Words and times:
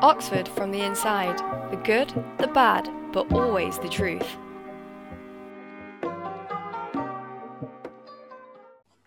Oxford 0.00 0.46
from 0.46 0.70
the 0.70 0.80
inside. 0.80 1.38
The 1.72 1.76
good, 1.76 2.14
the 2.38 2.46
bad, 2.46 2.88
but 3.12 3.32
always 3.32 3.80
the 3.80 3.88
truth. 3.88 4.36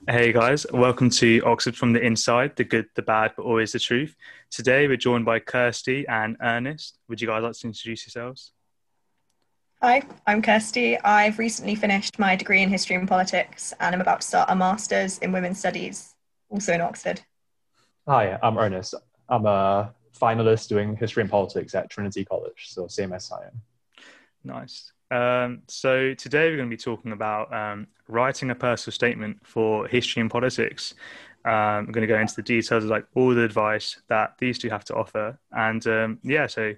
Hey 0.09 0.33
guys, 0.33 0.65
welcome 0.73 1.09
to 1.11 1.41
Oxford 1.45 1.77
from 1.77 1.93
the 1.93 2.01
Inside, 2.01 2.57
the 2.57 2.65
good, 2.65 2.87
the 2.95 3.03
bad, 3.03 3.31
but 3.37 3.43
always 3.43 3.71
the 3.71 3.79
truth. 3.79 4.17
Today 4.49 4.85
we're 4.89 4.97
joined 4.97 5.23
by 5.23 5.39
Kirsty 5.39 6.05
and 6.07 6.35
Ernest. 6.41 6.97
Would 7.07 7.21
you 7.21 7.27
guys 7.27 7.43
like 7.43 7.53
to 7.53 7.67
introduce 7.67 8.05
yourselves? 8.05 8.51
Hi, 9.81 10.01
I'm 10.27 10.41
Kirsty. 10.41 10.99
I've 10.99 11.39
recently 11.39 11.75
finished 11.75 12.19
my 12.19 12.35
degree 12.35 12.61
in 12.61 12.69
history 12.69 12.97
and 12.97 13.07
politics 13.07 13.73
and 13.79 13.95
I'm 13.95 14.01
about 14.01 14.21
to 14.21 14.27
start 14.27 14.49
a 14.51 14.55
master's 14.57 15.19
in 15.19 15.31
women's 15.31 15.59
studies, 15.59 16.15
also 16.49 16.73
in 16.73 16.81
Oxford. 16.81 17.21
Hi, 18.05 18.37
I'm 18.43 18.57
Ernest. 18.57 18.95
I'm 19.29 19.45
a 19.45 19.93
finalist 20.19 20.67
doing 20.67 20.95
history 20.95 21.21
and 21.21 21.29
politics 21.29 21.75
at 21.75 21.89
Trinity 21.89 22.25
College, 22.25 22.67
so 22.69 22.87
same 22.87 23.13
as 23.13 23.31
I 23.31 23.45
am. 23.45 23.61
Nice. 24.43 24.91
Um, 25.09 25.63
so 25.67 26.13
today 26.13 26.49
we're 26.49 26.57
going 26.57 26.69
to 26.69 26.75
be 26.75 26.81
talking 26.81 27.11
about 27.11 27.53
um, 27.53 27.87
writing 28.07 28.49
a 28.49 28.55
personal 28.55 28.93
statement 28.93 29.39
for 29.43 29.87
history 29.87 30.21
and 30.21 30.31
politics. 30.31 30.93
Um, 31.43 31.85
we're 31.87 31.93
going 31.93 32.07
to 32.07 32.13
go 32.13 32.19
into 32.19 32.35
the 32.35 32.43
details 32.43 32.83
of 32.83 32.89
like 32.89 33.05
all 33.15 33.33
the 33.35 33.43
advice 33.43 34.01
that 34.07 34.35
these 34.37 34.57
two 34.57 34.69
have 34.69 34.85
to 34.85 34.95
offer, 34.95 35.37
and 35.51 35.85
um, 35.87 36.19
yeah. 36.23 36.47
So 36.47 36.73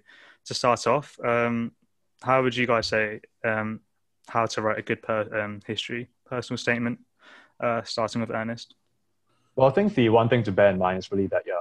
to 0.45 0.53
start 0.53 0.87
off, 0.87 1.19
um, 1.23 1.73
how 2.21 2.41
would 2.41 2.55
you 2.55 2.65
guys 2.65 2.87
say 2.87 3.21
um, 3.43 3.81
how 4.27 4.45
to 4.45 4.61
write 4.61 4.79
a 4.79 4.81
good 4.81 5.01
per- 5.01 5.59
history 5.65 6.09
personal 6.25 6.57
statement? 6.57 6.99
Uh, 7.59 7.81
starting 7.83 8.19
with 8.19 8.31
Ernest. 8.31 8.75
Well, 9.55 9.69
I 9.69 9.71
think 9.71 9.93
the 9.93 10.09
one 10.09 10.27
thing 10.27 10.43
to 10.43 10.51
bear 10.51 10.71
in 10.71 10.77
mind 10.77 10.97
is 10.97 11.11
really 11.11 11.27
that 11.27 11.45
you're 11.45 11.55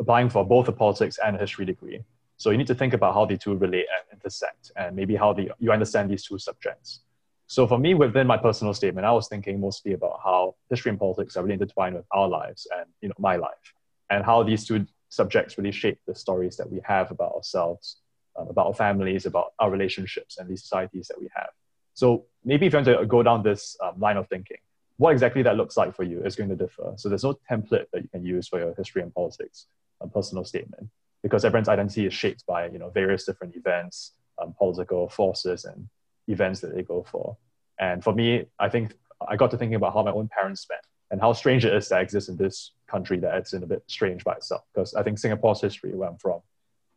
applying 0.00 0.30
for 0.30 0.44
both 0.44 0.66
a 0.66 0.72
politics 0.72 1.18
and 1.24 1.36
a 1.36 1.38
history 1.38 1.66
degree. 1.66 2.02
So 2.38 2.50
you 2.50 2.56
need 2.56 2.66
to 2.68 2.74
think 2.74 2.94
about 2.94 3.12
how 3.12 3.26
the 3.26 3.36
two 3.36 3.54
relate 3.54 3.86
and 3.94 4.18
intersect, 4.18 4.72
and 4.74 4.96
maybe 4.96 5.14
how 5.14 5.34
the, 5.34 5.50
you 5.58 5.70
understand 5.70 6.10
these 6.10 6.24
two 6.24 6.38
subjects. 6.38 7.00
So 7.46 7.66
for 7.66 7.78
me, 7.78 7.94
within 7.94 8.26
my 8.26 8.38
personal 8.38 8.72
statement, 8.72 9.06
I 9.06 9.12
was 9.12 9.28
thinking 9.28 9.60
mostly 9.60 9.92
about 9.92 10.20
how 10.24 10.54
history 10.70 10.90
and 10.90 10.98
politics 10.98 11.36
are 11.36 11.42
really 11.42 11.54
intertwined 11.54 11.96
with 11.96 12.06
our 12.12 12.28
lives 12.28 12.66
and 12.76 12.86
you 13.02 13.08
know 13.08 13.14
my 13.18 13.36
life, 13.36 13.74
and 14.08 14.24
how 14.24 14.42
these 14.42 14.64
two 14.64 14.86
subjects 15.10 15.58
really 15.58 15.72
shape 15.72 15.98
the 16.06 16.14
stories 16.14 16.56
that 16.56 16.70
we 16.72 16.80
have 16.84 17.10
about 17.10 17.32
ourselves, 17.34 17.96
uh, 18.38 18.44
about 18.44 18.68
our 18.68 18.74
families, 18.74 19.26
about 19.26 19.52
our 19.58 19.70
relationships, 19.70 20.38
and 20.38 20.48
these 20.48 20.62
societies 20.62 21.08
that 21.08 21.20
we 21.20 21.28
have. 21.34 21.50
So 21.92 22.24
maybe 22.44 22.66
if 22.66 22.72
you 22.72 22.78
want 22.78 22.86
to 22.86 23.04
go 23.04 23.22
down 23.22 23.42
this 23.42 23.76
um, 23.82 23.98
line 23.98 24.16
of 24.16 24.28
thinking, 24.28 24.58
what 24.96 25.10
exactly 25.10 25.42
that 25.42 25.56
looks 25.56 25.76
like 25.76 25.94
for 25.94 26.04
you 26.04 26.22
is 26.24 26.36
going 26.36 26.48
to 26.50 26.56
differ. 26.56 26.94
So 26.96 27.08
there's 27.08 27.24
no 27.24 27.38
template 27.50 27.86
that 27.92 28.02
you 28.02 28.08
can 28.08 28.24
use 28.24 28.48
for 28.48 28.58
your 28.58 28.74
history 28.74 29.02
and 29.02 29.12
politics 29.12 29.66
um, 30.00 30.10
personal 30.10 30.44
statement 30.44 30.88
because 31.22 31.44
everyone's 31.44 31.68
identity 31.68 32.06
is 32.06 32.14
shaped 32.14 32.44
by 32.46 32.66
you 32.68 32.78
know 32.78 32.90
various 32.90 33.24
different 33.24 33.56
events, 33.56 34.12
um, 34.40 34.54
political 34.56 35.08
forces, 35.08 35.64
and 35.64 35.88
events 36.28 36.60
that 36.60 36.74
they 36.74 36.82
go 36.82 37.04
for. 37.10 37.36
And 37.78 38.02
for 38.02 38.14
me, 38.14 38.46
I 38.58 38.68
think 38.68 38.94
I 39.26 39.36
got 39.36 39.50
to 39.52 39.58
thinking 39.58 39.76
about 39.76 39.94
how 39.94 40.02
my 40.02 40.12
own 40.12 40.28
parents 40.28 40.66
met 40.68 40.84
and 41.10 41.20
how 41.20 41.32
strange 41.32 41.64
it 41.64 41.74
is 41.74 41.88
that 41.88 42.02
exist 42.02 42.28
in 42.28 42.36
this 42.36 42.72
country 42.86 43.18
that 43.18 43.34
it's 43.34 43.52
in 43.52 43.62
a 43.62 43.66
bit 43.66 43.82
strange 43.86 44.22
by 44.24 44.34
itself. 44.34 44.62
Because 44.72 44.94
I 44.94 45.02
think 45.02 45.18
Singapore's 45.18 45.60
history, 45.60 45.92
where 45.94 46.08
I'm 46.08 46.18
from, 46.18 46.40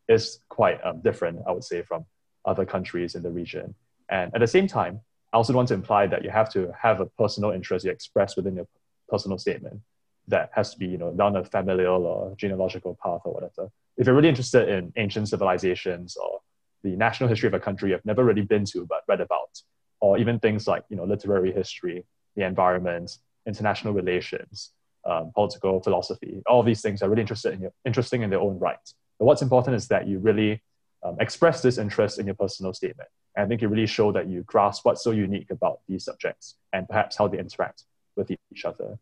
is 0.07 0.39
quite 0.49 0.79
um, 0.83 1.01
different, 1.01 1.39
I 1.47 1.51
would 1.51 1.63
say, 1.63 1.81
from 1.81 2.05
other 2.45 2.65
countries 2.65 3.15
in 3.15 3.23
the 3.23 3.31
region. 3.31 3.73
And 4.09 4.33
at 4.35 4.39
the 4.39 4.47
same 4.47 4.67
time, 4.67 4.99
I 5.31 5.37
also 5.37 5.53
want 5.53 5.69
to 5.69 5.73
imply 5.73 6.05
that 6.07 6.23
you 6.23 6.29
have 6.29 6.51
to 6.53 6.71
have 6.79 6.99
a 6.99 7.07
personal 7.07 7.51
interest 7.51 7.85
you 7.85 7.91
express 7.91 8.35
within 8.35 8.55
your 8.55 8.67
personal 9.09 9.37
statement 9.37 9.81
that 10.27 10.51
has 10.53 10.71
to 10.71 10.79
be, 10.79 10.87
you 10.87 10.97
know, 10.97 11.11
down 11.11 11.35
a 11.35 11.43
familial 11.43 12.05
or 12.05 12.35
genealogical 12.37 12.97
path 13.03 13.21
or 13.25 13.33
whatever. 13.33 13.69
If 13.97 14.07
you're 14.07 14.15
really 14.15 14.29
interested 14.29 14.69
in 14.69 14.93
ancient 14.95 15.29
civilizations 15.29 16.15
or 16.15 16.39
the 16.83 16.95
national 16.95 17.29
history 17.29 17.47
of 17.47 17.53
a 17.53 17.59
country 17.59 17.91
you've 17.91 18.05
never 18.05 18.23
really 18.23 18.41
been 18.41 18.65
to 18.65 18.85
but 18.85 19.03
read 19.07 19.21
about, 19.21 19.61
or 19.99 20.17
even 20.17 20.39
things 20.39 20.67
like, 20.67 20.83
you 20.89 20.97
know, 20.97 21.05
literary 21.05 21.51
history, 21.51 22.05
the 22.35 22.45
environment, 22.45 23.17
international 23.45 23.93
relations, 23.93 24.71
um, 25.05 25.31
political 25.33 25.81
philosophy, 25.81 26.41
all 26.47 26.63
these 26.63 26.81
things 26.81 27.01
are 27.01 27.09
really 27.09 27.21
interested 27.21 27.53
in 27.53 27.61
your, 27.61 27.71
interesting 27.85 28.21
in 28.21 28.29
their 28.29 28.39
own 28.39 28.57
right. 28.59 28.77
But 29.19 29.25
what's 29.25 29.41
important 29.41 29.75
is 29.75 29.87
that 29.89 30.07
you 30.07 30.19
really 30.19 30.61
um, 31.03 31.17
express 31.19 31.61
this 31.61 31.77
interest 31.77 32.19
in 32.19 32.25
your 32.25 32.35
personal 32.35 32.73
statement. 32.73 33.09
And 33.35 33.45
I 33.45 33.47
think 33.47 33.61
you 33.61 33.67
really 33.67 33.87
show 33.87 34.11
that 34.11 34.27
you 34.27 34.43
grasp 34.43 34.85
what's 34.85 35.03
so 35.03 35.11
unique 35.11 35.51
about 35.51 35.79
these 35.87 36.05
subjects 36.05 36.55
and 36.71 36.87
perhaps 36.87 37.17
how 37.17 37.27
they 37.27 37.39
interact 37.39 37.83
with 38.15 38.31
each 38.31 38.65
other. 38.65 38.97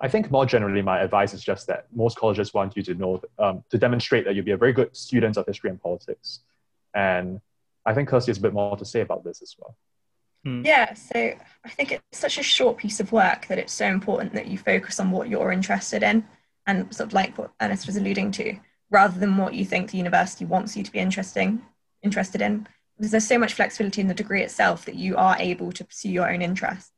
I 0.00 0.08
think 0.08 0.30
more 0.30 0.44
generally, 0.44 0.82
my 0.82 1.00
advice 1.00 1.32
is 1.32 1.42
just 1.42 1.66
that 1.68 1.86
most 1.94 2.18
colleges 2.18 2.52
want 2.52 2.76
you 2.76 2.82
to 2.82 2.94
know, 2.94 3.22
um, 3.38 3.64
to 3.70 3.78
demonstrate 3.78 4.24
that 4.26 4.34
you'll 4.34 4.44
be 4.44 4.50
a 4.50 4.56
very 4.56 4.72
good 4.72 4.94
student 4.94 5.36
of 5.36 5.46
history 5.46 5.70
and 5.70 5.82
politics. 5.82 6.40
And 6.94 7.40
I 7.86 7.94
think 7.94 8.08
Kirsty 8.08 8.30
has 8.30 8.38
a 8.38 8.42
bit 8.42 8.52
more 8.52 8.76
to 8.76 8.84
say 8.84 9.00
about 9.00 9.24
this 9.24 9.40
as 9.40 9.54
well. 9.58 9.76
Hmm. 10.44 10.64
Yeah, 10.64 10.92
so 10.94 11.32
I 11.64 11.68
think 11.70 11.92
it's 11.92 12.18
such 12.18 12.38
a 12.38 12.42
short 12.42 12.76
piece 12.76 13.00
of 13.00 13.10
work 13.10 13.46
that 13.46 13.58
it's 13.58 13.72
so 13.72 13.86
important 13.86 14.34
that 14.34 14.48
you 14.48 14.58
focus 14.58 15.00
on 15.00 15.10
what 15.10 15.28
you're 15.28 15.50
interested 15.50 16.02
in 16.02 16.26
and 16.66 16.94
sort 16.94 17.08
of 17.08 17.14
like 17.14 17.38
what 17.38 17.52
Ernest 17.60 17.86
was 17.86 17.96
alluding 17.96 18.32
to 18.32 18.58
rather 18.90 19.18
than 19.18 19.36
what 19.36 19.54
you 19.54 19.64
think 19.64 19.90
the 19.90 19.98
university 19.98 20.44
wants 20.44 20.76
you 20.76 20.82
to 20.82 20.92
be 20.92 20.98
interesting 20.98 21.62
interested 22.02 22.40
in 22.40 22.66
because 22.96 23.10
there's 23.10 23.26
so 23.26 23.38
much 23.38 23.54
flexibility 23.54 24.00
in 24.00 24.06
the 24.06 24.14
degree 24.14 24.42
itself 24.42 24.84
that 24.84 24.94
you 24.94 25.16
are 25.16 25.36
able 25.38 25.72
to 25.72 25.84
pursue 25.84 26.10
your 26.10 26.30
own 26.30 26.42
interests 26.42 26.92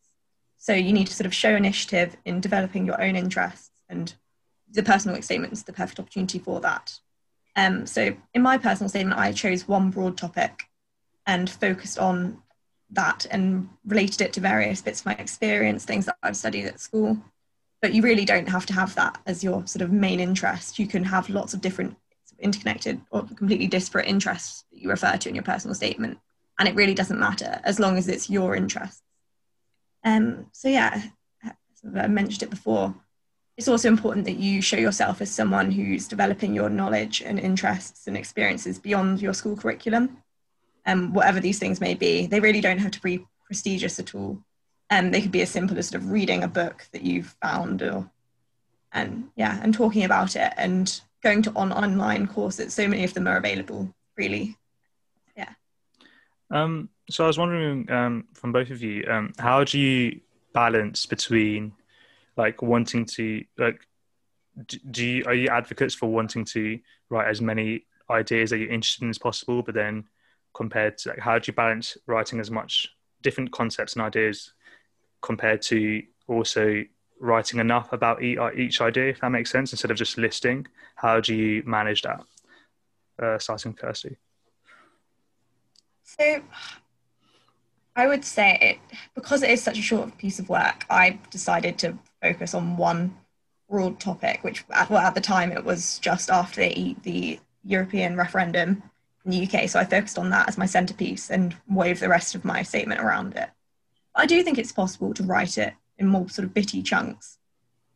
so 0.58 0.72
you 0.72 0.92
need 0.92 1.06
to 1.06 1.14
sort 1.14 1.26
of 1.26 1.34
show 1.34 1.54
initiative 1.54 2.16
in 2.24 2.40
developing 2.40 2.84
your 2.84 3.00
own 3.00 3.16
interests 3.16 3.70
and 3.88 4.14
the 4.70 4.82
personal 4.82 5.20
statement 5.22 5.52
is 5.52 5.62
the 5.62 5.72
perfect 5.72 5.98
opportunity 5.98 6.38
for 6.38 6.60
that 6.60 6.98
um, 7.56 7.86
so 7.86 8.14
in 8.34 8.42
my 8.42 8.58
personal 8.58 8.88
statement 8.88 9.18
i 9.18 9.32
chose 9.32 9.66
one 9.66 9.90
broad 9.90 10.16
topic 10.16 10.64
and 11.26 11.48
focused 11.48 11.98
on 11.98 12.42
that 12.90 13.26
and 13.30 13.68
related 13.86 14.20
it 14.20 14.32
to 14.32 14.40
various 14.40 14.80
bits 14.80 15.00
of 15.00 15.06
my 15.06 15.14
experience 15.14 15.84
things 15.84 16.06
that 16.06 16.16
i've 16.22 16.36
studied 16.36 16.66
at 16.66 16.80
school 16.80 17.18
but 17.80 17.94
you 17.94 18.02
really 18.02 18.24
don't 18.24 18.48
have 18.48 18.66
to 18.66 18.72
have 18.72 18.94
that 18.96 19.20
as 19.26 19.44
your 19.44 19.66
sort 19.66 19.82
of 19.82 19.92
main 19.92 20.20
interest. 20.20 20.78
You 20.78 20.86
can 20.86 21.04
have 21.04 21.28
lots 21.28 21.54
of 21.54 21.60
different 21.60 21.96
interconnected 22.40 23.00
or 23.10 23.24
completely 23.24 23.66
disparate 23.66 24.06
interests 24.06 24.64
that 24.70 24.80
you 24.80 24.88
refer 24.88 25.16
to 25.16 25.28
in 25.28 25.34
your 25.34 25.44
personal 25.44 25.74
statement, 25.74 26.18
and 26.58 26.68
it 26.68 26.74
really 26.74 26.94
doesn't 26.94 27.18
matter 27.18 27.60
as 27.64 27.80
long 27.80 27.96
as 27.96 28.08
it's 28.08 28.30
your 28.30 28.54
interests. 28.54 29.02
Um, 30.08 30.46
so 30.52 30.68
yeah, 30.68 31.02
I 31.96 32.06
mentioned 32.06 32.42
it 32.42 32.50
before. 32.50 32.94
It's 33.56 33.68
also 33.68 33.88
important 33.88 34.24
that 34.26 34.36
you 34.36 34.62
show 34.62 34.76
yourself 34.76 35.20
as 35.20 35.30
someone 35.30 35.70
who's 35.70 36.06
developing 36.06 36.54
your 36.54 36.70
knowledge 36.70 37.22
and 37.22 37.38
interests 37.38 38.06
and 38.06 38.16
experiences 38.16 38.78
beyond 38.78 39.20
your 39.20 39.34
school 39.34 39.56
curriculum. 39.56 40.18
Um, 40.86 41.12
whatever 41.12 41.40
these 41.40 41.58
things 41.58 41.80
may 41.80 41.94
be, 41.94 42.26
they 42.26 42.40
really 42.40 42.60
don't 42.60 42.78
have 42.78 42.92
to 42.92 43.02
be 43.02 43.26
prestigious 43.46 43.98
at 43.98 44.14
all 44.14 44.42
and 44.90 45.12
they 45.12 45.20
could 45.20 45.32
be 45.32 45.42
as 45.42 45.50
simple 45.50 45.78
as 45.78 45.88
sort 45.88 46.02
of 46.02 46.10
reading 46.10 46.42
a 46.42 46.48
book 46.48 46.86
that 46.92 47.02
you've 47.02 47.34
found 47.42 47.82
or 47.82 48.10
and 48.92 49.28
yeah 49.36 49.58
and 49.62 49.74
talking 49.74 50.04
about 50.04 50.34
it 50.34 50.52
and 50.56 51.02
going 51.22 51.42
to 51.42 51.52
on 51.54 51.72
online 51.72 52.26
courses 52.26 52.72
so 52.72 52.88
many 52.88 53.04
of 53.04 53.12
them 53.14 53.26
are 53.26 53.36
available 53.36 53.92
really 54.16 54.56
yeah 55.36 55.52
um 56.50 56.88
so 57.10 57.24
i 57.24 57.26
was 57.26 57.38
wondering 57.38 57.90
um 57.90 58.24
from 58.34 58.52
both 58.52 58.70
of 58.70 58.82
you 58.82 59.04
um 59.08 59.32
how 59.38 59.64
do 59.64 59.78
you 59.78 60.20
balance 60.52 61.06
between 61.06 61.72
like 62.36 62.62
wanting 62.62 63.04
to 63.04 63.44
like 63.56 63.86
do 64.90 65.06
you 65.06 65.24
are 65.26 65.34
you 65.34 65.48
advocates 65.48 65.94
for 65.94 66.06
wanting 66.06 66.44
to 66.44 66.78
write 67.10 67.28
as 67.28 67.40
many 67.40 67.84
ideas 68.10 68.50
that 68.50 68.58
you're 68.58 68.70
interested 68.70 69.04
in 69.04 69.10
as 69.10 69.18
possible 69.18 69.62
but 69.62 69.74
then 69.74 70.04
compared 70.54 70.98
to 70.98 71.10
like 71.10 71.18
how 71.18 71.38
do 71.38 71.44
you 71.50 71.52
balance 71.52 71.96
writing 72.06 72.40
as 72.40 72.50
much 72.50 72.88
different 73.22 73.52
concepts 73.52 73.94
and 73.94 74.02
ideas 74.02 74.52
compared 75.20 75.62
to 75.62 76.02
also 76.26 76.84
writing 77.20 77.60
enough 77.60 77.92
about 77.92 78.18
uh, 78.18 78.50
each 78.52 78.80
idea, 78.80 79.08
if 79.08 79.20
that 79.20 79.30
makes 79.30 79.50
sense, 79.50 79.72
instead 79.72 79.90
of 79.90 79.96
just 79.96 80.18
listing? 80.18 80.66
How 80.96 81.20
do 81.20 81.34
you 81.34 81.62
manage 81.64 82.02
that? 82.02 82.22
Uh, 83.20 83.38
starting 83.38 83.74
Kirsty. 83.74 84.16
So 86.04 86.42
I 87.98 88.06
would 88.06 88.24
say 88.24 88.56
it 88.60 88.96
because 89.16 89.42
it 89.42 89.50
is 89.50 89.60
such 89.60 89.76
a 89.76 89.82
short 89.82 90.16
piece 90.18 90.38
of 90.38 90.48
work, 90.48 90.86
I 90.88 91.18
decided 91.30 91.78
to 91.78 91.98
focus 92.22 92.54
on 92.54 92.76
one 92.76 93.16
broad 93.68 93.98
topic, 93.98 94.44
which 94.44 94.64
at, 94.70 94.88
well, 94.88 95.00
at 95.00 95.16
the 95.16 95.20
time 95.20 95.50
it 95.50 95.64
was 95.64 95.98
just 95.98 96.30
after 96.30 96.60
the, 96.60 96.94
the 97.02 97.40
European 97.64 98.16
referendum 98.16 98.84
in 99.24 99.30
the 99.32 99.42
UK. 99.44 99.68
So 99.68 99.80
I 99.80 99.84
focused 99.84 100.16
on 100.16 100.30
that 100.30 100.48
as 100.48 100.56
my 100.56 100.64
centerpiece 100.64 101.28
and 101.28 101.56
wove 101.68 101.98
the 101.98 102.08
rest 102.08 102.36
of 102.36 102.44
my 102.44 102.62
statement 102.62 103.00
around 103.00 103.34
it. 103.34 103.50
I 104.14 104.26
do 104.26 104.44
think 104.44 104.58
it's 104.58 104.70
possible 104.70 105.12
to 105.14 105.24
write 105.24 105.58
it 105.58 105.74
in 105.98 106.06
more 106.06 106.28
sort 106.28 106.46
of 106.46 106.54
bitty 106.54 106.82
chunks. 106.82 107.38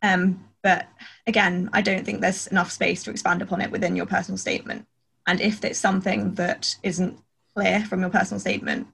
Um, 0.03 0.49
but 0.65 0.89
again, 1.29 1.71
I 1.73 1.81
don't 1.81 2.05
think 2.05 2.21
there's 2.21 2.49
enough 2.49 2.73
space 2.73 3.05
to 3.05 3.13
expand 3.13 3.41
upon 3.41 3.61
it 3.61 3.71
within 3.71 3.95
your 3.95 4.07
personal 4.07 4.37
statement. 4.37 4.85
And 5.29 5.41
if 5.41 5.65
it's 5.65 5.79
something 5.79 6.35
that 6.35 6.75
isn't 6.83 7.21
clear 7.55 7.85
from 7.85 8.01
your 8.01 8.11
personal 8.11 8.41
statement, 8.41 8.89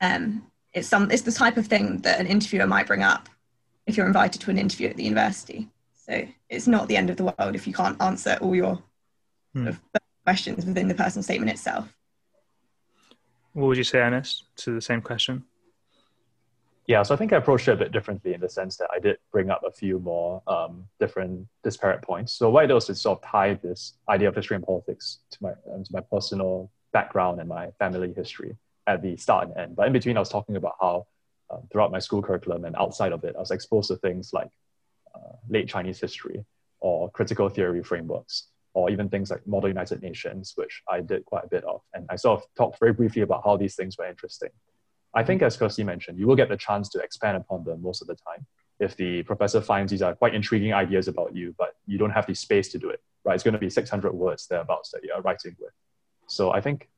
um, 0.00 0.46
it's 0.72 0.88
some 0.88 1.10
it's 1.10 1.22
the 1.22 1.32
type 1.32 1.56
of 1.56 1.66
thing 1.66 1.98
that 1.98 2.20
an 2.20 2.26
interviewer 2.26 2.66
might 2.66 2.86
bring 2.86 3.02
up 3.02 3.28
if 3.86 3.96
you're 3.96 4.06
invited 4.06 4.40
to 4.42 4.50
an 4.50 4.58
interview 4.58 4.88
at 4.88 4.96
the 4.96 5.04
university. 5.04 5.68
So 5.94 6.26
it's 6.48 6.66
not 6.66 6.88
the 6.88 6.96
end 6.96 7.10
of 7.10 7.16
the 7.16 7.24
world 7.24 7.54
if 7.54 7.66
you 7.66 7.72
can't 7.72 8.00
answer 8.00 8.38
all 8.40 8.54
your 8.54 8.82
hmm. 9.54 9.64
sort 9.64 9.74
of 9.74 9.80
questions 10.24 10.64
within 10.66 10.88
the 10.88 10.94
personal 10.94 11.22
statement 11.22 11.50
itself. 11.50 11.88
What 13.52 13.68
would 13.68 13.78
you 13.78 13.84
say, 13.84 13.98
Ernest, 13.98 14.44
to 14.56 14.74
the 14.74 14.80
same 14.80 15.00
question? 15.00 15.44
Yeah, 16.86 17.02
so 17.02 17.14
I 17.14 17.16
think 17.16 17.32
I 17.32 17.38
approached 17.38 17.66
it 17.66 17.72
a 17.72 17.76
bit 17.76 17.90
differently 17.90 18.34
in 18.34 18.40
the 18.40 18.48
sense 18.48 18.76
that 18.76 18.88
I 18.94 19.00
did 19.00 19.16
bring 19.32 19.50
up 19.50 19.62
a 19.66 19.72
few 19.72 19.98
more 19.98 20.42
um, 20.46 20.84
different 21.00 21.48
disparate 21.64 22.02
points. 22.02 22.32
So 22.32 22.50
what 22.50 22.64
I 22.64 22.66
did 22.66 22.74
was 22.74 22.86
sort 23.00 23.18
of 23.18 23.28
tie 23.28 23.54
this 23.54 23.94
idea 24.08 24.28
of 24.28 24.36
history 24.36 24.56
and 24.56 24.64
politics 24.64 25.18
to 25.30 25.38
my 25.40 25.50
um, 25.72 25.82
to 25.82 25.92
my 25.92 26.00
personal 26.00 26.70
background 26.92 27.40
and 27.40 27.48
my 27.48 27.70
family 27.78 28.12
history 28.14 28.56
at 28.86 29.02
the 29.02 29.16
start 29.16 29.48
and 29.48 29.56
end. 29.56 29.76
But 29.76 29.86
in 29.86 29.92
between, 29.92 30.16
I 30.16 30.20
was 30.20 30.28
talking 30.28 30.56
about 30.56 30.74
how 30.80 31.06
um, 31.50 31.62
throughout 31.70 31.92
my 31.92 31.98
school 31.98 32.22
curriculum 32.22 32.64
and 32.64 32.76
outside 32.76 33.12
of 33.12 33.24
it, 33.24 33.34
I 33.36 33.40
was 33.40 33.50
exposed 33.50 33.88
to 33.88 33.96
things 33.96 34.30
like 34.32 34.50
uh, 35.14 35.36
late 35.48 35.68
Chinese 35.68 36.00
history 36.00 36.44
or 36.80 37.10
critical 37.10 37.48
theory 37.48 37.82
frameworks 37.82 38.48
or 38.74 38.90
even 38.90 39.08
things 39.08 39.30
like 39.30 39.46
Model 39.46 39.68
United 39.68 40.02
Nations, 40.02 40.52
which 40.56 40.82
I 40.86 41.00
did 41.00 41.24
quite 41.24 41.44
a 41.44 41.48
bit 41.48 41.64
of. 41.64 41.80
And 41.94 42.04
I 42.10 42.16
sort 42.16 42.40
of 42.40 42.46
talked 42.56 42.78
very 42.78 42.92
briefly 42.92 43.22
about 43.22 43.42
how 43.42 43.56
these 43.56 43.74
things 43.74 43.96
were 43.96 44.06
interesting. 44.06 44.50
I 45.14 45.24
think, 45.24 45.40
as 45.40 45.56
Kirsty 45.56 45.82
mentioned, 45.82 46.18
you 46.18 46.26
will 46.26 46.36
get 46.36 46.50
the 46.50 46.58
chance 46.58 46.90
to 46.90 46.98
expand 46.98 47.38
upon 47.38 47.64
them 47.64 47.80
most 47.80 48.02
of 48.02 48.06
the 48.06 48.16
time. 48.16 48.44
If 48.78 48.94
the 48.94 49.22
professor 49.22 49.62
finds 49.62 49.90
these 49.90 50.02
are 50.02 50.14
quite 50.14 50.34
intriguing 50.34 50.74
ideas 50.74 51.08
about 51.08 51.34
you, 51.34 51.54
but 51.56 51.70
you 51.86 51.96
don't 51.96 52.10
have 52.10 52.26
the 52.26 52.34
space 52.34 52.68
to 52.72 52.78
do 52.78 52.90
it, 52.90 53.00
right? 53.24 53.34
It's 53.34 53.42
going 53.42 53.54
to 53.54 53.58
be 53.58 53.70
600 53.70 54.12
words 54.12 54.46
thereabouts 54.46 54.90
that 54.90 55.02
you're 55.02 55.22
writing 55.22 55.56
with. 55.58 55.72
So 56.26 56.52
I 56.52 56.60
think 56.60 56.90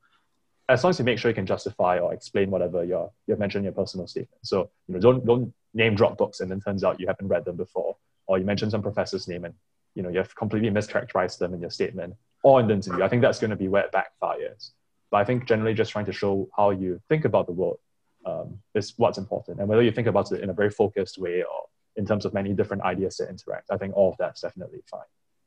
as 0.69 0.83
long 0.83 0.91
as 0.91 0.99
you 0.99 1.05
make 1.05 1.17
sure 1.17 1.29
you 1.29 1.35
can 1.35 1.47
justify 1.47 1.97
or 1.97 2.13
explain 2.13 2.51
whatever 2.51 2.83
you're, 2.83 3.11
you've 3.25 3.39
mentioned 3.39 3.61
in 3.61 3.65
your 3.65 3.73
personal 3.73 4.05
statement. 4.05 4.39
So, 4.43 4.69
you 4.87 4.93
know, 4.93 4.99
don't, 4.99 5.25
don't 5.25 5.53
name 5.73 5.95
drop 5.95 6.17
books 6.17 6.39
and 6.39 6.49
then 6.49 6.61
turns 6.61 6.83
out 6.83 6.99
you 6.99 7.07
haven't 7.07 7.27
read 7.27 7.43
them 7.43 7.57
before, 7.57 7.97
or 8.27 8.37
you 8.37 8.45
mention 8.45 8.69
some 8.69 8.83
professor's 8.83 9.27
name 9.27 9.45
and, 9.45 9.55
you 9.95 10.03
know, 10.03 10.09
you've 10.09 10.35
completely 10.35 10.69
mischaracterized 10.69 11.39
them 11.39 11.55
in 11.55 11.61
your 11.61 11.71
statement 11.71 12.13
or 12.43 12.59
in 12.59 12.67
the 12.67 12.75
interview. 12.75 13.03
I 13.03 13.09
think 13.09 13.23
that's 13.23 13.39
going 13.39 13.49
to 13.49 13.55
be 13.55 13.67
where 13.67 13.83
it 13.83 13.91
backfires. 13.91 14.69
But 15.09 15.17
I 15.17 15.25
think 15.25 15.47
generally 15.47 15.73
just 15.73 15.91
trying 15.91 16.05
to 16.05 16.13
show 16.13 16.47
how 16.55 16.69
you 16.69 17.01
think 17.09 17.25
about 17.25 17.47
the 17.47 17.53
world 17.53 17.79
um, 18.27 18.59
is 18.75 18.93
what's 18.97 19.17
important. 19.17 19.59
And 19.59 19.67
whether 19.67 19.81
you 19.81 19.91
think 19.91 20.07
about 20.07 20.31
it 20.31 20.41
in 20.41 20.51
a 20.51 20.53
very 20.53 20.69
focused 20.69 21.17
way 21.17 21.41
or 21.41 21.67
in 21.95 22.05
terms 22.05 22.25
of 22.25 22.33
many 22.35 22.53
different 22.53 22.83
ideas 22.83 23.17
to 23.17 23.27
interact, 23.27 23.71
I 23.71 23.77
think 23.77 23.97
all 23.97 24.11
of 24.11 24.17
that's 24.19 24.41
definitely 24.41 24.83
fine. 24.85 25.01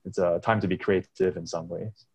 It's 0.04 0.18
a 0.18 0.40
time 0.42 0.60
to 0.62 0.66
be 0.66 0.76
creative 0.76 1.36
in 1.36 1.46
some 1.46 1.68
ways. 1.68 2.06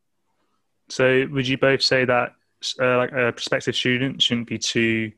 So, 0.89 1.25
would 1.31 1.47
you 1.47 1.57
both 1.57 1.81
say 1.81 2.05
that 2.05 2.33
uh, 2.79 2.97
like 2.97 3.11
a 3.11 3.31
prospective 3.31 3.75
student 3.75 4.21
shouldn't 4.21 4.47
be 4.47 4.57
too 4.57 5.11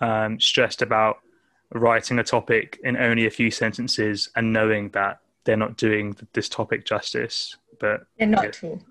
um, 0.00 0.38
stressed 0.40 0.82
about 0.82 1.18
writing 1.72 2.18
a 2.18 2.24
topic 2.24 2.78
in 2.84 2.96
only 2.96 3.26
a 3.26 3.30
few 3.30 3.50
sentences 3.50 4.30
and 4.36 4.52
knowing 4.52 4.90
that 4.90 5.20
they're 5.44 5.56
not 5.56 5.76
doing 5.76 6.16
this 6.32 6.48
topic 6.48 6.84
justice? 6.84 7.56
But 7.80 8.06
yeah, 8.18 8.26
not 8.26 8.42
yeah. 8.42 8.48
at 8.48 8.64
all. 8.64 8.82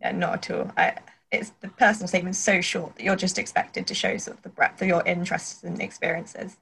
Yeah, 0.00 0.12
not 0.12 0.34
at 0.34 0.50
all. 0.50 0.70
I, 0.76 0.94
it's 1.30 1.52
the 1.60 1.68
personal 1.68 2.08
statement 2.08 2.36
so 2.36 2.60
short 2.60 2.96
that 2.96 3.04
you're 3.04 3.16
just 3.16 3.38
expected 3.38 3.86
to 3.86 3.94
show 3.94 4.16
sort 4.16 4.36
of 4.36 4.42
the 4.42 4.48
breadth 4.50 4.80
of 4.82 4.88
your 4.88 5.02
interests 5.06 5.62
and 5.62 5.80
experiences, 5.80 6.56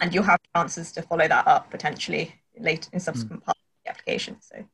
and 0.00 0.14
you'll 0.14 0.24
have 0.24 0.40
chances 0.54 0.92
to 0.92 1.02
follow 1.02 1.26
that 1.26 1.46
up 1.46 1.70
potentially 1.70 2.34
later 2.58 2.90
in 2.92 3.00
subsequent 3.00 3.42
mm. 3.42 3.46
parts 3.46 3.60
of 3.60 3.84
the 3.84 3.90
application. 3.90 4.36
So, 4.40 4.64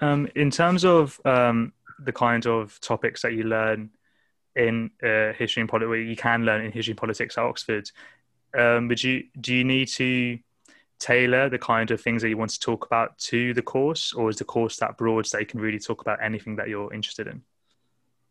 um, 0.00 0.28
in 0.34 0.50
terms 0.50 0.84
of 0.84 1.20
um, 1.24 1.72
the 1.98 2.12
kind 2.12 2.46
of 2.46 2.80
topics 2.80 3.22
that 3.22 3.32
you 3.32 3.44
learn 3.44 3.90
in 4.58 4.90
uh, 5.02 5.32
history 5.32 5.60
and 5.60 5.70
politics, 5.70 6.08
you 6.08 6.16
can 6.16 6.44
learn 6.44 6.64
in 6.64 6.72
history 6.72 6.92
and 6.92 6.98
politics 6.98 7.38
at 7.38 7.44
Oxford, 7.44 7.90
um, 8.58 8.88
would 8.88 9.02
you 9.02 9.24
do 9.40 9.54
you 9.54 9.64
need 9.64 9.88
to 9.88 10.38
tailor 10.98 11.48
the 11.48 11.58
kind 11.58 11.92
of 11.92 12.00
things 12.00 12.22
that 12.22 12.28
you 12.28 12.36
want 12.36 12.50
to 12.50 12.58
talk 12.58 12.84
about 12.84 13.16
to 13.18 13.54
the 13.54 13.62
course, 13.62 14.12
or 14.12 14.28
is 14.28 14.36
the 14.36 14.44
course 14.44 14.76
that 14.78 14.98
broad 14.98 15.26
so 15.26 15.38
you 15.38 15.46
can 15.46 15.60
really 15.60 15.78
talk 15.78 16.00
about 16.00 16.18
anything 16.22 16.56
that 16.56 16.68
you're 16.68 16.92
interested 16.92 17.28
in? 17.28 17.42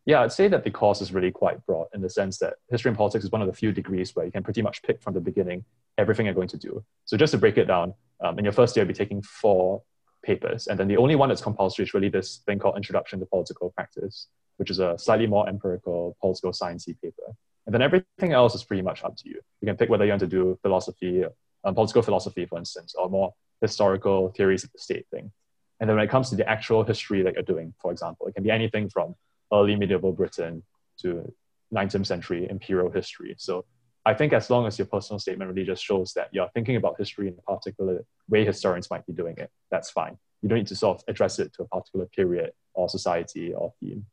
Yeah, 0.06 0.22
I'd 0.22 0.32
say 0.32 0.48
that 0.48 0.64
the 0.64 0.72
course 0.72 1.02
is 1.02 1.14
really 1.14 1.32
quite 1.32 1.66
broad 1.66 1.88
in 1.94 2.02
the 2.02 2.10
sense 2.10 2.38
that 2.40 2.56
history 2.70 2.90
and 2.90 2.98
politics 2.98 3.26
is 3.26 3.32
one 3.32 3.42
of 3.42 3.48
the 3.48 3.54
few 3.54 3.72
degrees 3.72 4.16
where 4.16 4.26
you 4.26 4.32
can 4.32 4.44
pretty 4.44 4.62
much 4.62 4.82
pick 4.84 5.02
from 5.02 5.14
the 5.14 5.20
beginning 5.20 5.66
everything 5.98 6.26
you're 6.26 6.36
going 6.36 6.48
to 6.48 6.58
do. 6.58 6.84
So 7.06 7.18
just 7.18 7.32
to 7.32 7.38
break 7.38 7.58
it 7.58 7.66
down, 7.66 7.94
um, 8.22 8.38
in 8.38 8.46
your 8.46 8.54
first 8.54 8.76
year, 8.76 8.84
you'll 8.84 8.94
be 8.94 8.94
taking 8.94 9.22
four 9.22 9.82
papers, 10.24 10.68
and 10.68 10.80
then 10.80 10.88
the 10.88 10.98
only 10.98 11.16
one 11.16 11.30
that's 11.30 11.42
compulsory 11.42 11.86
is 11.86 11.94
really 11.94 12.10
this 12.10 12.42
thing 12.46 12.60
called 12.60 12.76
Introduction 12.76 13.20
to 13.20 13.26
Political 13.26 13.72
Practice, 13.72 14.28
which 14.58 14.70
is 14.70 14.80
a 14.80 14.98
slightly 14.98 15.28
more 15.28 15.48
empirical 15.48 16.18
political 16.22 16.52
sciencey 16.52 17.00
paper. 17.02 17.34
And 17.66 17.74
then 17.74 17.82
everything 17.82 18.34
else 18.34 18.56
is 18.56 18.64
pretty 18.64 18.82
much 18.82 19.04
up 19.04 19.16
to 19.18 19.30
you. 19.30 19.40
You 19.62 19.68
can 19.68 19.78
pick 19.78 19.90
whether 19.90 20.06
you 20.06 20.12
want 20.12 20.22
to 20.22 20.28
do 20.28 20.58
philosophy, 20.62 21.24
um, 21.64 21.76
political 21.76 22.02
philosophy, 22.02 22.46
for 22.46 22.58
instance, 22.58 22.96
or 22.96 23.10
more 23.10 23.34
historical 23.62 24.30
theories 24.30 24.64
of 24.64 24.72
the 24.72 24.80
state 24.80 25.06
thing. 25.12 25.32
And 25.80 25.90
then 25.90 25.98
when 25.98 26.06
it 26.06 26.10
comes 26.10 26.30
to 26.30 26.36
the 26.36 26.48
actual 26.50 26.84
history 26.84 27.22
that 27.24 27.34
you're 27.34 27.44
doing, 27.44 27.74
for 27.82 27.92
example, 27.92 28.28
it 28.28 28.36
can 28.36 28.44
be 28.44 28.52
anything 28.52 28.90
from 28.90 29.16
early 29.54 29.76
medieval 29.76 30.12
Britain 30.12 30.64
to 31.02 31.32
19th 31.74 32.08
century 32.08 32.48
imperial 32.50 32.90
history. 32.90 33.36
So 33.38 33.66
I 34.06 34.14
think 34.14 34.32
as 34.34 34.50
long 34.50 34.66
as 34.66 34.80
your 34.80 34.88
personal 34.88 35.20
statement 35.20 35.50
really 35.52 35.66
just 35.66 35.84
shows 35.84 36.14
that 36.14 36.30
you're 36.32 36.50
thinking 36.54 36.78
about 36.78 36.96
history 36.98 37.28
in 37.28 37.36
a 37.48 37.56
particular 37.56 38.06
way 38.30 38.46
historians 38.46 38.90
might 38.90 39.06
be 39.06 39.14
doing 39.14 39.36
it, 39.38 39.52
that's 39.70 39.90
fine. 39.90 40.18
You 40.42 40.50
don't 40.50 40.60
need 40.60 40.68
to 40.68 40.76
sort 40.76 41.00
of 41.00 41.04
address 41.10 41.40
it 41.40 41.54
to 41.56 41.64
a 41.64 41.68
particular 41.68 42.06
period 42.06 42.52
or 42.74 42.88
society 42.88 43.54
or 43.54 43.74
theme. 43.80 44.06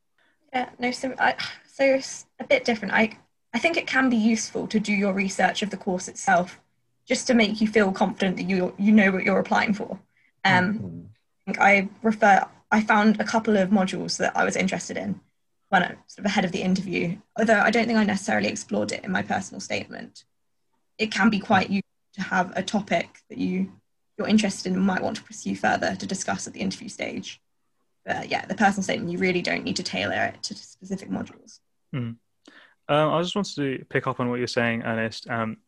Yeah, 0.55 0.69
no, 0.79 0.93
so, 0.93 1.15
I, 1.19 1.35
so 1.67 1.85
it's 1.85 2.27
a 2.39 2.45
bit 2.45 2.65
different. 2.65 2.95
I, 2.95 3.19
I 3.53 3.59
think 3.59 3.77
it 3.77 3.89
can 3.89 4.09
be 4.09 4.17
useful 4.17 4.69
to 4.69 4.79
do 4.79 4.93
your 4.93 5.12
research 5.12 5.62
of 5.62 5.71
the 5.71 5.77
course 5.77 6.06
itself 6.06 6.61
just 7.06 7.27
to 7.27 7.35
make 7.35 7.61
you 7.61 7.67
feel 7.67 7.93
confident 7.93 8.37
that 8.37 8.45
you, 8.45 8.73
you 8.79 8.93
know 8.93 9.11
what 9.11 9.25
you're 9.25 9.41
applying 9.41 9.75
for. 9.75 9.99
Um, 10.45 11.11
mm-hmm. 11.47 11.61
I 11.61 11.89
refer, 12.03 12.47
I 12.71 12.83
found 12.83 13.21
a 13.21 13.25
couple 13.25 13.56
of 13.56 13.71
modules 13.71 14.17
that 14.19 14.37
I 14.37 14.45
was 14.45 14.56
interested 14.56 14.97
in 14.97 15.21
when 15.71 15.83
I, 15.83 15.89
sort 16.06 16.21
of 16.21 16.27
ahead 16.27 16.45
of 16.45 16.53
the 16.53 16.62
interview, 16.62 17.17
although 17.37 17.61
I 17.61 17.71
don't 17.71 17.87
think 17.87 17.99
I 17.99 18.05
necessarily 18.05 18.49
explored 18.49 18.93
it 18.93 19.05
in 19.05 19.11
my 19.11 19.23
personal 19.23 19.61
statement. 19.61 20.25
It 20.99 21.11
can 21.11 21.31
be 21.31 21.41
quite 21.41 21.69
useful 21.69 21.91
to 22.15 22.23
have 22.23 22.53
a 22.57 22.62
topic 22.62 23.23
that 23.29 23.39
you 23.39 23.73
you're 24.17 24.29
interested 24.29 24.71
in 24.71 24.77
and 24.77 24.87
might 24.87 25.03
want 25.03 25.17
to 25.17 25.25
pursue 25.25 25.57
further 25.57 25.97
to 25.97 26.07
discuss 26.07 26.47
at 26.47 26.53
the 26.53 26.61
interview 26.61 26.89
stage. 26.89 27.41
But 28.05 28.29
yeah, 28.29 28.45
the 28.47 28.55
personal 28.55 28.83
statement 28.83 29.11
you 29.11 29.19
really 29.19 29.43
don't 29.43 29.65
need 29.65 29.77
to 29.77 29.83
tailor 29.83 30.33
it 30.35 30.43
to 30.45 30.55
specific 30.55 31.11
modules. 31.11 31.61
Mm. 31.95 32.17
Um, 32.87 33.12
I 33.12 33.23
just 33.23 33.35
wanted 33.35 33.55
to 33.56 33.85
pick 33.89 34.06
up 34.06 34.21
on 34.21 34.29
what 34.29 34.39
you're 34.39 34.47
saying, 34.47 34.83
Ernest, 34.83 35.29
um, 35.31 35.59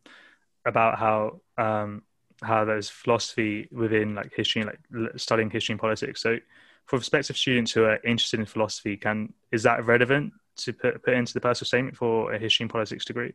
about 0.67 0.99
how 0.99 1.41
um, 1.57 2.03
how 2.43 2.65
there's 2.65 2.91
philosophy 2.91 3.69
within 3.73 4.15
like 4.15 4.33
history, 4.35 4.65
like 4.65 4.79
studying 5.17 5.51
history 5.51 5.73
and 5.73 5.81
politics. 5.81 6.23
So 6.23 6.37
for 6.85 6.99
prospective 6.99 7.37
students 7.37 7.73
who 7.73 7.85
are 7.85 7.97
interested 8.05 8.41
in 8.41 8.47
philosophy, 8.47 8.97
can 8.97 9.33
is 9.51 9.63
that 9.63 9.85
relevant 9.87 10.33
to 10.57 10.73
put, 10.73 11.03
put 11.03 11.15
into 11.15 11.33
the 11.33 11.41
personal 11.41 11.67
statement 11.67 11.97
for 11.97 12.33
a 12.33 12.39
history 12.39 12.65
and 12.65 12.71
politics 12.71 13.05
degree? 13.05 13.33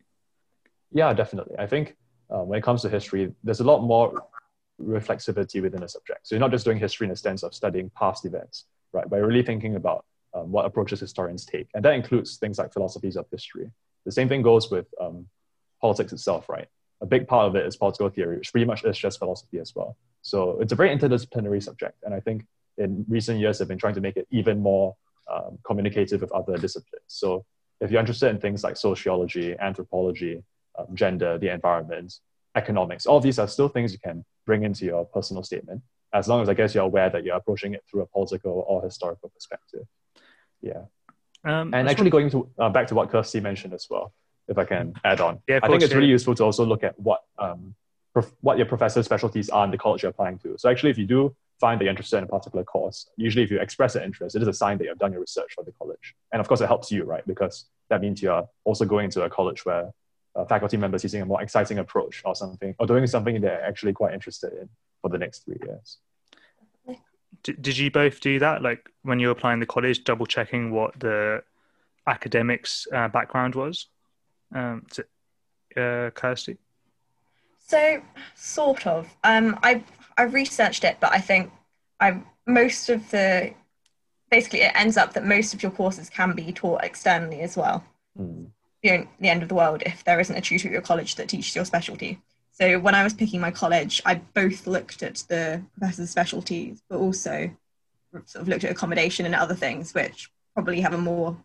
Yeah, 0.92 1.12
definitely. 1.12 1.56
I 1.58 1.66
think 1.66 1.96
um, 2.30 2.48
when 2.48 2.58
it 2.58 2.62
comes 2.62 2.82
to 2.82 2.88
history, 2.88 3.34
there's 3.42 3.60
a 3.60 3.64
lot 3.64 3.82
more 3.82 4.22
reflexivity 4.80 5.62
within 5.62 5.82
a 5.82 5.88
subject. 5.88 6.26
So 6.26 6.34
you're 6.34 6.40
not 6.40 6.50
just 6.50 6.64
doing 6.64 6.78
history 6.78 7.06
in 7.06 7.10
a 7.12 7.16
sense 7.16 7.42
of 7.42 7.54
studying 7.54 7.90
past 7.90 8.24
events, 8.24 8.66
right? 8.92 9.08
But 9.08 9.20
really 9.20 9.42
thinking 9.42 9.76
about 9.76 10.04
um, 10.34 10.50
what 10.50 10.64
approaches 10.64 11.00
historians 11.00 11.44
take. 11.44 11.68
And 11.74 11.84
that 11.84 11.94
includes 11.94 12.36
things 12.36 12.58
like 12.58 12.72
philosophies 12.72 13.16
of 13.16 13.26
history. 13.30 13.70
The 14.04 14.12
same 14.12 14.28
thing 14.28 14.42
goes 14.42 14.70
with 14.70 14.86
um, 15.00 15.26
politics 15.80 16.12
itself, 16.12 16.48
right? 16.48 16.68
A 17.00 17.06
big 17.06 17.26
part 17.26 17.46
of 17.48 17.56
it 17.56 17.66
is 17.66 17.76
political 17.76 18.08
theory, 18.08 18.38
which 18.38 18.52
pretty 18.52 18.64
much 18.64 18.84
is 18.84 18.96
just 18.96 19.18
philosophy 19.18 19.58
as 19.58 19.74
well. 19.74 19.96
So 20.22 20.60
it's 20.60 20.72
a 20.72 20.76
very 20.76 20.90
interdisciplinary 20.96 21.62
subject. 21.62 21.98
And 22.04 22.14
I 22.14 22.20
think 22.20 22.46
in 22.78 23.04
recent 23.08 23.40
years 23.40 23.58
have 23.58 23.68
been 23.68 23.78
trying 23.78 23.94
to 23.94 24.00
make 24.00 24.16
it 24.16 24.26
even 24.30 24.60
more 24.60 24.96
um, 25.32 25.58
communicative 25.64 26.20
with 26.20 26.32
other 26.32 26.56
disciplines. 26.56 27.04
So 27.08 27.44
if 27.80 27.90
you're 27.90 28.00
interested 28.00 28.28
in 28.30 28.38
things 28.38 28.62
like 28.62 28.76
sociology, 28.76 29.56
anthropology, 29.58 30.42
um, 30.78 30.86
gender, 30.94 31.38
the 31.38 31.52
environment, 31.52 32.14
economics, 32.54 33.06
all 33.06 33.20
these 33.20 33.38
are 33.38 33.48
still 33.48 33.68
things 33.68 33.92
you 33.92 33.98
can 33.98 34.24
bring 34.46 34.62
into 34.62 34.84
your 34.84 35.04
personal 35.04 35.42
statement, 35.42 35.82
as 36.12 36.28
long 36.28 36.42
as 36.42 36.48
I 36.48 36.54
guess 36.54 36.74
you're 36.74 36.84
aware 36.84 37.10
that 37.10 37.24
you're 37.24 37.36
approaching 37.36 37.74
it 37.74 37.82
through 37.88 38.02
a 38.02 38.06
political 38.06 38.64
or 38.68 38.82
historical 38.82 39.30
perspective. 39.30 39.86
Yeah. 40.60 40.82
Um, 41.44 41.74
and 41.74 41.88
actually, 41.88 42.10
going 42.10 42.30
to 42.30 42.48
uh, 42.58 42.70
back 42.70 42.86
to 42.88 42.94
what 42.94 43.10
Kirsty 43.10 43.40
mentioned 43.40 43.74
as 43.74 43.86
well, 43.90 44.12
if 44.48 44.58
I 44.58 44.64
can 44.64 44.94
add 45.04 45.20
on, 45.20 45.40
yeah, 45.48 45.58
I 45.62 45.68
think 45.68 45.82
it's 45.82 45.94
really 45.94 46.08
useful 46.08 46.34
to 46.36 46.44
also 46.44 46.64
look 46.64 46.84
at 46.84 46.98
what 46.98 47.22
um, 47.38 47.74
prof- 48.12 48.34
what 48.40 48.58
your 48.58 48.66
professor's 48.66 49.06
specialties 49.06 49.50
are 49.50 49.64
in 49.64 49.70
the 49.70 49.78
college 49.78 50.02
you're 50.02 50.10
applying 50.10 50.38
to. 50.40 50.56
So 50.58 50.70
actually, 50.70 50.90
if 50.90 50.98
you 50.98 51.06
do 51.06 51.34
find 51.60 51.80
that 51.80 51.84
you're 51.84 51.90
interested 51.90 52.18
in 52.18 52.24
a 52.24 52.28
particular 52.28 52.64
course, 52.64 53.08
usually 53.16 53.42
if 53.44 53.50
you 53.50 53.60
express 53.60 53.96
an 53.96 54.04
interest, 54.04 54.36
it 54.36 54.42
is 54.42 54.48
a 54.48 54.52
sign 54.52 54.78
that 54.78 54.84
you've 54.84 54.98
done 54.98 55.12
your 55.12 55.20
research 55.20 55.52
for 55.54 55.64
the 55.64 55.72
college. 55.72 56.14
And 56.32 56.40
of 56.40 56.46
course, 56.46 56.60
it 56.60 56.66
helps 56.66 56.92
you, 56.92 57.04
right? 57.04 57.26
Because 57.26 57.66
that 57.88 58.00
means 58.00 58.22
you're 58.22 58.48
also 58.64 58.84
going 58.84 59.10
to 59.10 59.22
a 59.22 59.30
college 59.30 59.64
where 59.64 59.92
uh, 60.34 60.44
faculty 60.44 60.76
members 60.76 61.02
using 61.02 61.22
a 61.22 61.26
more 61.26 61.42
exciting 61.42 61.78
approach 61.78 62.22
or 62.24 62.34
something, 62.34 62.74
or 62.78 62.86
doing 62.86 63.06
something 63.06 63.40
they're 63.40 63.64
actually 63.64 63.92
quite 63.92 64.14
interested 64.14 64.52
in 64.52 64.68
for 65.00 65.10
the 65.10 65.18
next 65.18 65.44
three 65.44 65.58
years. 65.64 65.98
Did 67.42 67.76
you 67.76 67.90
both 67.90 68.20
do 68.20 68.38
that? 68.38 68.62
Like 68.62 68.88
when 69.02 69.18
you 69.18 69.26
were 69.28 69.32
applying 69.32 69.58
the 69.58 69.66
college, 69.66 70.04
double 70.04 70.26
checking 70.26 70.70
what 70.70 70.98
the 71.00 71.42
academics 72.06 72.86
uh, 72.92 73.08
background 73.08 73.54
was? 73.54 73.88
Um, 74.54 74.86
to, 74.92 75.02
uh, 75.82 76.10
Kirsty? 76.10 76.58
So, 77.58 78.02
sort 78.34 78.86
of. 78.86 79.08
Um, 79.24 79.58
I 79.62 79.82
I 80.16 80.24
researched 80.24 80.84
it, 80.84 80.98
but 81.00 81.12
I 81.12 81.18
think 81.18 81.50
I 82.00 82.22
most 82.46 82.90
of 82.90 83.10
the 83.10 83.54
basically 84.30 84.60
it 84.60 84.72
ends 84.74 84.96
up 84.96 85.12
that 85.14 85.24
most 85.24 85.54
of 85.54 85.62
your 85.62 85.72
courses 85.72 86.10
can 86.10 86.34
be 86.34 86.52
taught 86.52 86.84
externally 86.84 87.40
as 87.40 87.56
well. 87.56 87.84
Mm. 88.18 88.48
You 88.82 89.08
the 89.20 89.28
end 89.28 89.42
of 89.42 89.48
the 89.48 89.54
world 89.54 89.82
if 89.86 90.02
there 90.04 90.18
isn't 90.20 90.34
a 90.34 90.40
tutor 90.40 90.68
at 90.68 90.72
your 90.72 90.82
college 90.82 91.14
that 91.14 91.28
teaches 91.28 91.54
your 91.54 91.64
specialty. 91.64 92.20
So 92.52 92.78
when 92.78 92.94
I 92.94 93.04
was 93.04 93.14
picking 93.14 93.40
my 93.40 93.50
college, 93.50 94.02
I 94.04 94.16
both 94.16 94.66
looked 94.66 95.02
at 95.02 95.22
the 95.28 95.62
professor's 95.78 96.10
specialties, 96.10 96.82
but 96.88 96.98
also 96.98 97.50
sort 98.26 98.42
of 98.42 98.48
looked 98.48 98.64
at 98.64 98.70
accommodation 98.70 99.24
and 99.24 99.34
other 99.34 99.54
things, 99.54 99.94
which 99.94 100.30
probably 100.54 100.80
have 100.80 100.92
a 100.92 100.98
more 100.98 101.36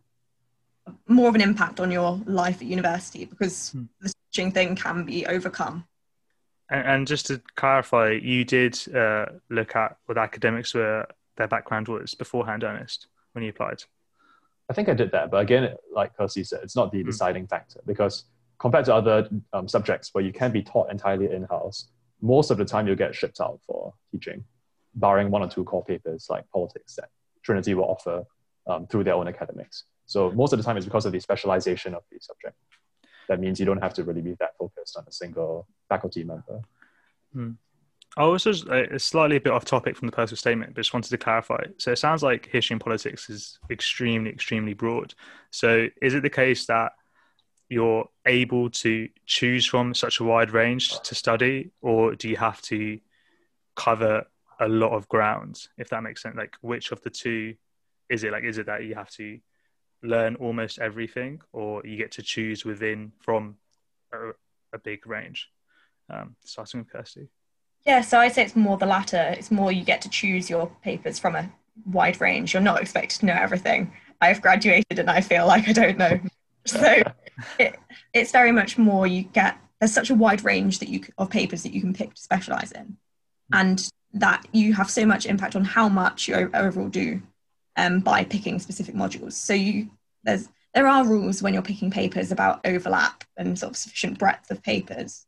more 1.07 1.27
of 1.29 1.35
an 1.35 1.41
impact 1.41 1.79
on 1.79 1.91
your 1.91 2.19
life 2.25 2.61
at 2.61 2.67
university 2.67 3.25
because 3.25 3.71
Hmm. 3.71 3.83
the 3.99 4.13
teaching 4.31 4.51
thing 4.51 4.75
can 4.75 5.03
be 5.05 5.25
overcome. 5.25 5.85
And, 6.69 6.87
and 6.87 7.07
just 7.07 7.25
to 7.27 7.41
clarify, 7.55 8.11
you 8.11 8.45
did 8.45 8.77
uh, 8.95 9.25
look 9.49 9.75
at 9.75 9.97
what 10.05 10.17
academics 10.17 10.73
were 10.73 11.05
their 11.35 11.47
background 11.47 11.87
was 11.87 12.13
beforehand, 12.13 12.63
Ernest, 12.63 13.07
when 13.33 13.43
you 13.43 13.49
applied. 13.51 13.83
I 14.69 14.73
think 14.73 14.89
I 14.89 14.93
did 14.93 15.11
that, 15.11 15.31
but 15.31 15.37
again, 15.37 15.75
like 15.93 16.15
Kirsty 16.17 16.43
said, 16.43 16.59
it's 16.63 16.75
not 16.75 16.91
the 16.91 17.01
Mm. 17.03 17.05
deciding 17.05 17.47
factor 17.47 17.79
because 17.85 18.25
compared 18.59 18.85
to 18.85 18.93
other 18.93 19.29
um, 19.53 19.67
subjects 19.67 20.13
where 20.13 20.23
you 20.23 20.33
can 20.33 20.51
be 20.51 20.61
taught 20.61 20.91
entirely 20.91 21.31
in 21.31 21.43
house, 21.43 21.89
most 22.21 22.51
of 22.51 22.57
the 22.57 22.65
time 22.65 22.87
you'll 22.87 22.95
get 22.95 23.13
shipped 23.15 23.39
out 23.39 23.59
for 23.65 23.93
teaching, 24.11 24.43
barring 24.95 25.29
one 25.29 25.41
or 25.43 25.47
two 25.47 25.63
core 25.63 25.85
papers 25.85 26.27
like 26.29 26.43
politics 26.51 26.95
that 26.95 27.09
Trinity 27.43 27.73
will 27.75 27.85
offer 27.85 28.25
um, 28.65 28.87
through 28.87 29.03
their 29.03 29.13
own 29.13 29.27
academics. 29.27 29.83
So 30.05 30.31
most 30.31 30.51
of 30.53 30.59
the 30.59 30.63
time 30.63 30.75
it's 30.75 30.85
because 30.85 31.05
of 31.05 31.11
the 31.11 31.19
specialization 31.19 31.93
of 31.93 32.03
the 32.11 32.17
subject. 32.19 32.55
That 33.29 33.39
means 33.39 33.59
you 33.59 33.65
don't 33.65 33.81
have 33.81 33.93
to 33.95 34.03
really 34.03 34.21
be 34.21 34.33
that 34.39 34.57
focused 34.57 34.97
on 34.97 35.05
a 35.07 35.11
single 35.11 35.67
faculty 35.87 36.23
member. 36.23 36.61
I 38.17 38.25
was 38.25 38.43
just 38.43 38.67
uh, 38.67 38.97
slightly 38.97 39.35
a 39.35 39.39
bit 39.39 39.53
off 39.53 39.63
topic 39.63 39.95
from 39.95 40.07
the 40.07 40.11
personal 40.11 40.37
statement, 40.37 40.73
but 40.73 40.81
just 40.81 40.93
wanted 40.93 41.09
to 41.09 41.19
clarify. 41.19 41.63
So 41.77 41.91
it 41.91 41.99
sounds 41.99 42.23
like 42.23 42.47
history 42.47 42.73
and 42.73 42.81
politics 42.81 43.29
is 43.29 43.59
extremely, 43.69 44.31
extremely 44.31 44.73
broad. 44.73 45.13
So 45.51 45.87
is 46.01 46.15
it 46.15 46.23
the 46.23 46.29
case 46.29 46.65
that 46.65 46.93
you're 47.69 48.09
able 48.25 48.71
to 48.71 49.07
choose 49.27 49.67
from 49.67 49.93
such 49.93 50.19
a 50.19 50.23
wide 50.23 50.49
range 50.49 50.99
to 51.01 51.13
study, 51.13 51.69
or 51.81 52.15
do 52.15 52.27
you 52.27 52.37
have 52.37 52.59
to 52.63 52.99
cover 53.75 54.25
a 54.59 54.67
lot 54.67 54.93
of 54.93 55.07
ground, 55.07 55.67
if 55.77 55.89
that 55.89 56.01
makes 56.01 56.23
sense? 56.23 56.35
Like, 56.35 56.55
which 56.61 56.91
of 56.91 57.01
the 57.03 57.11
two 57.11 57.53
is 58.09 58.23
it? 58.23 58.31
Like, 58.31 58.45
is 58.45 58.57
it 58.57 58.65
that 58.65 58.83
you 58.83 58.95
have 58.95 59.11
to 59.11 59.39
learn 60.01 60.35
almost 60.37 60.79
everything, 60.79 61.39
or 61.53 61.83
you 61.85 61.97
get 61.97 62.13
to 62.13 62.23
choose 62.23 62.65
within 62.65 63.11
from 63.19 63.57
a, 64.11 64.29
a 64.73 64.79
big 64.79 65.05
range? 65.05 65.49
Um, 66.09 66.35
starting 66.43 66.79
with 66.79 66.89
Kirsty. 66.89 67.27
Yeah, 67.87 68.01
so 68.01 68.19
I'd 68.19 68.33
say 68.33 68.43
it's 68.43 68.55
more 68.55 68.77
the 68.77 68.85
latter. 68.85 69.33
It's 69.37 69.49
more 69.49 69.71
you 69.71 69.85
get 69.85 70.01
to 70.01 70.09
choose 70.09 70.49
your 70.49 70.69
papers 70.83 71.17
from 71.17 71.37
a 71.37 71.49
wide 71.85 72.19
range. 72.19 72.53
You're 72.53 72.61
not 72.61 72.81
expected 72.81 73.21
to 73.21 73.25
know 73.27 73.33
everything. 73.33 73.93
I've 74.19 74.41
graduated 74.41 74.99
and 74.99 75.09
I 75.09 75.21
feel 75.21 75.47
like 75.47 75.69
I 75.69 75.73
don't 75.73 75.97
know. 75.97 76.19
So 76.65 77.01
it, 77.59 77.79
it's 78.13 78.33
very 78.33 78.51
much 78.51 78.77
more 78.77 79.07
you 79.07 79.23
get 79.23 79.57
there's 79.79 79.93
such 79.93 80.09
a 80.09 80.15
wide 80.15 80.43
range 80.43 80.79
that 80.79 80.89
you 80.89 81.01
of 81.17 81.29
papers 81.29 81.63
that 81.63 81.73
you 81.73 81.79
can 81.79 81.93
pick 81.93 82.13
to 82.13 82.21
specialize 82.21 82.73
in 82.73 82.97
and 83.53 83.89
that 84.11 84.45
you 84.51 84.73
have 84.73 84.89
so 84.89 85.05
much 85.05 85.25
impact 85.25 85.55
on 85.55 85.63
how 85.63 85.87
much 85.87 86.27
you 86.27 86.49
overall 86.53 86.89
do 86.89 87.21
um, 87.77 88.01
by 88.01 88.25
picking 88.25 88.59
specific 88.59 88.95
modules 88.95 89.31
so 89.31 89.53
you 89.53 89.89
there's 90.25 90.49
there 90.73 90.87
are 90.87 91.07
rules 91.07 91.41
when 91.41 91.53
you're 91.53 91.63
picking 91.63 91.89
papers 91.89 92.33
about 92.33 92.59
overlap 92.65 93.23
and 93.37 93.57
sort 93.57 93.69
of 93.69 93.77
sufficient 93.77 94.19
breadth 94.19 94.51
of 94.51 94.61
papers 94.61 95.25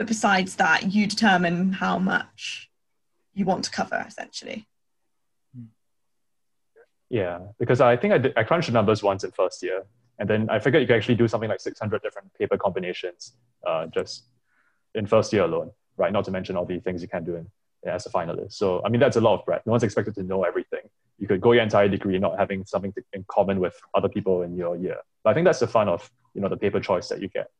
but 0.00 0.06
besides 0.06 0.56
that 0.56 0.94
you 0.94 1.06
determine 1.06 1.74
how 1.74 1.98
much 1.98 2.70
you 3.34 3.44
want 3.44 3.62
to 3.62 3.70
cover 3.70 4.02
essentially 4.08 4.66
Yeah, 7.10 7.40
because 7.58 7.82
I 7.82 7.98
think 7.98 8.14
I, 8.14 8.18
did, 8.18 8.32
I 8.34 8.44
crunched 8.44 8.68
the 8.68 8.72
numbers 8.72 9.02
once 9.02 9.24
in 9.24 9.30
first 9.32 9.62
year, 9.62 9.84
and 10.18 10.30
then 10.30 10.48
I 10.48 10.58
figured 10.58 10.80
you 10.80 10.86
could 10.86 10.96
actually 10.96 11.16
do 11.16 11.28
something 11.28 11.50
like 11.50 11.60
600 11.60 12.00
different 12.02 12.32
paper 12.38 12.56
combinations 12.56 13.34
uh, 13.66 13.88
just 13.88 14.24
in 14.94 15.06
first 15.06 15.32
year 15.34 15.42
alone, 15.42 15.72
right? 15.98 16.12
Not 16.12 16.24
to 16.26 16.30
mention 16.30 16.56
all 16.56 16.64
the 16.64 16.78
things 16.78 17.02
you 17.02 17.08
can 17.08 17.24
do 17.24 17.34
in, 17.36 17.46
as 17.84 18.06
a 18.06 18.10
finalist. 18.10 18.54
So, 18.54 18.80
I 18.84 18.88
mean, 18.88 19.00
that's 19.00 19.16
a 19.16 19.20
lot 19.20 19.34
of 19.38 19.44
breadth. 19.44 19.66
No 19.66 19.72
one's 19.72 19.82
expected 19.82 20.14
to 20.14 20.22
know 20.22 20.44
everything. 20.44 20.84
You 21.18 21.26
could 21.26 21.42
go 21.42 21.52
your 21.52 21.64
entire 21.64 21.88
degree 21.88 22.18
not 22.18 22.38
having 22.38 22.64
something 22.64 22.92
to, 22.94 23.02
in 23.12 23.24
common 23.28 23.60
with 23.60 23.76
other 23.92 24.08
people 24.08 24.42
in 24.42 24.56
your 24.56 24.76
year. 24.76 24.98
But 25.24 25.30
I 25.30 25.34
think 25.34 25.44
that's 25.44 25.58
the 25.58 25.66
fun 25.66 25.88
of, 25.90 26.10
you 26.34 26.40
know, 26.40 26.48
the 26.48 26.56
paper 26.56 26.80
choice 26.80 27.08
that 27.08 27.20
you 27.20 27.28
get. 27.28 27.50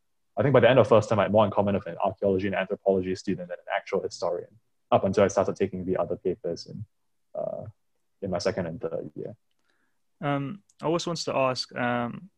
I 0.41 0.43
think 0.43 0.55
by 0.55 0.61
the 0.61 0.71
end 0.71 0.79
of 0.79 0.89
first 0.89 1.11
time, 1.11 1.19
I 1.19 1.25
had 1.25 1.33
more 1.33 1.45
in 1.45 1.51
common 1.51 1.75
with 1.75 1.87
an 1.87 1.97
archaeology 2.03 2.47
and 2.47 2.57
anthropology 2.57 3.15
student 3.15 3.51
than 3.51 3.59
an 3.59 3.75
actual 3.77 4.03
historian, 4.03 4.49
up 4.91 5.05
until 5.05 5.23
I 5.23 5.29
started 5.29 5.55
taking 5.55 5.85
the 5.85 5.99
other 5.99 6.17
papers 6.17 6.65
in, 6.65 6.83
uh, 7.39 7.65
in 8.23 8.31
my 8.31 8.39
second 8.39 8.65
and 8.65 8.81
third 8.81 9.11
year. 9.15 9.37
Um, 10.23 10.63
I 10.81 10.87
also 10.87 11.11
wanted 11.11 11.27
to 11.27 11.37
ask, 11.37 11.77
um, 11.77 12.31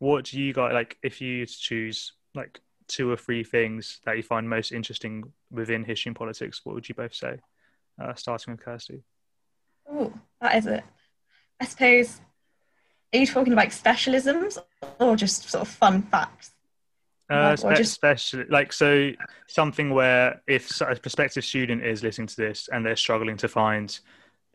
what 0.00 0.24
do 0.24 0.40
you 0.40 0.52
guys 0.52 0.72
like 0.72 0.98
if 1.00 1.20
you 1.20 1.46
choose 1.46 2.12
like 2.34 2.60
two 2.88 3.08
or 3.08 3.16
three 3.16 3.44
things 3.44 4.00
that 4.04 4.16
you 4.16 4.24
find 4.24 4.50
most 4.50 4.72
interesting 4.72 5.32
within 5.52 5.84
history 5.84 6.10
and 6.10 6.16
politics? 6.16 6.62
What 6.64 6.74
would 6.74 6.88
you 6.88 6.96
both 6.96 7.14
say? 7.14 7.38
Uh, 8.02 8.14
starting 8.14 8.52
with 8.52 8.64
Kirsty. 8.64 9.04
Oh, 9.88 10.12
that 10.40 10.56
is 10.56 10.66
it. 10.66 10.82
I 11.60 11.66
suppose. 11.66 12.20
Are 13.12 13.18
you 13.20 13.26
talking 13.26 13.52
about 13.52 13.68
specialisms 13.68 14.58
or 14.98 15.14
just 15.14 15.48
sort 15.48 15.62
of 15.62 15.68
fun 15.68 16.02
facts? 16.02 16.50
Uh, 17.30 17.54
just- 17.54 17.80
especially 17.80 18.44
like 18.48 18.72
so 18.72 19.10
something 19.46 19.90
where 19.90 20.40
if 20.46 20.80
a 20.80 20.96
prospective 20.96 21.44
student 21.44 21.84
is 21.84 22.02
listening 22.02 22.26
to 22.26 22.36
this 22.36 22.68
and 22.72 22.84
they're 22.84 22.96
struggling 22.96 23.36
to 23.36 23.48
find 23.48 24.00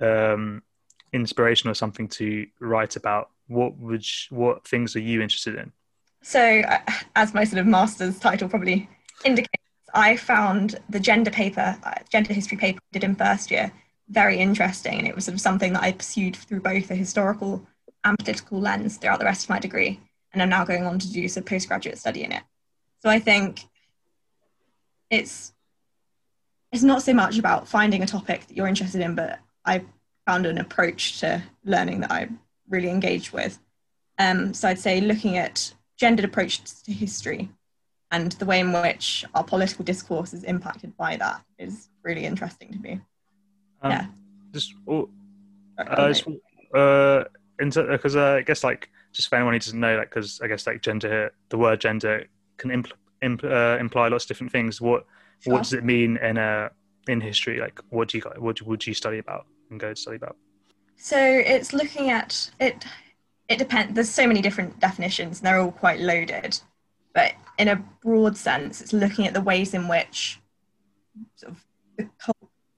um, 0.01 0.63
inspiration 1.11 1.69
or 1.69 1.75
something 1.75 2.07
to 2.07 2.47
write 2.59 2.95
about, 2.95 3.29
what 3.47 3.77
would 3.77 4.03
sh- 4.03 4.31
what 4.31 4.67
things 4.67 4.95
are 4.95 5.01
you 5.01 5.21
interested 5.21 5.55
in? 5.55 5.71
So, 6.23 6.61
uh, 6.61 6.79
as 7.15 7.33
my 7.33 7.43
sort 7.43 7.59
of 7.59 7.67
master's 7.67 8.17
title 8.17 8.49
probably 8.49 8.89
indicates, 9.23 9.63
I 9.93 10.17
found 10.17 10.79
the 10.89 10.99
gender 10.99 11.29
paper, 11.29 11.77
uh, 11.83 11.95
gender 12.09 12.33
history 12.33 12.57
paper 12.57 12.79
I 12.79 12.93
did 12.93 13.03
in 13.03 13.15
first 13.15 13.51
year, 13.51 13.71
very 14.09 14.39
interesting, 14.39 14.97
and 14.97 15.07
it 15.07 15.13
was 15.13 15.25
sort 15.25 15.35
of 15.35 15.41
something 15.41 15.73
that 15.73 15.83
I 15.83 15.91
pursued 15.91 16.35
through 16.35 16.61
both 16.61 16.89
a 16.89 16.95
historical 16.95 17.67
and 18.03 18.17
political 18.17 18.59
lens 18.59 18.97
throughout 18.97 19.19
the 19.19 19.25
rest 19.25 19.43
of 19.43 19.49
my 19.49 19.59
degree, 19.59 19.99
and 20.31 20.41
I'm 20.41 20.49
now 20.49 20.65
going 20.65 20.85
on 20.85 20.97
to 20.99 21.11
do 21.11 21.27
some 21.27 21.43
postgraduate 21.43 21.99
study 21.99 22.23
in 22.23 22.31
it. 22.31 22.43
So 23.03 23.09
I 23.09 23.19
think 23.19 23.65
it's 25.09 25.51
it's 26.71 26.83
not 26.83 27.03
so 27.03 27.13
much 27.13 27.37
about 27.37 27.67
finding 27.67 28.01
a 28.01 28.07
topic 28.07 28.47
that 28.47 28.55
you're 28.55 28.67
interested 28.67 29.01
in, 29.01 29.13
but 29.13 29.39
I 29.65 29.83
found 30.25 30.45
an 30.45 30.57
approach 30.57 31.19
to 31.19 31.43
learning 31.65 31.99
that 31.99 32.11
I 32.11 32.29
really 32.69 32.89
engaged 32.89 33.33
with. 33.33 33.59
Um, 34.17 34.53
so 34.53 34.69
I'd 34.69 34.79
say 34.79 35.01
looking 35.01 35.37
at 35.37 35.73
gendered 35.97 36.25
approaches 36.25 36.81
to 36.83 36.93
history 36.93 37.49
and 38.09 38.31
the 38.33 38.45
way 38.45 38.61
in 38.61 38.71
which 38.71 39.25
our 39.35 39.43
political 39.43 39.83
discourse 39.83 40.33
is 40.33 40.43
impacted 40.45 40.95
by 40.95 41.17
that 41.17 41.43
is 41.59 41.89
really 42.03 42.25
interesting 42.25 42.71
to 42.71 42.79
me. 42.79 43.01
Um, 43.81 43.91
Yeah. 43.91 44.05
Just 44.53 44.73
oh, 44.87 45.09
uh, 45.77 46.07
just, 46.07 46.25
uh, 46.73 47.23
because 47.59 48.15
uh, 48.15 48.35
I 48.37 48.41
guess 48.43 48.63
like 48.63 48.89
just 49.11 49.27
for 49.27 49.35
anyone 49.35 49.53
who 49.53 49.59
doesn't 49.59 49.79
know, 49.79 49.97
like 49.97 50.09
because 50.09 50.39
I 50.41 50.47
guess 50.47 50.65
like 50.65 50.81
gender, 50.81 51.33
the 51.49 51.57
word 51.57 51.81
gender 51.81 52.27
can 52.63 52.83
impl- 52.83 52.91
impl- 53.21 53.51
uh, 53.51 53.77
imply 53.79 54.07
lots 54.07 54.23
of 54.25 54.29
different 54.29 54.51
things. 54.51 54.81
What 54.81 55.05
Sure. 55.39 55.53
what 55.53 55.63
does 55.63 55.73
it 55.73 55.83
mean 55.83 56.17
in 56.17 56.37
uh 56.37 56.69
in 57.07 57.19
history? 57.19 57.59
Like 57.59 57.79
what 57.89 58.07
do 58.09 58.17
you? 58.17 58.23
What 58.37 58.61
would 58.61 58.87
you 58.87 58.93
study 58.93 59.19
about 59.19 59.45
and 59.69 59.79
go 59.79 59.89
to 59.93 59.95
study 59.95 60.15
about? 60.15 60.37
So 60.95 61.17
it's 61.19 61.73
looking 61.73 62.09
at 62.09 62.49
it. 62.59 62.85
It 63.49 63.57
depends. 63.59 63.93
There's 63.93 64.09
so 64.09 64.25
many 64.25 64.41
different 64.41 64.79
definitions, 64.79 65.39
and 65.39 65.45
they're 65.47 65.59
all 65.59 65.71
quite 65.71 65.99
loaded. 65.99 66.59
But 67.13 67.33
in 67.57 67.67
a 67.67 67.75
broad 68.01 68.37
sense, 68.37 68.81
it's 68.81 68.93
looking 68.93 69.27
at 69.27 69.33
the 69.33 69.41
ways 69.41 69.73
in 69.73 69.87
which 69.87 70.39
sort 71.35 71.51
of 71.51 71.63
the, 71.97 72.09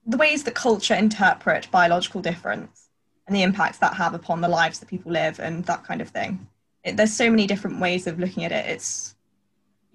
the 0.07 0.17
ways 0.17 0.43
that 0.43 0.55
culture 0.55 0.95
interpret 0.95 1.69
biological 1.71 2.21
difference 2.21 2.89
and 3.27 3.35
the 3.35 3.43
impacts 3.43 3.77
that 3.77 3.93
have 3.93 4.13
upon 4.13 4.41
the 4.41 4.47
lives 4.49 4.79
that 4.79 4.89
people 4.89 5.11
live 5.11 5.39
and 5.39 5.65
that 5.65 5.83
kind 5.83 6.01
of 6.01 6.09
thing. 6.09 6.47
It, 6.83 6.97
there's 6.97 7.13
so 7.13 7.29
many 7.29 7.47
different 7.47 7.79
ways 7.79 8.07
of 8.07 8.19
looking 8.19 8.43
at 8.43 8.51
it. 8.51 8.65
It's 8.65 9.14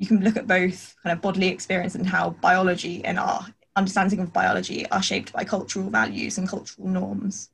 you 0.01 0.07
can 0.07 0.25
look 0.25 0.39
at 0.39 0.47
both 0.47 0.97
kind 1.03 1.13
of 1.13 1.21
bodily 1.21 1.49
experience 1.49 1.95
and 1.95 2.07
how 2.07 2.31
biology 2.31 3.05
and 3.05 3.19
our 3.19 3.47
understanding 3.77 4.19
of 4.21 4.33
biology 4.33 4.89
are 4.91 5.03
shaped 5.03 5.31
by 5.31 5.45
cultural 5.45 5.91
values 5.91 6.39
and 6.39 6.49
cultural 6.49 6.89
norms. 6.89 7.51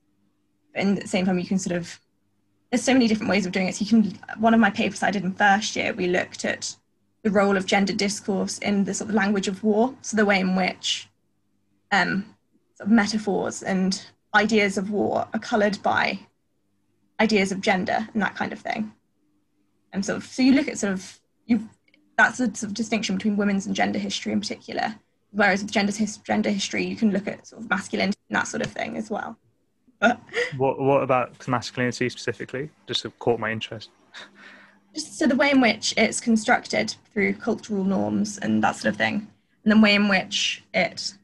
But 0.73 0.83
in 0.83 0.95
the 0.95 1.09
same 1.09 1.27
time 1.27 1.41
you 1.41 1.45
can 1.45 1.59
sort 1.59 1.77
of 1.77 2.01
there's 2.71 2.83
so 2.83 2.93
many 2.93 3.09
different 3.09 3.31
ways 3.31 3.47
of 3.47 3.53
doing 3.53 3.67
it. 3.67 3.75
So 3.75 3.85
you 3.85 3.91
can 3.91 4.19
one 4.39 4.55
of 4.55 4.61
my 4.61 4.71
papers 4.71 5.03
i 5.03 5.11
did 5.11 5.25
in 5.25 5.33
first 5.33 5.75
year 5.75 5.93
we 5.93 6.07
looked 6.07 6.45
at 6.45 6.77
the 7.25 7.33
role 7.33 7.57
of 7.57 7.67
gender 7.67 7.93
discourse 7.93 8.59
in 8.59 8.85
the 8.85 8.95
sort 8.95 9.11
of 9.11 9.17
language 9.17 9.49
of 9.49 9.65
war 9.65 9.93
so 10.01 10.17
the 10.17 10.25
way 10.25 10.39
in 10.39 10.55
which 10.55 11.09
um, 11.91 12.25
sort 12.77 12.87
of 12.87 12.93
metaphors 12.93 13.65
and 13.65 14.07
ideas 14.37 14.79
of 14.79 14.91
war 14.91 15.27
are 15.35 15.41
colored 15.41 15.83
by 15.83 16.21
ideas 17.19 17.51
of 17.51 17.61
gender 17.61 18.07
and 18.15 18.23
that 18.23 18.37
kind 18.37 18.53
of 18.53 18.61
thing. 18.61 18.93
And 19.93 20.07
sort 20.07 20.19
of 20.19 20.25
so 20.27 20.43
you 20.43 20.53
look 20.53 20.69
at 20.69 20.79
sort 20.79 20.93
of 20.93 21.19
you 21.47 21.69
that's 22.17 22.41
a 22.41 22.47
sort 22.47 22.65
of 22.65 22.75
distinction 22.75 23.17
between 23.17 23.37
women's 23.37 23.67
and 23.67 23.75
gender 23.75 23.99
history 23.99 24.33
in 24.33 24.41
particular 24.41 24.95
whereas 25.33 25.63
with 25.63 25.71
gender, 25.71 25.93
his, 25.93 26.17
gender 26.19 26.51
history 26.51 26.85
you 26.85 26.97
can 26.97 27.11
look 27.11 27.27
at 27.27 27.47
sort 27.47 27.63
of 27.63 27.71
masculinity 27.71 28.19
and 28.29 28.37
that 28.37 28.49
sort 28.49 28.65
of 28.65 28.73
thing 28.73 28.97
as 28.97 29.11
well 29.11 29.37
what 30.57 30.79
What 30.79 31.03
about 31.03 31.47
masculinity 31.49 32.09
specifically? 32.09 32.71
Just 32.87 33.07
caught 33.19 33.41
my 33.41 33.51
interest. 33.51 33.91
Just 34.95 35.19
so 35.19 35.27
the 35.27 35.37
way 35.37 35.51
in 35.51 35.61
which 35.61 35.95
it's 35.97 36.21
constructed 36.21 36.95
through 37.13 37.35
cultural 37.35 37.85
norms 37.85 38.39
and 38.39 38.63
that 38.63 38.77
sort 38.77 38.93
of 38.93 38.97
thing, 38.97 39.29
and 39.65 39.73
the 39.73 39.81
way 39.81 39.95
in 39.95 40.09
which 40.09 40.63
it 40.75 41.15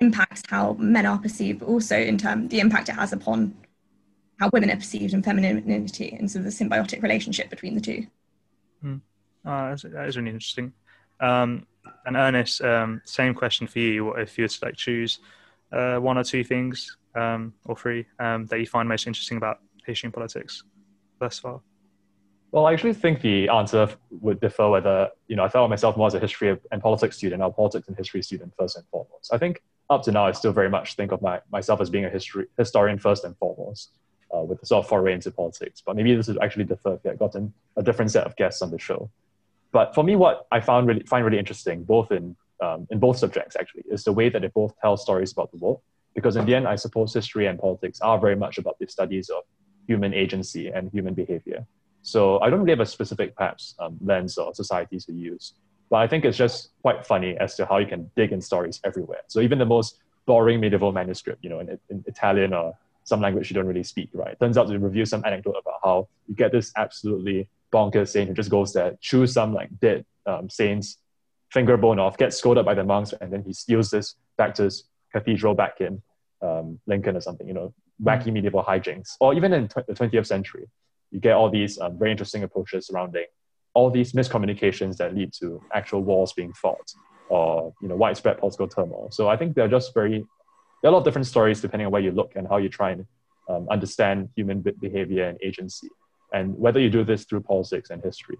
impacts 0.00 0.42
how 0.48 0.74
men 0.74 1.06
are 1.06 1.18
perceived, 1.18 1.60
but 1.60 1.66
also 1.66 1.98
in 1.98 2.18
terms 2.18 2.50
the 2.50 2.60
impact 2.60 2.88
it 2.88 2.92
has 2.92 3.12
upon 3.12 3.54
how 4.38 4.48
women 4.52 4.70
are 4.70 4.76
perceived 4.76 5.12
and 5.12 5.24
femininity 5.24 6.16
and 6.18 6.30
sort 6.30 6.44
of 6.46 6.52
the 6.52 6.64
symbiotic 6.64 7.02
relationship 7.02 7.50
between 7.50 7.74
the 7.74 7.80
two. 7.80 8.06
Mm. 8.84 9.00
Oh, 9.44 9.74
that 9.74 10.08
is 10.08 10.16
really 10.16 10.30
interesting. 10.30 10.72
Um, 11.20 11.66
and 12.06 12.16
Ernest, 12.16 12.60
um, 12.62 13.00
same 13.04 13.34
question 13.34 13.66
for 13.66 13.78
you. 13.78 14.04
What 14.04 14.20
if 14.20 14.36
you 14.36 14.44
were 14.44 14.48
to 14.48 14.64
like 14.64 14.76
choose 14.76 15.20
uh, 15.72 15.96
one 15.96 16.18
or 16.18 16.24
two 16.24 16.44
things 16.44 16.96
um, 17.14 17.54
or 17.64 17.76
three 17.76 18.06
um, 18.18 18.46
that 18.46 18.60
you 18.60 18.66
find 18.66 18.88
most 18.88 19.06
interesting 19.06 19.36
about 19.36 19.60
history 19.86 20.08
and 20.08 20.14
politics 20.14 20.62
thus 21.18 21.38
far? 21.38 21.60
Well, 22.50 22.66
I 22.66 22.72
actually 22.72 22.94
think 22.94 23.20
the 23.20 23.48
answer 23.50 23.88
would 24.10 24.40
differ 24.40 24.70
whether, 24.70 25.10
you 25.26 25.36
know, 25.36 25.44
I 25.44 25.48
thought 25.48 25.64
of 25.64 25.70
myself 25.70 25.98
more 25.98 26.06
as 26.06 26.14
a 26.14 26.18
history 26.18 26.56
and 26.72 26.82
politics 26.82 27.16
student 27.16 27.42
or 27.42 27.52
politics 27.52 27.88
and 27.88 27.96
history 27.96 28.22
student 28.22 28.54
first 28.58 28.76
and 28.76 28.86
foremost. 28.90 29.32
I 29.32 29.38
think 29.38 29.62
up 29.90 30.02
to 30.04 30.12
now, 30.12 30.26
I 30.26 30.32
still 30.32 30.52
very 30.52 30.70
much 30.70 30.94
think 30.94 31.12
of 31.12 31.20
my, 31.20 31.40
myself 31.52 31.80
as 31.80 31.90
being 31.90 32.06
a 32.06 32.10
history 32.10 32.46
historian 32.56 32.98
first 32.98 33.24
and 33.24 33.36
foremost, 33.36 33.92
uh, 34.34 34.40
with 34.42 34.62
a 34.62 34.66
sort 34.66 34.84
of 34.84 34.88
foray 34.88 35.12
into 35.12 35.30
politics. 35.30 35.82
But 35.84 35.96
maybe 35.96 36.14
this 36.14 36.28
would 36.28 36.38
actually 36.42 36.64
differ 36.64 36.94
if 36.94 37.00
I 37.04 37.10
had 37.10 37.18
gotten 37.18 37.52
a 37.76 37.82
different 37.82 38.10
set 38.10 38.24
of 38.24 38.34
guests 38.36 38.62
on 38.62 38.70
the 38.70 38.78
show. 38.78 39.10
But 39.72 39.94
for 39.94 40.02
me, 40.02 40.16
what 40.16 40.46
I 40.50 40.60
found 40.60 40.86
really 40.88 41.02
find 41.02 41.24
really 41.24 41.38
interesting, 41.38 41.84
both 41.84 42.10
in 42.10 42.36
um, 42.60 42.86
in 42.90 42.98
both 42.98 43.18
subjects 43.18 43.56
actually, 43.58 43.84
is 43.90 44.04
the 44.04 44.12
way 44.12 44.28
that 44.28 44.42
they 44.42 44.48
both 44.48 44.74
tell 44.80 44.96
stories 44.96 45.32
about 45.32 45.50
the 45.52 45.58
world. 45.58 45.80
Because 46.14 46.36
in 46.36 46.46
the 46.46 46.54
end, 46.54 46.66
I 46.66 46.74
suppose 46.76 47.14
history 47.14 47.46
and 47.46 47.58
politics 47.58 48.00
are 48.00 48.18
very 48.18 48.34
much 48.34 48.58
about 48.58 48.78
the 48.80 48.88
studies 48.88 49.28
of 49.28 49.44
human 49.86 50.12
agency 50.12 50.68
and 50.68 50.90
human 50.90 51.14
behavior. 51.14 51.64
So 52.02 52.40
I 52.40 52.50
don't 52.50 52.60
really 52.60 52.72
have 52.72 52.80
a 52.80 52.86
specific, 52.86 53.36
perhaps, 53.36 53.74
um, 53.78 53.98
lens 54.02 54.38
or 54.38 54.54
society 54.54 54.98
to 54.98 55.12
use. 55.12 55.54
But 55.90 55.98
I 55.98 56.06
think 56.06 56.24
it's 56.24 56.36
just 56.36 56.70
quite 56.82 57.06
funny 57.06 57.36
as 57.38 57.54
to 57.56 57.66
how 57.66 57.78
you 57.78 57.86
can 57.86 58.10
dig 58.16 58.32
in 58.32 58.40
stories 58.40 58.80
everywhere. 58.84 59.20
So 59.28 59.40
even 59.40 59.58
the 59.58 59.66
most 59.66 60.00
boring 60.26 60.60
medieval 60.60 60.92
manuscript, 60.92 61.42
you 61.42 61.50
know, 61.50 61.60
in, 61.60 61.78
in 61.88 62.04
Italian 62.06 62.52
or 62.52 62.74
some 63.04 63.20
language 63.20 63.50
you 63.50 63.54
don't 63.54 63.66
really 63.66 63.82
speak, 63.82 64.10
right? 64.12 64.38
Turns 64.38 64.58
out 64.58 64.68
to 64.68 64.78
review 64.78 65.06
some 65.06 65.22
anecdote 65.24 65.56
about 65.60 65.80
how 65.82 66.08
you 66.26 66.34
get 66.34 66.52
this 66.52 66.72
absolutely 66.76 67.48
bonkers 67.72 68.08
saint 68.08 68.28
who 68.28 68.34
just 68.34 68.50
goes 68.50 68.72
there, 68.72 68.96
chews 69.00 69.32
some 69.32 69.54
like 69.54 69.68
dead 69.80 70.04
um, 70.26 70.48
saint's 70.48 70.98
finger 71.50 71.76
bone 71.76 71.98
off, 71.98 72.16
gets 72.16 72.36
scolded 72.36 72.64
by 72.64 72.74
the 72.74 72.84
monks, 72.84 73.14
and 73.20 73.32
then 73.32 73.42
he 73.42 73.52
steals 73.52 73.90
this 73.90 74.16
back 74.36 74.54
to 74.54 74.64
his 74.64 74.84
cathedral 75.12 75.54
back 75.54 75.80
in 75.80 76.02
um, 76.42 76.78
Lincoln 76.86 77.16
or 77.16 77.20
something, 77.20 77.46
you 77.46 77.54
know, 77.54 77.72
wacky 78.02 78.26
mm. 78.26 78.34
medieval 78.34 78.62
hijinks. 78.62 79.12
Or 79.20 79.34
even 79.34 79.52
in 79.52 79.68
tw- 79.68 79.86
the 79.86 79.94
20th 79.94 80.26
century, 80.26 80.66
you 81.10 81.20
get 81.20 81.34
all 81.34 81.50
these 81.50 81.78
um, 81.80 81.98
very 81.98 82.10
interesting 82.10 82.42
approaches 82.42 82.86
surrounding 82.86 83.24
all 83.74 83.90
these 83.90 84.12
miscommunications 84.12 84.96
that 84.96 85.14
lead 85.14 85.32
to 85.32 85.62
actual 85.72 86.02
wars 86.02 86.32
being 86.32 86.52
fought 86.52 86.92
or 87.28 87.72
you 87.82 87.88
know 87.88 87.96
widespread 87.96 88.38
political 88.38 88.68
turmoil. 88.68 89.08
So 89.10 89.28
I 89.28 89.36
think 89.36 89.54
they're 89.54 89.68
just 89.68 89.94
very 89.94 90.26
there 90.82 90.88
are 90.88 90.92
a 90.92 90.92
lot 90.92 90.98
of 90.98 91.04
different 91.04 91.26
stories 91.26 91.60
depending 91.60 91.86
on 91.86 91.92
where 91.92 92.02
you 92.02 92.12
look 92.12 92.32
and 92.36 92.46
how 92.46 92.56
you 92.56 92.68
try 92.68 92.90
and 92.92 93.06
um, 93.48 93.66
understand 93.70 94.28
human 94.36 94.60
behavior 94.80 95.28
and 95.28 95.38
agency. 95.42 95.88
And 96.32 96.56
whether 96.58 96.80
you 96.80 96.90
do 96.90 97.04
this 97.04 97.24
through 97.24 97.40
politics 97.40 97.90
and 97.90 98.02
history, 98.02 98.36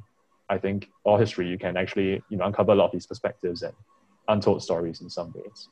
I 0.49 0.59
think, 0.59 0.91
or 1.05 1.19
history, 1.19 1.49
you 1.49 1.59
can 1.59 1.77
actually 1.77 2.23
you 2.29 2.37
know 2.37 2.45
uncover 2.45 2.73
a 2.73 2.75
lot 2.75 2.87
of 2.87 2.93
these 2.93 3.07
perspectives 3.07 3.63
and 3.63 3.75
untold 4.29 4.63
stories 4.63 5.01
in 5.01 5.11
some 5.11 5.33
ways. 5.35 5.69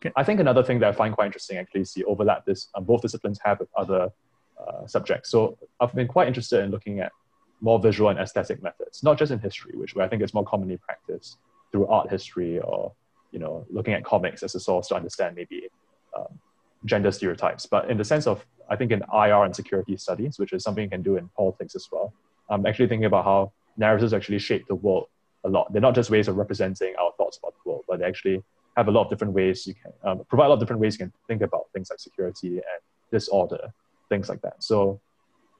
Okay. 0.00 0.12
I 0.16 0.24
think 0.24 0.40
another 0.40 0.62
thing 0.62 0.78
that 0.80 0.88
I 0.88 0.92
find 0.92 1.14
quite 1.14 1.26
interesting 1.26 1.58
actually 1.58 1.82
is 1.82 1.92
the 1.92 2.04
overlap 2.04 2.46
this 2.46 2.68
um, 2.74 2.84
both 2.84 3.02
disciplines 3.02 3.38
have 3.44 3.60
with 3.60 3.68
other 3.76 4.10
uh, 4.58 4.86
subjects. 4.86 5.30
So 5.30 5.58
I've 5.80 5.94
been 5.94 6.08
quite 6.08 6.28
interested 6.28 6.64
in 6.64 6.70
looking 6.70 7.00
at 7.00 7.12
more 7.60 7.78
visual 7.78 8.10
and 8.10 8.18
aesthetic 8.18 8.62
methods, 8.62 9.02
not 9.02 9.18
just 9.18 9.32
in 9.32 9.38
history, 9.38 9.72
which 9.74 9.96
I 9.96 10.08
think 10.08 10.22
is 10.22 10.34
more 10.34 10.44
commonly 10.44 10.78
practiced 10.78 11.38
through 11.72 11.86
art 11.88 12.10
history 12.10 12.58
or 12.60 12.92
you 13.32 13.38
know 13.38 13.66
looking 13.70 13.94
at 13.94 14.04
comics 14.04 14.42
as 14.42 14.54
a 14.54 14.60
source 14.60 14.88
to 14.88 14.94
understand 14.94 15.36
maybe 15.36 15.68
um, 16.16 16.38
gender 16.86 17.12
stereotypes, 17.12 17.66
but 17.66 17.90
in 17.90 17.98
the 17.98 18.04
sense 18.04 18.26
of 18.26 18.44
I 18.68 18.76
think 18.76 18.90
in 18.90 19.02
IR 19.12 19.44
and 19.44 19.54
security 19.54 19.96
studies, 19.96 20.38
which 20.38 20.52
is 20.52 20.62
something 20.64 20.84
you 20.84 20.90
can 20.90 21.02
do 21.02 21.16
in 21.16 21.28
politics 21.36 21.74
as 21.76 21.86
well. 21.92 22.12
I'm 22.48 22.66
actually 22.66 22.88
thinking 22.88 23.04
about 23.04 23.24
how 23.24 23.52
narratives 23.76 24.12
actually 24.12 24.38
shape 24.38 24.66
the 24.66 24.74
world 24.74 25.06
a 25.44 25.48
lot. 25.48 25.72
They're 25.72 25.82
not 25.82 25.94
just 25.94 26.10
ways 26.10 26.28
of 26.28 26.36
representing 26.36 26.94
our 27.00 27.12
thoughts 27.16 27.38
about 27.38 27.54
the 27.62 27.70
world, 27.70 27.84
but 27.88 28.00
they 28.00 28.04
actually 28.04 28.42
have 28.76 28.88
a 28.88 28.90
lot 28.90 29.04
of 29.04 29.10
different 29.10 29.32
ways 29.32 29.66
you 29.66 29.74
can 29.74 29.92
um, 30.04 30.22
provide 30.28 30.46
a 30.46 30.48
lot 30.48 30.54
of 30.54 30.60
different 30.60 30.80
ways 30.80 30.94
you 30.94 31.06
can 31.06 31.12
think 31.28 31.42
about 31.42 31.64
things 31.72 31.90
like 31.90 31.98
security 31.98 32.56
and 32.56 32.80
disorder, 33.10 33.72
things 34.08 34.28
like 34.28 34.42
that. 34.42 34.62
So 34.62 35.00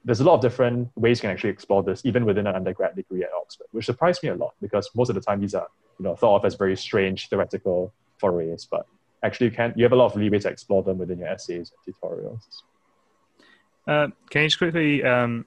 there's 0.05 0.21
a 0.21 0.25
lot 0.25 0.35
of 0.35 0.41
different 0.41 0.89
ways 0.97 1.19
you 1.19 1.23
can 1.23 1.31
actually 1.31 1.51
explore 1.51 1.83
this, 1.83 2.03
even 2.05 2.25
within 2.25 2.47
an 2.47 2.55
undergrad 2.55 2.95
degree 2.95 3.23
at 3.23 3.31
Oxford, 3.37 3.67
which 3.73 3.87
surprised 3.87 4.23
me 4.23 4.29
a 4.29 4.35
lot 4.35 4.55
because 4.61 4.89
most 4.95 5.09
of 5.09 5.15
the 5.15 5.21
time 5.21 5.41
these 5.41 5.55
are 5.55 5.69
you 5.99 6.05
know 6.05 6.15
thought 6.15 6.37
of 6.37 6.45
as 6.45 6.55
very 6.55 6.77
strange 6.77 7.29
theoretical 7.29 7.93
forays, 8.19 8.67
but 8.71 8.87
actually 9.27 9.47
you 9.47 9.53
can 9.53 9.73
you 9.77 9.85
have 9.85 9.93
a 9.93 9.97
lot 9.97 10.07
of 10.07 10.17
leeway 10.17 10.39
to 10.39 10.49
explore 10.49 10.83
them 10.83 10.99
within 10.99 11.19
your 11.19 11.29
essays 11.29 11.73
and 11.73 11.95
tutorials. 11.95 12.43
Uh, 13.87 14.09
can 14.31 14.43
you 14.43 14.49
just 14.49 14.59
quickly 14.59 15.05
um, 15.05 15.45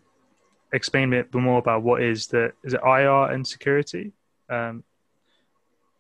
explain 0.74 1.14
a 1.14 1.24
bit 1.24 1.34
more 1.34 1.60
about 1.60 1.84
what 1.84 2.02
is 2.02 2.28
the 2.28 2.52
is 2.64 2.74
it 2.74 2.82
IR 2.84 3.32
and 3.32 3.46
security? 3.46 4.12
Um, 4.50 4.84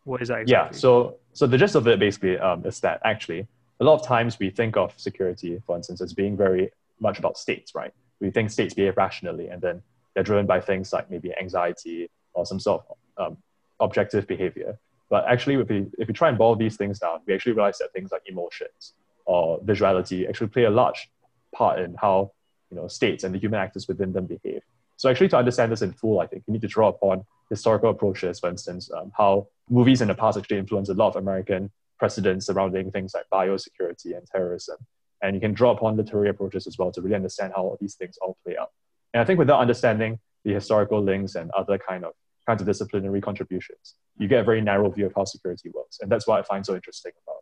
what 0.03 0.21
is 0.21 0.29
that 0.29 0.41
exactly? 0.41 0.67
Yeah, 0.67 0.71
so 0.71 1.17
so 1.33 1.47
the 1.47 1.57
gist 1.57 1.75
of 1.75 1.87
it 1.87 1.99
basically 1.99 2.37
um, 2.37 2.65
is 2.65 2.79
that 2.81 3.01
actually 3.03 3.47
a 3.79 3.83
lot 3.83 3.99
of 3.99 4.05
times 4.05 4.37
we 4.39 4.49
think 4.49 4.75
of 4.77 4.93
security, 4.97 5.61
for 5.65 5.75
instance, 5.77 6.01
as 6.01 6.13
being 6.13 6.35
very 6.35 6.71
much 6.99 7.19
about 7.19 7.37
states, 7.37 7.73
right? 7.73 7.93
We 8.19 8.29
think 8.31 8.51
states 8.51 8.73
behave 8.73 8.97
rationally, 8.97 9.47
and 9.47 9.61
then 9.61 9.81
they're 10.13 10.23
driven 10.23 10.45
by 10.45 10.59
things 10.59 10.91
like 10.91 11.09
maybe 11.09 11.33
anxiety 11.39 12.09
or 12.33 12.45
some 12.45 12.59
sort 12.59 12.83
of 12.89 12.97
um, 13.25 13.37
objective 13.79 14.27
behavior. 14.27 14.77
But 15.09 15.25
actually, 15.27 15.55
if 15.55 15.69
we, 15.69 15.87
if 15.97 16.07
we 16.07 16.13
try 16.13 16.29
and 16.29 16.37
boil 16.37 16.55
these 16.55 16.77
things 16.77 16.99
down, 16.99 17.19
we 17.25 17.33
actually 17.33 17.53
realize 17.53 17.79
that 17.79 17.91
things 17.93 18.11
like 18.11 18.23
emotions 18.27 18.93
or 19.25 19.59
visuality 19.61 20.27
actually 20.27 20.47
play 20.47 20.65
a 20.65 20.69
large 20.69 21.09
part 21.53 21.79
in 21.79 21.95
how 21.99 22.31
you 22.69 22.77
know, 22.77 22.87
states 22.87 23.23
and 23.23 23.33
the 23.33 23.39
human 23.39 23.59
actors 23.59 23.87
within 23.87 24.13
them 24.13 24.25
behave. 24.25 24.61
So 24.97 25.09
actually, 25.09 25.29
to 25.29 25.37
understand 25.37 25.71
this 25.71 25.81
in 25.81 25.93
full, 25.93 26.19
I 26.19 26.27
think 26.27 26.43
you 26.45 26.53
need 26.53 26.61
to 26.61 26.67
draw 26.67 26.89
upon 26.89 27.25
historical 27.49 27.89
approaches, 27.89 28.39
for 28.39 28.49
instance, 28.49 28.91
um, 28.91 29.11
how 29.17 29.47
movies 29.69 30.01
in 30.01 30.07
the 30.09 30.15
past 30.15 30.37
actually 30.37 30.57
influenced 30.57 30.91
a 30.91 30.93
lot 30.93 31.09
of 31.09 31.15
American 31.15 31.71
precedents 31.97 32.45
surrounding 32.45 32.91
things 32.91 33.13
like 33.13 33.25
biosecurity 33.31 34.17
and 34.17 34.27
terrorism. 34.27 34.77
And 35.21 35.35
you 35.35 35.41
can 35.41 35.53
draw 35.53 35.71
upon 35.71 35.97
literary 35.97 36.29
approaches 36.29 36.67
as 36.67 36.77
well 36.77 36.91
to 36.91 37.01
really 37.01 37.15
understand 37.15 37.53
how 37.55 37.63
all 37.63 37.77
these 37.81 37.95
things 37.95 38.17
all 38.21 38.37
play 38.43 38.57
out. 38.57 38.71
And 39.13 39.21
I 39.21 39.25
think 39.25 39.39
without 39.39 39.59
understanding 39.59 40.19
the 40.43 40.53
historical 40.53 41.01
links 41.01 41.35
and 41.35 41.49
other 41.51 41.77
kind 41.77 42.05
of 42.05 42.13
kinds 42.49 42.61
of 42.63 42.67
disciplinary 42.67 43.21
contributions, 43.21 43.85
you 44.17 44.27
get 44.27 44.39
a 44.39 44.43
very 44.43 44.61
narrow 44.61 44.89
view 44.89 45.05
of 45.05 45.13
how 45.15 45.23
security 45.23 45.69
works. 45.69 45.99
And 46.01 46.11
that's 46.11 46.25
what 46.27 46.39
I 46.39 46.43
find 46.51 46.65
so 46.65 46.73
interesting 46.73 47.11
about 47.23 47.41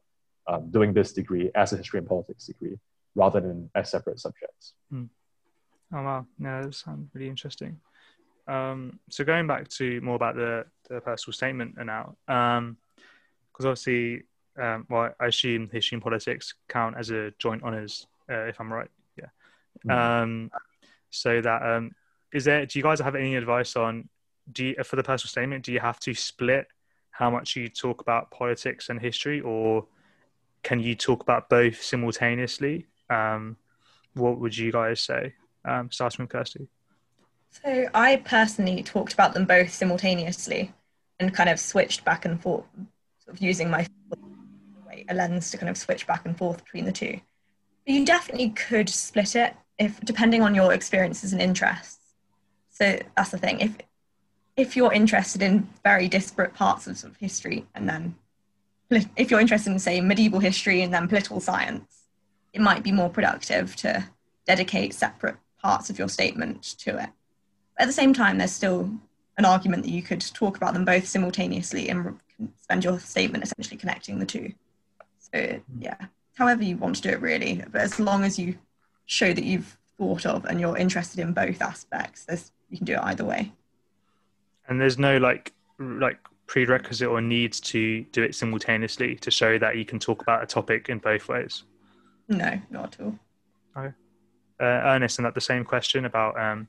um, 0.51 0.69
doing 0.69 0.93
this 0.93 1.13
degree 1.13 1.49
as 1.55 1.71
a 1.71 1.77
history 1.77 1.99
and 1.99 2.07
politics 2.07 2.45
degree 2.45 2.77
rather 3.15 3.39
than 3.39 3.69
as 3.73 3.89
separate 3.89 4.19
subjects. 4.19 4.73
Mm. 4.93 5.07
Oh 5.93 6.03
wow, 6.03 6.25
no, 6.37 6.63
that 6.63 6.75
sounds 6.75 7.09
really 7.13 7.29
interesting. 7.29 7.79
Um, 8.47 8.99
so 9.09 9.23
going 9.23 9.47
back 9.47 9.69
to 9.79 10.01
more 10.01 10.15
about 10.15 10.35
the, 10.35 10.65
the 10.89 10.99
personal 10.99 11.33
statement 11.33 11.75
now, 11.77 12.15
because 12.25 12.57
um, 12.57 12.77
because 13.51 13.65
obviously, 13.65 14.23
um, 14.61 14.85
well, 14.89 15.13
I 15.21 15.25
assume 15.27 15.69
history 15.71 15.95
and 15.95 16.03
politics 16.03 16.53
count 16.67 16.95
as 16.97 17.11
a 17.11 17.31
joint 17.39 17.63
honours, 17.63 18.07
uh, 18.29 18.45
if 18.51 18.59
I'm 18.59 18.71
right. 18.71 18.89
Yeah. 19.17 19.29
Mm. 19.87 20.49
so 21.09 21.41
that 21.41 21.61
um, 21.63 21.91
is 22.33 22.43
there? 22.43 22.65
Do 22.65 22.77
you 22.77 22.83
guys 22.83 22.99
have 22.99 23.15
any 23.15 23.35
advice 23.37 23.77
on? 23.77 24.09
Do 24.51 24.65
you, 24.65 24.83
for 24.83 24.95
the 24.95 25.03
personal 25.03 25.29
statement? 25.29 25.65
Do 25.65 25.71
you 25.71 25.79
have 25.79 25.99
to 26.01 26.13
split 26.13 26.67
how 27.11 27.29
much 27.29 27.55
you 27.55 27.67
talk 27.67 28.01
about 28.01 28.31
politics 28.31 28.89
and 28.89 28.99
history, 28.99 29.41
or 29.41 29.85
can 30.63 30.79
you 30.79 30.95
talk 30.95 31.21
about 31.21 31.49
both 31.49 31.81
simultaneously? 31.81 32.85
Um, 33.09 33.57
what 34.13 34.39
would 34.39 34.57
you 34.57 34.71
guys 34.71 35.01
say? 35.01 35.33
Um, 35.65 35.91
starting 35.91 36.23
with 36.23 36.29
Kirsty. 36.29 36.67
So 37.49 37.87
I 37.93 38.17
personally 38.17 38.83
talked 38.83 39.13
about 39.13 39.33
them 39.33 39.45
both 39.45 39.73
simultaneously 39.73 40.73
and 41.19 41.33
kind 41.33 41.49
of 41.49 41.59
switched 41.59 42.05
back 42.05 42.25
and 42.25 42.41
forth, 42.41 42.65
sort 43.23 43.35
of 43.35 43.41
using 43.41 43.69
my 43.69 43.87
a 45.09 45.13
lens 45.13 45.51
to 45.51 45.57
kind 45.57 45.69
of 45.69 45.77
switch 45.77 46.07
back 46.07 46.25
and 46.25 46.37
forth 46.37 46.63
between 46.63 46.85
the 46.85 46.91
two. 46.91 47.19
You 47.85 48.05
definitely 48.05 48.49
could 48.49 48.89
split 48.89 49.35
it 49.35 49.55
if 49.77 49.99
depending 50.01 50.41
on 50.41 50.55
your 50.55 50.73
experiences 50.73 51.33
and 51.33 51.41
interests. 51.41 51.99
So 52.69 52.99
that's 53.15 53.31
the 53.31 53.37
thing. 53.37 53.59
If 53.59 53.77
if 54.57 54.75
you're 54.75 54.91
interested 54.91 55.41
in 55.41 55.69
very 55.83 56.09
disparate 56.09 56.53
parts 56.53 56.87
of, 56.87 56.97
sort 56.97 57.13
of 57.13 57.19
history 57.19 57.65
and 57.73 57.87
then 57.87 58.15
if 59.15 59.31
you're 59.31 59.39
interested 59.39 59.71
in 59.71 59.79
say 59.79 60.01
medieval 60.01 60.39
history 60.39 60.81
and 60.81 60.93
then 60.93 61.07
political 61.07 61.39
science 61.39 62.03
it 62.53 62.61
might 62.61 62.83
be 62.83 62.91
more 62.91 63.09
productive 63.09 63.75
to 63.75 64.03
dedicate 64.45 64.93
separate 64.93 65.35
parts 65.61 65.89
of 65.89 65.99
your 65.99 66.09
statement 66.09 66.63
to 66.79 66.91
it. 66.91 67.09
But 67.75 67.83
at 67.83 67.85
the 67.85 67.93
same 67.93 68.13
time, 68.13 68.37
there's 68.37 68.51
still 68.51 68.89
an 69.37 69.45
argument 69.45 69.83
that 69.83 69.91
you 69.91 70.01
could 70.01 70.21
talk 70.33 70.57
about 70.57 70.73
them 70.73 70.85
both 70.85 71.07
simultaneously 71.07 71.89
and 71.89 72.19
spend 72.59 72.83
your 72.83 72.99
statement 72.99 73.43
essentially 73.43 73.77
connecting 73.77 74.17
the 74.17 74.25
two. 74.25 74.53
So, 75.19 75.37
mm-hmm. 75.37 75.81
yeah, 75.81 75.97
however 76.33 76.63
you 76.63 76.77
want 76.77 76.95
to 76.95 77.01
do 77.01 77.09
it 77.09 77.21
really. 77.21 77.63
But 77.71 77.81
as 77.81 77.99
long 77.99 78.23
as 78.23 78.39
you 78.39 78.57
show 79.05 79.33
that 79.33 79.43
you've 79.43 79.77
thought 79.97 80.25
of 80.25 80.45
and 80.45 80.59
you're 80.59 80.77
interested 80.77 81.19
in 81.19 81.33
both 81.33 81.61
aspects, 81.61 82.25
there's, 82.25 82.51
you 82.69 82.77
can 82.77 82.85
do 82.85 82.93
it 82.93 83.01
either 83.03 83.25
way. 83.25 83.51
And 84.67 84.79
there's 84.79 84.97
no 84.97 85.17
like 85.17 85.53
like 85.79 86.19
prerequisite 86.47 87.07
or 87.07 87.21
needs 87.21 87.59
to 87.59 88.03
do 88.11 88.23
it 88.23 88.33
simultaneously 88.33 89.15
to 89.15 89.29
show 89.29 89.57
that 89.59 89.77
you 89.77 89.85
can 89.85 89.99
talk 89.99 90.21
about 90.21 90.41
a 90.41 90.45
topic 90.45 90.89
in 90.89 90.97
both 90.97 91.27
ways. 91.27 91.63
No, 92.29 92.59
not 92.69 92.93
at 92.93 93.05
all. 93.05 93.19
Okay. 93.77 93.93
Uh, 94.59 94.63
Ernest, 94.63 95.19
and 95.19 95.25
that 95.25 95.35
the 95.35 95.41
same 95.41 95.63
question 95.63 96.05
about 96.05 96.39
um, 96.39 96.67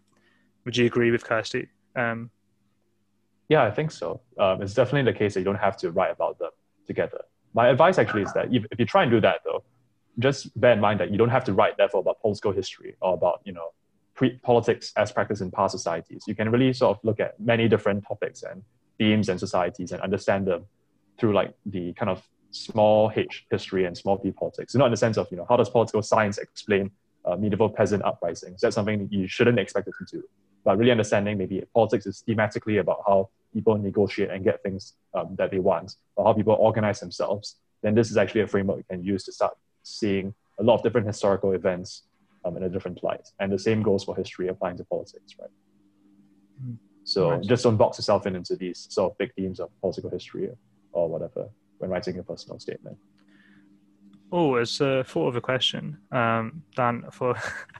would 0.64 0.76
you 0.76 0.86
agree 0.86 1.10
with 1.10 1.24
Kirsty? 1.24 1.68
Um, 1.96 2.30
yeah, 3.48 3.62
I 3.62 3.70
think 3.70 3.90
so. 3.90 4.20
Um, 4.38 4.60
it's 4.60 4.74
definitely 4.74 5.10
the 5.10 5.18
case 5.18 5.34
that 5.34 5.40
you 5.40 5.44
don't 5.44 5.56
have 5.56 5.76
to 5.78 5.90
write 5.90 6.10
about 6.10 6.38
them 6.38 6.50
together. 6.86 7.22
My 7.54 7.68
advice 7.68 7.98
actually 7.98 8.22
is 8.22 8.32
that 8.34 8.52
if, 8.52 8.66
if 8.70 8.78
you 8.78 8.84
try 8.84 9.02
and 9.02 9.10
do 9.10 9.20
that 9.22 9.40
though, 9.44 9.64
just 10.18 10.58
bear 10.60 10.72
in 10.72 10.80
mind 10.80 11.00
that 11.00 11.10
you 11.10 11.16
don't 11.16 11.30
have 11.30 11.44
to 11.44 11.52
write 11.52 11.76
therefore 11.76 12.00
about 12.00 12.20
political 12.20 12.52
history 12.52 12.96
or 13.00 13.14
about 13.14 13.40
you 13.44 13.52
know 13.52 13.70
politics 14.42 14.92
as 14.96 15.12
practiced 15.12 15.42
in 15.42 15.50
past 15.50 15.72
societies. 15.72 16.24
You 16.26 16.34
can 16.34 16.50
really 16.50 16.72
sort 16.72 16.96
of 16.96 17.04
look 17.04 17.20
at 17.20 17.38
many 17.40 17.68
different 17.68 18.04
topics 18.06 18.42
and 18.42 18.62
themes 18.98 19.28
and 19.28 19.38
societies 19.38 19.92
and 19.92 20.00
understand 20.02 20.46
them 20.46 20.66
through 21.18 21.34
like 21.34 21.54
the 21.66 21.92
kind 21.94 22.10
of 22.10 22.22
small 22.50 23.12
h 23.14 23.46
history 23.50 23.84
and 23.84 23.96
small 23.96 24.16
p 24.18 24.30
politics. 24.30 24.72
So 24.72 24.78
not 24.78 24.86
in 24.86 24.90
the 24.90 24.96
sense 24.96 25.16
of 25.18 25.28
you 25.30 25.36
know 25.36 25.46
how 25.48 25.56
does 25.56 25.68
political 25.68 26.02
science 26.02 26.38
explain 26.38 26.90
uh, 27.24 27.36
medieval 27.36 27.68
peasant 27.68 28.04
uprisings? 28.04 28.60
That's 28.60 28.74
something 28.74 28.98
that 29.00 29.12
you 29.12 29.28
shouldn't 29.28 29.58
expect 29.58 29.88
it 29.88 29.94
to 29.98 30.16
do. 30.16 30.24
But 30.64 30.78
really 30.78 30.90
understanding 30.90 31.38
maybe 31.38 31.62
politics 31.74 32.06
is 32.06 32.24
thematically 32.26 32.80
about 32.80 33.02
how 33.06 33.28
people 33.52 33.76
negotiate 33.78 34.30
and 34.30 34.44
get 34.44 34.62
things 34.62 34.94
um, 35.14 35.34
that 35.38 35.50
they 35.50 35.58
want, 35.58 35.96
or 36.16 36.24
how 36.24 36.32
people 36.32 36.54
organize 36.54 37.00
themselves. 37.00 37.56
Then 37.82 37.94
this 37.94 38.10
is 38.10 38.16
actually 38.16 38.42
a 38.42 38.46
framework 38.46 38.78
you 38.78 38.84
can 38.90 39.04
use 39.04 39.24
to 39.24 39.32
start 39.32 39.56
seeing 39.82 40.34
a 40.58 40.62
lot 40.62 40.74
of 40.74 40.82
different 40.82 41.06
historical 41.06 41.52
events 41.52 42.02
um, 42.44 42.56
in 42.56 42.62
a 42.62 42.68
different 42.68 43.02
light. 43.02 43.28
And 43.40 43.52
the 43.52 43.58
same 43.58 43.82
goes 43.82 44.04
for 44.04 44.16
history 44.16 44.48
applying 44.48 44.76
to 44.78 44.84
politics, 44.84 45.34
right? 45.40 45.50
Mm. 46.64 46.76
So 47.04 47.30
right. 47.30 47.42
just 47.42 47.64
don't 47.64 47.76
box 47.76 47.98
yourself 47.98 48.26
in 48.26 48.36
into 48.36 48.56
these 48.56 48.86
sort 48.90 49.12
of 49.12 49.18
big 49.18 49.34
themes 49.34 49.60
of 49.60 49.70
political 49.80 50.10
history 50.10 50.50
or 50.92 51.08
whatever 51.08 51.48
when 51.78 51.90
writing 51.90 52.18
a 52.18 52.22
personal 52.22 52.58
statement. 52.58 52.98
Oh, 54.30 54.56
as 54.56 54.80
a 54.82 55.04
thought 55.04 55.28
of 55.28 55.36
a 55.36 55.40
question, 55.40 55.96
um, 56.12 56.62
Dan, 56.76 57.04
for 57.10 57.34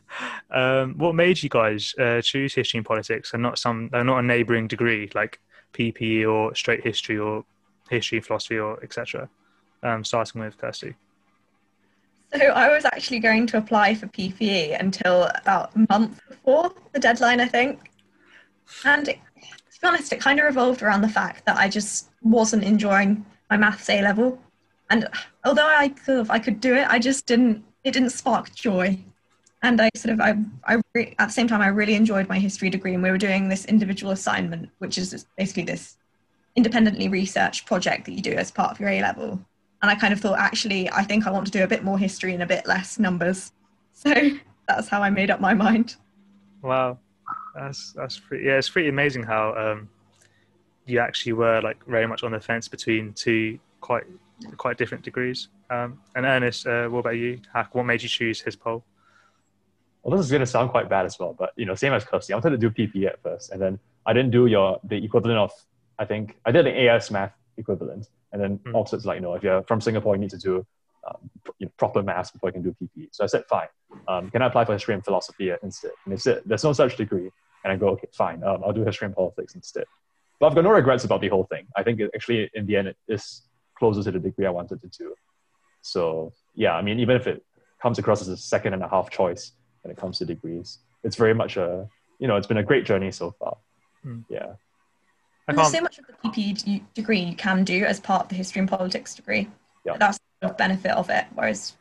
um, 0.51 0.97
what 0.97 1.15
made 1.15 1.43
you 1.43 1.51
guys 1.51 1.95
uh, 1.99 2.23
choose 2.23 2.55
history 2.55 2.79
and 2.79 2.87
politics 2.87 3.35
and 3.35 3.43
not 3.43 3.59
some, 3.59 3.91
uh, 3.93 4.03
not 4.03 4.21
a 4.21 4.23
neighbouring 4.23 4.67
degree 4.67 5.11
like 5.15 5.41
PPE 5.75 6.31
or 6.33 6.55
straight 6.55 6.83
history 6.83 7.19
or 7.19 7.45
history, 7.91 8.19
and 8.19 8.27
philosophy, 8.27 8.59
or 8.59 8.83
etc. 8.83 9.29
Um, 9.83 10.05
starting 10.05 10.41
with 10.41 10.57
Kirsty. 10.57 10.95
So 12.35 12.45
I 12.45 12.73
was 12.73 12.85
actually 12.85 13.21
going 13.21 13.47
to 13.49 13.59
apply 13.59 13.95
for 13.95 14.07
PPE 14.09 14.79
until 14.79 15.31
about 15.35 15.75
a 15.75 15.87
month 15.91 16.21
before 16.29 16.73
the 16.93 17.01
deadline, 17.01 17.41
I 17.41 17.47
think. 17.47 17.91
And 18.85 19.07
to 19.07 19.81
be 19.81 19.87
honest, 19.87 20.13
it 20.13 20.21
kind 20.21 20.39
of 20.39 20.45
revolved 20.45 20.83
around 20.83 21.01
the 21.01 21.09
fact 21.09 21.47
that 21.47 21.57
I 21.57 21.69
just 21.69 22.11
wasn't 22.23 22.65
enjoying 22.65 23.25
my 23.51 23.57
maths 23.57 23.89
A 23.89 24.03
level. 24.03 24.39
And 24.91 25.09
although 25.45 25.67
I 25.67 25.89
could, 25.89 26.29
I 26.31 26.39
could 26.39 26.61
do 26.61 26.75
it, 26.75 26.87
I 26.89 26.99
just 26.99 27.27
didn't. 27.27 27.65
It 27.85 27.93
didn't 27.93 28.11
spark 28.11 28.55
joy. 28.55 28.99
And 29.63 29.81
I 29.81 29.89
sort 29.97 30.13
of, 30.13 30.21
I, 30.21 30.37
I 30.67 30.81
re- 30.95 31.15
at 31.19 31.29
the 31.29 31.33
same 31.33 31.49
time, 31.49 31.63
I 31.63 31.69
really 31.69 31.95
enjoyed 31.95 32.29
my 32.29 32.39
history 32.39 32.71
degree, 32.71 32.95
and 32.95 33.03
we 33.03 33.11
were 33.11 33.19
doing 33.19 33.49
this 33.49 33.65
individual 33.65 34.13
assignment, 34.13 34.69
which 34.79 34.99
is 34.99 35.27
basically 35.37 35.65
this 35.65 35.97
independently 36.57 37.09
researched 37.09 37.67
project 37.67 38.05
that 38.05 38.13
you 38.13 38.21
do 38.21 38.33
as 38.33 38.51
part 38.51 38.73
of 38.73 38.81
your 38.81 38.91
A 38.91 39.01
level. 39.01 39.41
And 39.83 39.91
I 39.91 39.95
kind 39.95 40.13
of 40.13 40.21
thought, 40.21 40.39
actually, 40.39 40.91
I 40.91 41.05
think 41.05 41.27
I 41.27 41.31
want 41.31 41.47
to 41.47 41.53
do 41.53 41.63
a 41.63 41.67
bit 41.67 41.85
more 41.85 41.99
history 41.99 42.35
and 42.35 42.43
a 42.43 42.47
bit 42.47 42.67
less 42.67 42.99
numbers. 42.99 43.53
So 43.99 44.15
that's 44.69 44.87
how 44.87 45.03
I 45.03 45.11
made 45.11 45.29
up 45.29 45.41
my 45.41 45.55
mind. 45.55 45.97
Wow, 46.63 46.99
that's 47.53 47.93
that's 47.95 48.17
pretty. 48.17 48.45
Yeah, 48.45 48.53
it's 48.53 48.69
pretty 48.69 48.89
amazing 48.89 49.25
how 49.25 49.53
um, 49.57 49.89
you 50.87 51.01
actually 51.01 51.33
were 51.33 51.61
like 51.63 51.85
very 51.85 52.07
much 52.07 52.23
on 52.23 52.31
the 52.31 52.39
fence 52.39 52.69
between 52.69 53.13
two 53.15 53.59
quite 53.81 54.05
quite 54.57 54.79
different 54.79 55.03
degrees. 55.03 55.49
Um, 55.71 56.01
and 56.15 56.25
Ernest, 56.25 56.67
uh, 56.67 56.87
what 56.89 57.01
about 57.01 57.17
you? 57.17 57.41
What 57.73 57.85
made 57.85 58.03
you 58.03 58.09
choose 58.09 58.41
HisPol? 58.41 58.83
Well, 60.03 60.17
this 60.17 60.25
is 60.25 60.31
going 60.31 60.41
to 60.41 60.47
sound 60.47 60.71
quite 60.71 60.89
bad 60.89 61.05
as 61.05 61.19
well, 61.19 61.35
but 61.39 61.51
you 61.57 61.67
know, 61.67 61.75
same 61.75 61.93
as 61.93 62.05
Kirsty, 62.05 62.33
I 62.33 62.37
wanted 62.37 62.51
to 62.51 62.57
do 62.59 62.71
PP 62.71 63.07
at 63.07 63.21
first, 63.23 63.51
and 63.51 63.61
then 63.61 63.79
I 64.07 64.13
didn't 64.13 64.31
do 64.31 64.47
your 64.47 64.81
the 64.85 65.05
equivalent 65.05 65.39
of 65.39 65.53
I 65.99 66.05
think 66.05 66.37
I 66.47 66.53
did 66.53 66.67
the 66.67 66.89
AS 66.89 67.11
math 67.11 67.33
equivalent, 67.57 68.09
and 68.33 68.43
then 68.43 68.59
mm. 68.59 68.75
Oxford's 68.75 69.07
like, 69.07 69.21
no, 69.21 69.35
if 69.35 69.43
you're 69.43 69.63
from 69.63 69.81
Singapore, 69.81 70.15
you 70.15 70.21
need 70.21 70.31
to 70.31 70.39
do 70.39 70.67
um, 71.07 71.31
you 71.59 71.67
know, 71.67 71.73
proper 71.77 72.03
maths 72.03 72.31
before 72.31 72.51
you 72.51 72.55
can 72.55 72.63
do 72.63 72.77
PP. 72.81 73.09
So 73.13 73.25
I 73.25 73.27
said, 73.27 73.45
fine. 73.49 73.69
Um, 74.07 74.31
can 74.31 74.43
I 74.43 74.47
apply 74.47 74.65
for 74.65 74.73
history 74.73 74.95
and 74.95 75.05
philosophy 75.05 75.53
instead? 75.63 75.93
And 76.05 76.13
they 76.13 76.19
said, 76.19 76.43
there's 76.45 76.65
no 76.65 76.73
such 76.73 76.97
degree. 76.97 77.31
And 77.65 77.73
I 77.73 77.77
go, 77.77 77.89
okay, 77.91 78.09
fine. 78.13 78.43
Um, 78.45 78.63
I'll 78.65 78.73
do 78.73 78.85
history 78.85 79.07
and 79.07 79.15
politics 79.15 79.55
instead. 79.55 79.85
But 80.39 80.47
I've 80.47 80.55
got 80.55 80.65
no 80.65 80.71
regrets 80.71 81.05
about 81.05 81.21
the 81.21 81.29
whole 81.29 81.45
thing. 81.45 81.67
I 81.77 81.83
think 81.83 82.01
it 82.01 82.11
actually, 82.15 82.51
in 82.55 82.67
the 82.67 82.77
end, 82.77 82.89
it 82.89 82.97
is 83.09 83.43
closer 83.77 84.03
to 84.05 84.11
the 84.11 84.19
degree 84.19 84.47
I 84.47 84.51
wanted 84.51 84.81
to 84.81 84.89
do. 84.89 85.15
So 85.83 86.33
yeah, 86.55 86.75
I 86.75 86.83
mean, 86.83 87.01
even 87.01 87.17
if 87.17 87.27
it 87.27 87.45
comes 87.81 87.99
across 87.99 88.21
as 88.21 88.29
a 88.29 88.37
second 88.37 88.75
and 88.75 88.83
a 88.83 88.89
half 88.89 89.11
choice 89.11 89.53
when 89.83 89.91
it 89.93 89.97
comes 89.97 90.19
to 90.19 90.25
degrees, 90.25 90.79
it's 91.05 91.17
very 91.17 91.35
much 91.35 91.57
a, 91.57 91.89
you 92.19 92.27
know, 92.27 92.37
it's 92.37 92.47
been 92.47 92.59
a 92.59 92.63
great 92.63 92.85
journey 92.85 93.11
so 93.11 93.31
far. 93.39 93.57
Mm. 94.05 94.25
Yeah. 94.29 94.55
And 95.49 95.57
there's 95.57 95.73
so 95.73 95.81
much 95.81 95.99
of 95.99 96.07
the 96.07 96.13
PPE 96.13 96.83
degree 96.95 97.21
you 97.21 97.35
can 97.35 97.65
do 97.65 97.85
as 97.85 97.99
part 97.99 98.25
of 98.25 98.29
the 98.29 98.35
history 98.35 98.61
and 98.61 98.69
politics 98.69 99.15
degree. 99.15 99.49
Yeah. 99.85 99.97
That's 99.99 100.21
the 100.43 100.49
benefit 100.49 100.93
of 100.93 101.09
it. 101.09 101.25
Whereas 101.35 101.77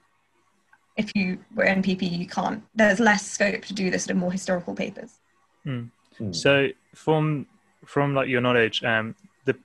if 0.96 1.12
you 1.16 1.38
were 1.54 1.66
in 1.66 1.84
PPE, 1.84 2.18
you 2.18 2.28
can't. 2.28 2.64
There's 2.74 3.00
less 3.00 3.30
scope 3.30 3.64
to 3.66 3.74
do 3.74 3.92
the 3.92 4.00
sort 4.00 4.12
of 4.12 4.18
more 4.18 4.32
historical 4.32 4.74
papers. 4.74 5.20
Mm. 5.66 5.92
Mm. 6.20 6.36
So 6.36 6.70
from 6.96 7.46
from 7.86 8.14
like 8.16 8.30
your 8.30 8.42
knowledge, 8.42 8.84
um, 8.84 9.16
the 9.46 9.56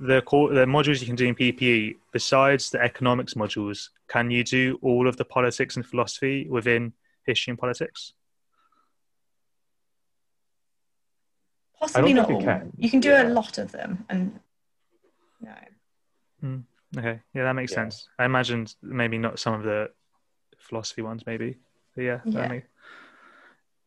the 0.00 0.22
core, 0.22 0.52
the 0.52 0.64
modules 0.64 1.00
you 1.00 1.06
can 1.06 1.16
do 1.16 1.26
in 1.26 1.34
PPE, 1.34 1.96
besides 2.12 2.70
the 2.70 2.80
economics 2.80 3.34
modules, 3.34 3.88
can 4.08 4.30
you 4.30 4.44
do 4.44 4.78
all 4.80 5.08
of 5.08 5.16
the 5.16 5.24
politics 5.24 5.76
and 5.76 5.84
philosophy 5.84 6.46
within 6.48 6.92
history 7.26 7.50
and 7.50 7.58
politics? 7.58 8.14
Possibly 11.80 12.12
not 12.12 12.30
all. 12.30 12.40
You 12.40 12.46
can. 12.46 12.72
you 12.76 12.90
can 12.90 13.00
do 13.00 13.10
yeah. 13.10 13.22
a 13.22 13.28
lot 13.28 13.58
of 13.58 13.70
them, 13.72 14.04
and 14.08 14.38
no. 15.40 15.50
Mm, 16.44 16.62
okay, 16.96 17.20
yeah, 17.34 17.44
that 17.44 17.52
makes 17.54 17.72
yeah. 17.72 17.76
sense. 17.76 18.08
I 18.18 18.24
imagined 18.24 18.74
maybe 18.82 19.18
not 19.18 19.38
some 19.38 19.54
of 19.54 19.62
the 19.62 19.90
philosophy 20.58 21.02
ones, 21.02 21.24
maybe. 21.26 21.56
But 21.94 22.02
yeah, 22.02 22.20
yeah. 22.24 22.60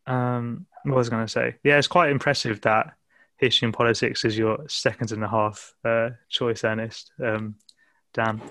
Um, 0.07 0.65
what 0.83 0.95
was 0.95 1.07
I 1.09 1.11
going 1.11 1.25
to 1.25 1.31
say? 1.31 1.55
Yeah, 1.63 1.77
it's 1.77 1.87
quite 1.87 2.11
impressive 2.11 2.61
that 2.61 2.93
history 3.37 3.65
and 3.65 3.73
politics 3.73 4.23
is 4.23 4.37
your 4.37 4.65
second 4.67 5.11
and 5.11 5.23
a 5.23 5.27
half 5.27 5.73
uh, 5.83 6.11
choice, 6.29 6.63
Ernest. 6.63 7.11
Um, 7.21 7.55
Dan. 8.13 8.41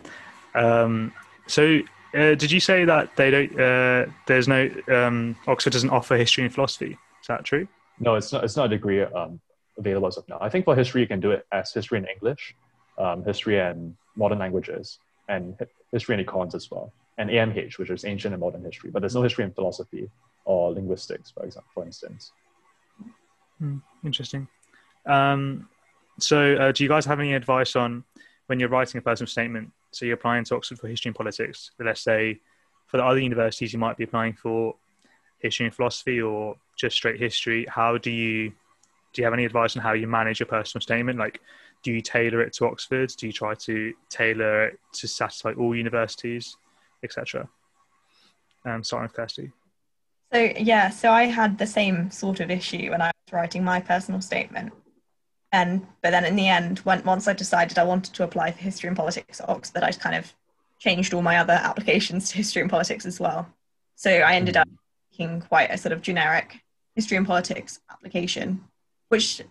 Um, 0.54 1.12
so, 1.46 1.80
uh, 2.14 2.34
did 2.34 2.50
you 2.50 2.60
say 2.60 2.84
that 2.84 3.14
they 3.16 3.30
don't? 3.30 3.60
Uh, 3.60 4.06
there's 4.26 4.48
no 4.48 4.70
um, 4.88 5.36
Oxford 5.46 5.72
doesn't 5.72 5.90
offer 5.90 6.16
history 6.16 6.44
and 6.44 6.52
philosophy. 6.52 6.98
Is 7.20 7.26
that 7.28 7.44
true? 7.44 7.68
No, 8.00 8.14
it's 8.14 8.32
not. 8.32 8.44
It's 8.44 8.56
not 8.56 8.66
a 8.66 8.68
degree 8.70 9.02
um, 9.02 9.40
available 9.78 10.08
as 10.08 10.16
of 10.16 10.28
now. 10.28 10.38
I 10.40 10.48
think 10.48 10.64
for 10.64 10.74
history, 10.74 11.02
you 11.02 11.06
can 11.06 11.20
do 11.20 11.30
it 11.32 11.46
as 11.52 11.72
history 11.72 11.98
and 11.98 12.08
English, 12.08 12.56
um, 12.98 13.22
history 13.24 13.60
and 13.60 13.94
modern 14.16 14.38
languages, 14.38 14.98
and 15.28 15.54
history 15.92 16.16
and 16.16 16.26
econs 16.26 16.54
as 16.54 16.70
well, 16.70 16.92
and 17.18 17.28
AMH, 17.30 17.78
which 17.78 17.90
is 17.90 18.04
ancient 18.04 18.32
and 18.32 18.40
modern 18.40 18.64
history. 18.64 18.90
But 18.90 19.00
there's 19.00 19.14
no 19.14 19.22
history 19.22 19.44
and 19.44 19.54
philosophy 19.54 20.10
or 20.46 20.72
linguistics, 20.72 21.30
for 21.30 21.44
example, 21.44 21.70
for 21.74 21.84
instance. 21.84 22.32
Hmm, 23.58 23.78
interesting. 24.02 24.48
Um, 25.06 25.68
so, 26.18 26.54
uh, 26.54 26.72
do 26.72 26.82
you 26.82 26.88
guys 26.88 27.04
have 27.04 27.20
any 27.20 27.34
advice 27.34 27.76
on 27.76 28.04
when 28.46 28.58
you're 28.58 28.70
writing 28.70 28.98
a 28.98 29.02
personal 29.02 29.28
statement? 29.28 29.70
So, 29.90 30.06
you're 30.06 30.14
applying 30.14 30.44
to 30.44 30.56
Oxford 30.56 30.78
for 30.78 30.88
history 30.88 31.10
and 31.10 31.16
politics. 31.16 31.70
Let's 31.78 32.00
say 32.00 32.40
for 32.86 32.96
the 32.96 33.04
other 33.04 33.20
universities, 33.20 33.72
you 33.74 33.78
might 33.78 33.96
be 33.98 34.04
applying 34.04 34.32
for 34.32 34.74
history 35.38 35.66
and 35.66 35.74
philosophy 35.74 36.20
or 36.20 36.56
just 36.80 36.96
straight 36.96 37.20
history. 37.20 37.66
How 37.68 37.98
do 37.98 38.10
you 38.10 38.50
do? 39.12 39.22
You 39.22 39.24
have 39.24 39.34
any 39.34 39.44
advice 39.44 39.76
on 39.76 39.82
how 39.82 39.92
you 39.92 40.06
manage 40.06 40.40
your 40.40 40.46
personal 40.46 40.80
statement? 40.80 41.18
Like, 41.18 41.40
do 41.82 41.92
you 41.92 42.00
tailor 42.00 42.40
it 42.42 42.52
to 42.54 42.66
Oxford? 42.66 43.12
Do 43.16 43.26
you 43.26 43.32
try 43.32 43.54
to 43.54 43.92
tailor 44.08 44.66
it 44.66 44.80
to 44.94 45.08
satisfy 45.08 45.52
all 45.52 45.74
universities, 45.74 46.56
etc.? 47.02 47.48
Um, 48.64 48.84
starting 48.84 49.04
with 49.04 49.14
Kirsty. 49.14 49.52
So 50.32 50.52
yeah, 50.58 50.90
so 50.90 51.10
I 51.10 51.24
had 51.24 51.58
the 51.58 51.66
same 51.66 52.10
sort 52.10 52.40
of 52.40 52.50
issue 52.50 52.90
when 52.90 53.02
I 53.02 53.06
was 53.06 53.32
writing 53.32 53.64
my 53.64 53.80
personal 53.80 54.20
statement. 54.20 54.72
And 55.52 55.86
but 56.02 56.10
then 56.10 56.24
in 56.24 56.36
the 56.36 56.48
end, 56.48 56.78
when 56.80 57.02
once 57.04 57.26
I 57.26 57.32
decided 57.32 57.78
I 57.78 57.84
wanted 57.84 58.14
to 58.14 58.22
apply 58.22 58.52
for 58.52 58.58
history 58.58 58.88
and 58.88 58.96
politics 58.96 59.40
at 59.40 59.48
Oxford, 59.48 59.82
I 59.82 59.90
kind 59.92 60.14
of 60.14 60.32
changed 60.78 61.12
all 61.12 61.22
my 61.22 61.38
other 61.38 61.54
applications 61.54 62.28
to 62.28 62.36
history 62.36 62.62
and 62.62 62.70
politics 62.70 63.04
as 63.04 63.18
well. 63.18 63.48
So 63.96 64.10
I 64.10 64.34
ended 64.34 64.56
up 64.56 64.68
making 65.10 65.42
quite 65.42 65.70
a 65.70 65.76
sort 65.76 65.92
of 65.92 66.00
generic 66.00 66.60
history 66.94 67.16
and 67.16 67.26
politics 67.26 67.80
application, 67.90 68.64
which 69.08 69.42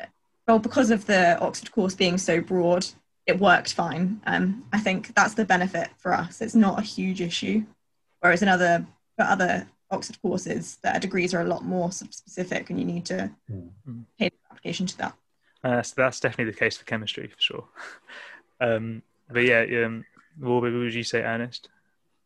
well, 0.48 0.60
because 0.60 0.90
of 0.90 1.06
the 1.06 1.40
Oxford 1.40 1.72
course 1.72 1.94
being 1.96 2.18
so 2.18 2.42
broad, 2.42 2.86
it 3.28 3.40
worked 3.40 3.74
fine. 3.74 4.20
Um, 4.26 4.66
I 4.74 4.80
think 4.80 5.14
that's 5.14 5.36
the 5.36 5.46
benefit 5.46 5.90
for 5.98 6.12
us. 6.14 6.42
It's 6.42 6.56
not 6.56 6.80
a 6.80 6.82
huge 6.82 7.22
issue, 7.22 7.64
whereas 8.22 8.42
in 8.42 8.48
other 8.48 8.86
for 9.18 9.24
other 9.26 9.68
Oxford 9.92 10.22
courses, 10.22 10.78
their 10.84 11.00
degrees 11.00 11.34
are 11.34 11.42
a 11.42 11.46
lot 11.46 11.64
more 11.64 11.92
specific, 11.92 12.70
and 12.70 12.80
you 12.80 12.86
need 12.86 13.06
to 13.06 13.32
Mm. 13.52 14.06
pay 14.18 14.30
application 14.50 14.86
to 14.88 14.98
that. 14.98 15.14
Uh, 15.64 15.82
so 15.82 15.94
that's 15.98 16.20
definitely 16.20 16.52
the 16.52 16.58
case 16.58 16.78
for 16.78 16.86
chemistry 16.86 17.28
for 17.28 17.40
sure. 17.40 17.68
um, 18.62 19.02
but 19.30 19.44
yeah, 19.44 19.66
um, 19.86 20.06
what 20.38 20.62
would 20.62 20.94
you 20.94 21.04
say, 21.04 21.22
Ernest? 21.22 21.70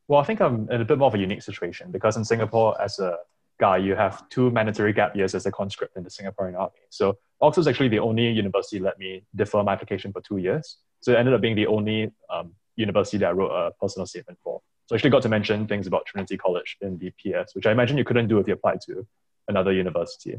Well, 0.08 0.19
I 0.19 0.23
think 0.26 0.41
I'm 0.41 0.69
in 0.69 0.82
a 0.82 0.86
bit 0.86 0.97
more 0.97 1.08
of 1.08 1.15
a 1.15 1.19
unique 1.19 1.41
situation 1.41 1.89
because 1.91 2.17
in 2.17 2.26
Singapore, 2.26 2.80
as 2.82 2.99
a 2.99 3.17
guy, 3.65 3.78
you 3.78 3.95
have 3.95 4.15
two 4.36 4.52
mandatory 4.52 4.91
gap 4.99 5.15
years 5.15 5.34
as 5.34 5.45
a 5.45 5.52
conscript 5.60 5.95
in 5.95 6.04
the 6.04 6.10
Singaporean 6.10 6.56
army. 6.63 6.84
So 6.89 7.06
Oxford's 7.39 7.69
actually 7.69 7.91
the 7.95 7.99
only 8.10 8.28
university 8.43 8.78
let 8.88 8.99
me 9.04 9.10
defer 9.41 9.63
my 9.63 9.71
application 9.71 10.12
for 10.12 10.21
two 10.30 10.39
years. 10.47 10.65
So 10.99 11.13
it 11.13 11.17
ended 11.21 11.34
up 11.34 11.39
being 11.39 11.56
the 11.56 11.67
only 11.67 12.12
um, 12.34 12.47
university 12.76 13.17
that 13.19 13.30
I 13.30 13.32
wrote 13.32 13.54
a 13.62 13.71
personal 13.84 14.06
statement 14.06 14.38
for. 14.43 14.62
So 14.86 14.89
I 14.91 14.97
actually 14.97 15.12
got 15.12 15.23
to 15.28 15.30
mention 15.30 15.65
things 15.65 15.88
about 15.88 16.06
Trinity 16.06 16.36
College 16.45 16.78
in 16.82 16.97
the 16.97 17.10
PS, 17.19 17.56
which 17.56 17.65
I 17.65 17.71
imagine 17.71 17.97
you 17.97 18.04
couldn't 18.04 18.28
do 18.28 18.38
if 18.39 18.47
you 18.49 18.54
applied 18.54 18.82
to 18.88 19.08
another 19.47 19.71
university. 19.71 20.36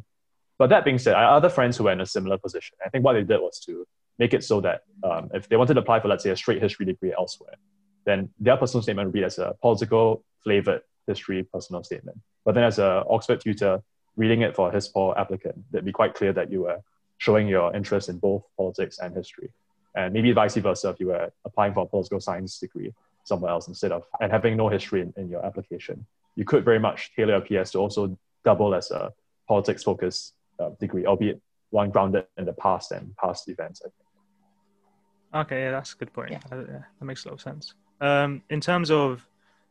But 0.59 0.69
that 0.69 0.85
being 0.85 0.99
said, 0.99 1.15
I 1.15 1.25
other 1.25 1.49
friends 1.49 1.79
who 1.79 1.85
were 1.85 1.93
in 1.93 2.03
a 2.03 2.07
similar 2.17 2.37
position. 2.37 2.77
I 2.85 2.91
think 2.91 3.05
what 3.07 3.15
they 3.15 3.23
did 3.23 3.41
was 3.41 3.59
to 3.67 3.87
make 4.19 4.35
it 4.35 4.45
so 4.45 4.61
that 4.61 4.83
um, 5.03 5.31
if 5.33 5.49
they 5.49 5.57
wanted 5.57 5.75
to 5.75 5.81
apply 5.81 6.01
for, 6.01 6.09
let's 6.09 6.25
say, 6.25 6.31
a 6.31 6.37
straight 6.37 6.61
history 6.61 6.85
degree 6.85 7.15
elsewhere, 7.21 7.57
then 8.05 8.29
their 8.39 8.59
personal 8.59 8.83
statement 8.83 9.09
would 9.09 9.15
read 9.15 9.25
as 9.25 9.39
a 9.39 9.55
political 9.63 10.25
flavored 10.45 10.83
history 11.07 11.43
personal 11.43 11.83
statement. 11.83 12.19
But 12.45 12.55
then 12.55 12.65
as 12.65 12.79
a 12.79 13.05
Oxford 13.09 13.41
tutor, 13.41 13.83
reading 14.17 14.43
it 14.43 14.55
for 14.55 14.69
a 14.69 14.73
HisPol 14.73 15.17
applicant, 15.19 15.57
it'd 15.73 15.85
be 15.85 15.93
quite 15.93 16.15
clear 16.15 16.33
that 16.33 16.51
you 16.51 16.63
were 16.63 16.81
showing 17.19 17.49
your 17.49 17.75
interest 17.75 18.09
in 18.09 18.19
both 18.19 18.43
politics 18.57 18.99
and 18.99 19.15
history. 19.15 19.51
And 19.95 20.13
maybe 20.13 20.33
vice 20.33 20.57
versa 20.57 20.91
if 20.91 21.01
you 21.01 21.09
were 21.09 21.31
applying 21.45 21.75
for 21.75 21.85
a 21.85 21.87
political 21.87 22.21
science 22.21 22.59
degree 22.59 22.93
somewhere 23.25 23.51
else 23.51 23.69
instead 23.69 23.93
of 23.93 24.05
and 24.21 24.31
having 24.31 24.57
no 24.57 24.69
history 24.69 25.01
in, 25.01 25.13
in 25.17 25.29
your 25.29 25.45
application. 25.45 26.05
You 26.37 26.45
could 26.45 26.65
very 26.65 26.79
much 26.79 27.13
tailor 27.15 27.35
a 27.35 27.41
PS 27.41 27.71
to 27.73 27.79
also 27.79 28.19
double 28.45 28.75
as 28.75 28.91
a 28.91 29.13
politics 29.49 29.83
focused 29.83 30.35
uh, 30.59 30.71
degree, 30.81 31.07
albeit 31.07 31.41
one 31.71 31.91
grounded 31.91 32.27
in 32.37 32.45
the 32.45 32.53
past 32.53 32.93
and 32.93 33.17
past 33.17 33.49
events. 33.49 33.83
I 33.85 33.89
think. 33.89 35.47
Okay, 35.47 35.63
yeah, 35.63 35.71
that's 35.73 35.95
a 35.95 35.97
good 35.97 36.13
point. 36.13 36.31
Yeah. 36.31 36.41
Uh, 36.51 36.57
yeah, 36.57 36.83
that 36.99 37.05
makes 37.05 37.25
a 37.25 37.29
lot 37.29 37.35
of 37.35 37.41
sense. 37.41 37.75
Um, 38.01 38.43
in 38.51 38.61
terms 38.61 38.91
of 38.91 39.27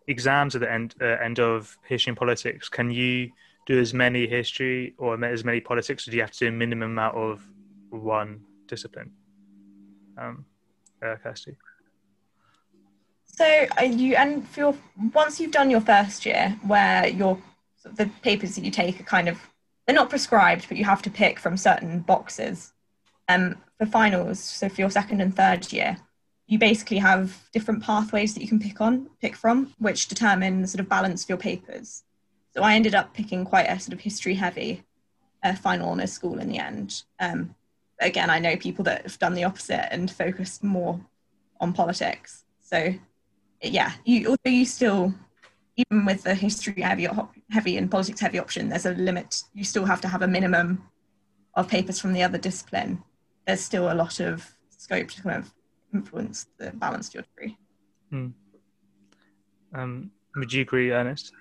exams 0.08 0.56
at 0.56 0.62
the 0.62 0.72
end 0.72 0.96
uh, 1.02 1.06
end 1.06 1.40
of 1.40 1.78
history 1.88 2.12
and 2.12 2.18
politics, 2.18 2.70
can 2.70 2.92
you 2.92 3.32
do 3.66 3.80
as 3.80 3.94
many 3.94 4.28
history 4.28 4.94
or 4.98 5.24
as 5.24 5.44
many 5.44 5.62
politics, 5.62 6.08
or 6.08 6.12
do 6.12 6.18
you 6.18 6.24
have 6.24 6.32
to 6.32 6.40
do 6.40 6.48
a 6.48 6.52
minimum 6.52 6.92
amount 6.92 7.16
of 7.16 7.48
one 7.90 8.42
discipline? 8.68 9.12
Um, 10.18 10.46
uh, 11.04 11.16
Kirsty. 11.22 11.56
So 13.26 13.68
you 13.84 14.16
and 14.16 14.48
for 14.48 14.76
once 15.14 15.40
you've 15.40 15.52
done 15.52 15.70
your 15.70 15.82
first 15.82 16.26
year, 16.26 16.58
where 16.66 17.08
your 17.08 17.42
the 17.84 18.10
papers 18.22 18.56
that 18.56 18.64
you 18.64 18.72
take 18.72 19.00
are 19.00 19.04
kind 19.04 19.28
of 19.28 19.40
they're 19.86 19.96
not 19.96 20.10
prescribed, 20.10 20.68
but 20.68 20.78
you 20.78 20.86
have 20.86 21.02
to 21.02 21.10
pick 21.10 21.40
from 21.40 21.58
certain 21.58 22.00
boxes. 22.00 22.72
Um, 23.30 23.56
for 23.78 23.86
finals, 23.86 24.40
so 24.40 24.68
for 24.68 24.82
your 24.82 24.90
second 24.90 25.22
and 25.22 25.36
third 25.36 25.72
year, 25.72 25.98
you 26.48 26.60
basically 26.60 26.98
have 26.98 27.50
different 27.52 27.82
pathways 27.82 28.34
that 28.34 28.42
you 28.42 28.48
can 28.48 28.60
pick 28.60 28.82
on, 28.82 29.10
pick 29.22 29.36
from, 29.36 29.74
which 29.80 30.08
determine 30.08 30.62
the 30.62 30.68
sort 30.68 30.82
of 30.82 30.90
balance 30.90 31.24
of 31.24 31.30
your 31.30 31.38
papers. 31.38 32.04
So 32.56 32.62
I 32.62 32.76
ended 32.76 32.96
up 32.96 33.14
picking 33.14 33.46
quite 33.46 33.70
a 33.70 33.80
sort 33.80 33.94
of 33.94 34.00
history 34.00 34.36
heavy 34.36 34.84
uh, 35.44 35.56
final 35.56 35.90
honours 35.90 36.12
school 36.12 36.40
in 36.40 36.50
the 36.50 36.60
end. 36.60 37.04
Um, 37.20 37.56
again, 38.00 38.30
I 38.30 38.40
know 38.40 38.56
people 38.58 38.84
that 38.86 39.04
have 39.04 39.20
done 39.20 39.34
the 39.34 39.44
opposite 39.44 39.92
and 39.92 40.12
focused 40.12 40.64
more 40.64 41.00
on 41.60 41.74
politics. 41.74 42.44
So 42.62 42.94
yeah, 43.62 43.94
you 44.04 44.28
although 44.28 44.52
you 44.52 44.66
still 44.66 45.14
even 45.76 46.06
with 46.06 46.24
the 46.24 46.36
history 46.36 46.82
heavy 46.82 47.08
heavy 47.50 47.78
and 47.78 47.90
politics 47.90 48.20
heavy 48.20 48.40
option, 48.40 48.70
there's 48.70 48.86
a 48.86 48.92
limit. 48.92 49.44
You 49.54 49.64
still 49.64 49.86
have 49.86 50.02
to 50.02 50.08
have 50.08 50.22
a 50.22 50.28
minimum 50.28 50.84
of 51.56 51.68
papers 51.68 52.00
from 52.00 52.14
the 52.14 52.24
other 52.24 52.38
discipline. 52.38 53.04
There's 53.48 53.62
still 53.62 53.92
a 53.92 53.96
lot 53.96 54.20
of 54.20 54.56
scope 54.70 55.10
to 55.10 55.22
kind 55.22 55.38
of 55.38 55.54
influence 55.94 56.48
the 56.58 56.72
balance 56.72 57.10
to 57.10 57.20
your 57.20 57.24
degree. 57.24 57.58
Um, 59.74 60.12
would 60.36 60.54
you 60.54 60.62
agree, 60.62 60.92
Ernest? 60.92 61.32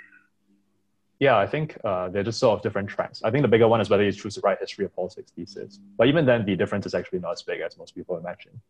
Yeah, 1.18 1.38
I 1.38 1.46
think 1.46 1.78
uh, 1.84 2.08
they're 2.08 2.24
just 2.24 2.40
sort 2.40 2.58
of 2.58 2.62
different 2.62 2.88
tracks. 2.88 3.22
I 3.22 3.30
think 3.30 3.42
the 3.42 3.48
bigger 3.48 3.68
one 3.68 3.80
is 3.80 3.88
whether 3.88 4.02
you 4.02 4.10
choose 4.10 4.34
to 4.34 4.40
write 4.40 4.58
history 4.58 4.86
or 4.86 4.88
politics 4.88 5.30
thesis. 5.30 5.78
But 5.96 6.08
even 6.08 6.26
then, 6.26 6.44
the 6.44 6.56
difference 6.56 6.84
is 6.84 6.94
actually 6.94 7.20
not 7.20 7.32
as 7.32 7.42
big 7.42 7.60
as 7.60 7.78
most 7.78 7.94
people 7.94 8.16
imagine. 8.16 8.60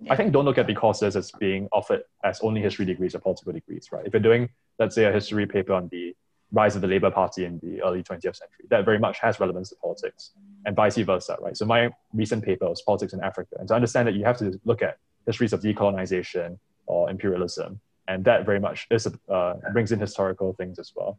Yeah. 0.00 0.12
I 0.12 0.16
think 0.16 0.32
don't 0.32 0.44
look 0.44 0.58
at 0.58 0.66
the 0.66 0.74
courses 0.74 1.16
as 1.16 1.30
being 1.32 1.68
offered 1.72 2.04
as 2.24 2.40
only 2.40 2.62
history 2.62 2.86
degrees 2.86 3.14
or 3.14 3.18
political 3.18 3.52
degrees, 3.52 3.88
right? 3.92 4.06
If 4.06 4.14
you're 4.14 4.22
doing, 4.22 4.48
let's 4.78 4.94
say, 4.94 5.04
a 5.04 5.12
history 5.12 5.46
paper 5.46 5.74
on 5.74 5.88
the 5.88 6.16
rise 6.50 6.76
of 6.76 6.80
the 6.80 6.88
Labour 6.88 7.10
Party 7.10 7.44
in 7.44 7.58
the 7.62 7.82
early 7.82 8.02
20th 8.02 8.36
century, 8.36 8.64
that 8.70 8.84
very 8.84 8.98
much 8.98 9.18
has 9.18 9.38
relevance 9.38 9.68
to 9.70 9.76
politics, 9.76 10.30
and 10.64 10.74
vice 10.74 10.96
versa, 10.96 11.36
right? 11.40 11.56
So 11.56 11.66
my 11.66 11.90
recent 12.14 12.42
paper 12.42 12.68
was 12.68 12.80
politics 12.80 13.12
in 13.12 13.20
Africa, 13.22 13.56
and 13.58 13.68
to 13.68 13.74
understand 13.74 14.08
that 14.08 14.14
you 14.14 14.24
have 14.24 14.38
to 14.38 14.58
look 14.64 14.82
at 14.82 14.96
histories 15.28 15.52
of 15.52 15.60
decolonization 15.60 16.58
or 16.92 17.00
imperialism, 17.14 17.70
and 18.10 18.18
that 18.28 18.46
very 18.50 18.60
much 18.66 18.78
is 18.96 19.06
a, 19.10 19.12
uh, 19.36 19.54
brings 19.74 19.90
in 19.92 20.00
historical 20.06 20.48
things 20.60 20.76
as 20.78 20.88
well, 20.96 21.12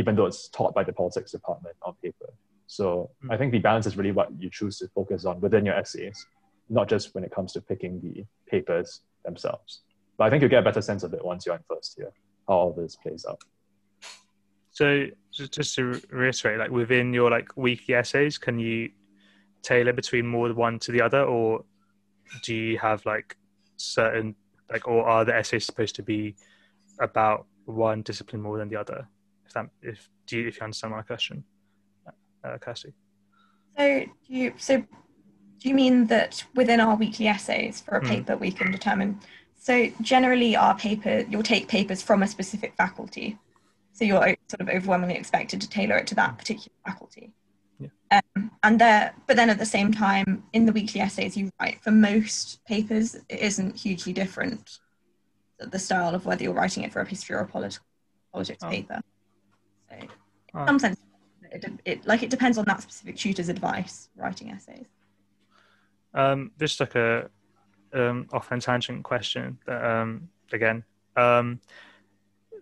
even 0.00 0.12
though 0.16 0.28
it's 0.30 0.48
taught 0.48 0.72
by 0.78 0.82
the 0.88 0.94
politics 1.00 1.30
department 1.38 1.76
on 1.86 1.92
paper. 2.02 2.30
So 2.66 2.84
I 3.34 3.36
think 3.38 3.52
the 3.52 3.62
balance 3.68 3.86
is 3.90 3.94
really 3.98 4.14
what 4.18 4.28
you 4.42 4.48
choose 4.58 4.78
to 4.78 4.88
focus 4.98 5.20
on 5.30 5.40
within 5.44 5.66
your 5.68 5.76
essays, 5.82 6.26
not 6.78 6.88
just 6.88 7.14
when 7.14 7.22
it 7.26 7.30
comes 7.36 7.52
to 7.52 7.60
picking 7.60 8.00
the 8.00 8.24
papers 8.50 8.88
themselves. 9.26 9.82
But 10.16 10.24
I 10.24 10.30
think 10.30 10.40
you'll 10.40 10.54
get 10.56 10.64
a 10.66 10.68
better 10.70 10.84
sense 10.90 11.02
of 11.02 11.12
it 11.12 11.22
once 11.32 11.44
you're 11.44 11.54
in 11.54 11.64
first 11.68 11.98
year, 11.98 12.10
how 12.48 12.54
all 12.54 12.72
this 12.72 12.96
plays 12.96 13.26
out. 13.28 13.42
So 14.70 15.06
just, 15.30 15.52
just 15.52 15.74
to 15.76 16.00
reiterate, 16.10 16.58
like 16.58 16.70
within 16.70 17.12
your 17.12 17.30
like 17.30 17.48
weekly 17.56 17.94
essays, 17.94 18.38
can 18.38 18.58
you 18.58 18.90
tailor 19.62 19.92
between 19.92 20.26
more 20.26 20.52
one 20.54 20.78
to 20.84 20.90
the 20.92 21.02
other, 21.02 21.22
or 21.22 21.64
do 22.42 22.54
you 22.54 22.78
have 22.78 23.04
like 23.06 23.36
certain 23.76 24.34
like, 24.70 24.88
or 24.88 25.06
are 25.06 25.24
the 25.24 25.34
essays 25.34 25.64
supposed 25.66 25.94
to 25.96 26.02
be 26.02 26.36
about 27.00 27.46
one 27.66 28.02
discipline 28.02 28.42
more 28.42 28.58
than 28.58 28.68
the 28.68 28.76
other? 28.76 29.06
If 29.46 29.52
that, 29.52 29.66
if 29.82 30.08
do 30.26 30.38
you, 30.38 30.48
if 30.48 30.56
you 30.56 30.62
understand 30.64 30.94
my 30.94 31.02
question, 31.02 31.44
uh, 32.44 32.58
Kirsty? 32.58 32.94
So 33.76 34.00
do 34.00 34.34
you 34.34 34.54
so 34.56 34.78
do 34.78 35.68
you 35.68 35.74
mean 35.74 36.06
that 36.06 36.44
within 36.54 36.80
our 36.80 36.96
weekly 36.96 37.26
essays 37.26 37.80
for 37.80 37.96
a 37.96 38.00
Hmm. 38.00 38.08
paper 38.08 38.36
we 38.36 38.50
can 38.50 38.70
determine? 38.70 39.20
So 39.58 39.88
generally, 40.00 40.56
our 40.56 40.76
paper 40.76 41.24
you'll 41.28 41.42
take 41.42 41.68
papers 41.68 42.02
from 42.02 42.22
a 42.22 42.26
specific 42.26 42.74
faculty, 42.76 43.38
so 43.92 44.04
you're 44.04 44.36
sort 44.48 44.60
of 44.60 44.68
overwhelmingly 44.68 45.16
expected 45.16 45.60
to 45.60 45.68
tailor 45.68 45.96
it 45.96 46.06
to 46.08 46.14
that 46.16 46.36
particular 46.38 46.74
faculty. 46.86 47.32
Um, 48.14 48.50
and 48.62 48.80
there, 48.80 49.14
but 49.26 49.36
then 49.36 49.50
at 49.50 49.58
the 49.58 49.66
same 49.66 49.92
time, 49.92 50.44
in 50.52 50.66
the 50.66 50.72
weekly 50.72 51.00
essays 51.00 51.36
you 51.36 51.50
write 51.60 51.82
for 51.82 51.90
most 51.90 52.64
papers, 52.64 53.14
it 53.28 53.40
isn't 53.40 53.76
hugely 53.76 54.12
different. 54.12 54.78
The 55.58 55.78
style 55.78 56.14
of 56.14 56.26
whether 56.26 56.42
you're 56.44 56.52
writing 56.54 56.84
it 56.84 56.92
for 56.92 57.00
a 57.00 57.08
history 57.08 57.36
or 57.36 57.40
a 57.40 57.46
polit- 57.46 57.78
politics 58.32 58.62
Oh. 58.62 58.70
paper. 58.70 59.00
So, 59.88 59.96
in 59.96 60.08
Oh. 60.54 60.66
some 60.66 60.78
sense, 60.78 60.98
it, 61.50 61.64
it 61.84 62.06
like 62.06 62.22
it 62.22 62.30
depends 62.30 62.58
on 62.58 62.64
that 62.66 62.82
specific 62.82 63.16
tutor's 63.16 63.48
advice 63.48 64.08
writing 64.16 64.50
essays. 64.50 64.86
Um, 66.12 66.52
just 66.58 66.78
like 66.80 66.94
a 66.94 67.30
um, 67.92 68.28
off 68.32 68.50
on 68.52 68.60
tangent 68.60 69.02
question. 69.04 69.58
That, 69.66 69.84
um, 69.84 70.28
again, 70.52 70.84
um, 71.16 71.60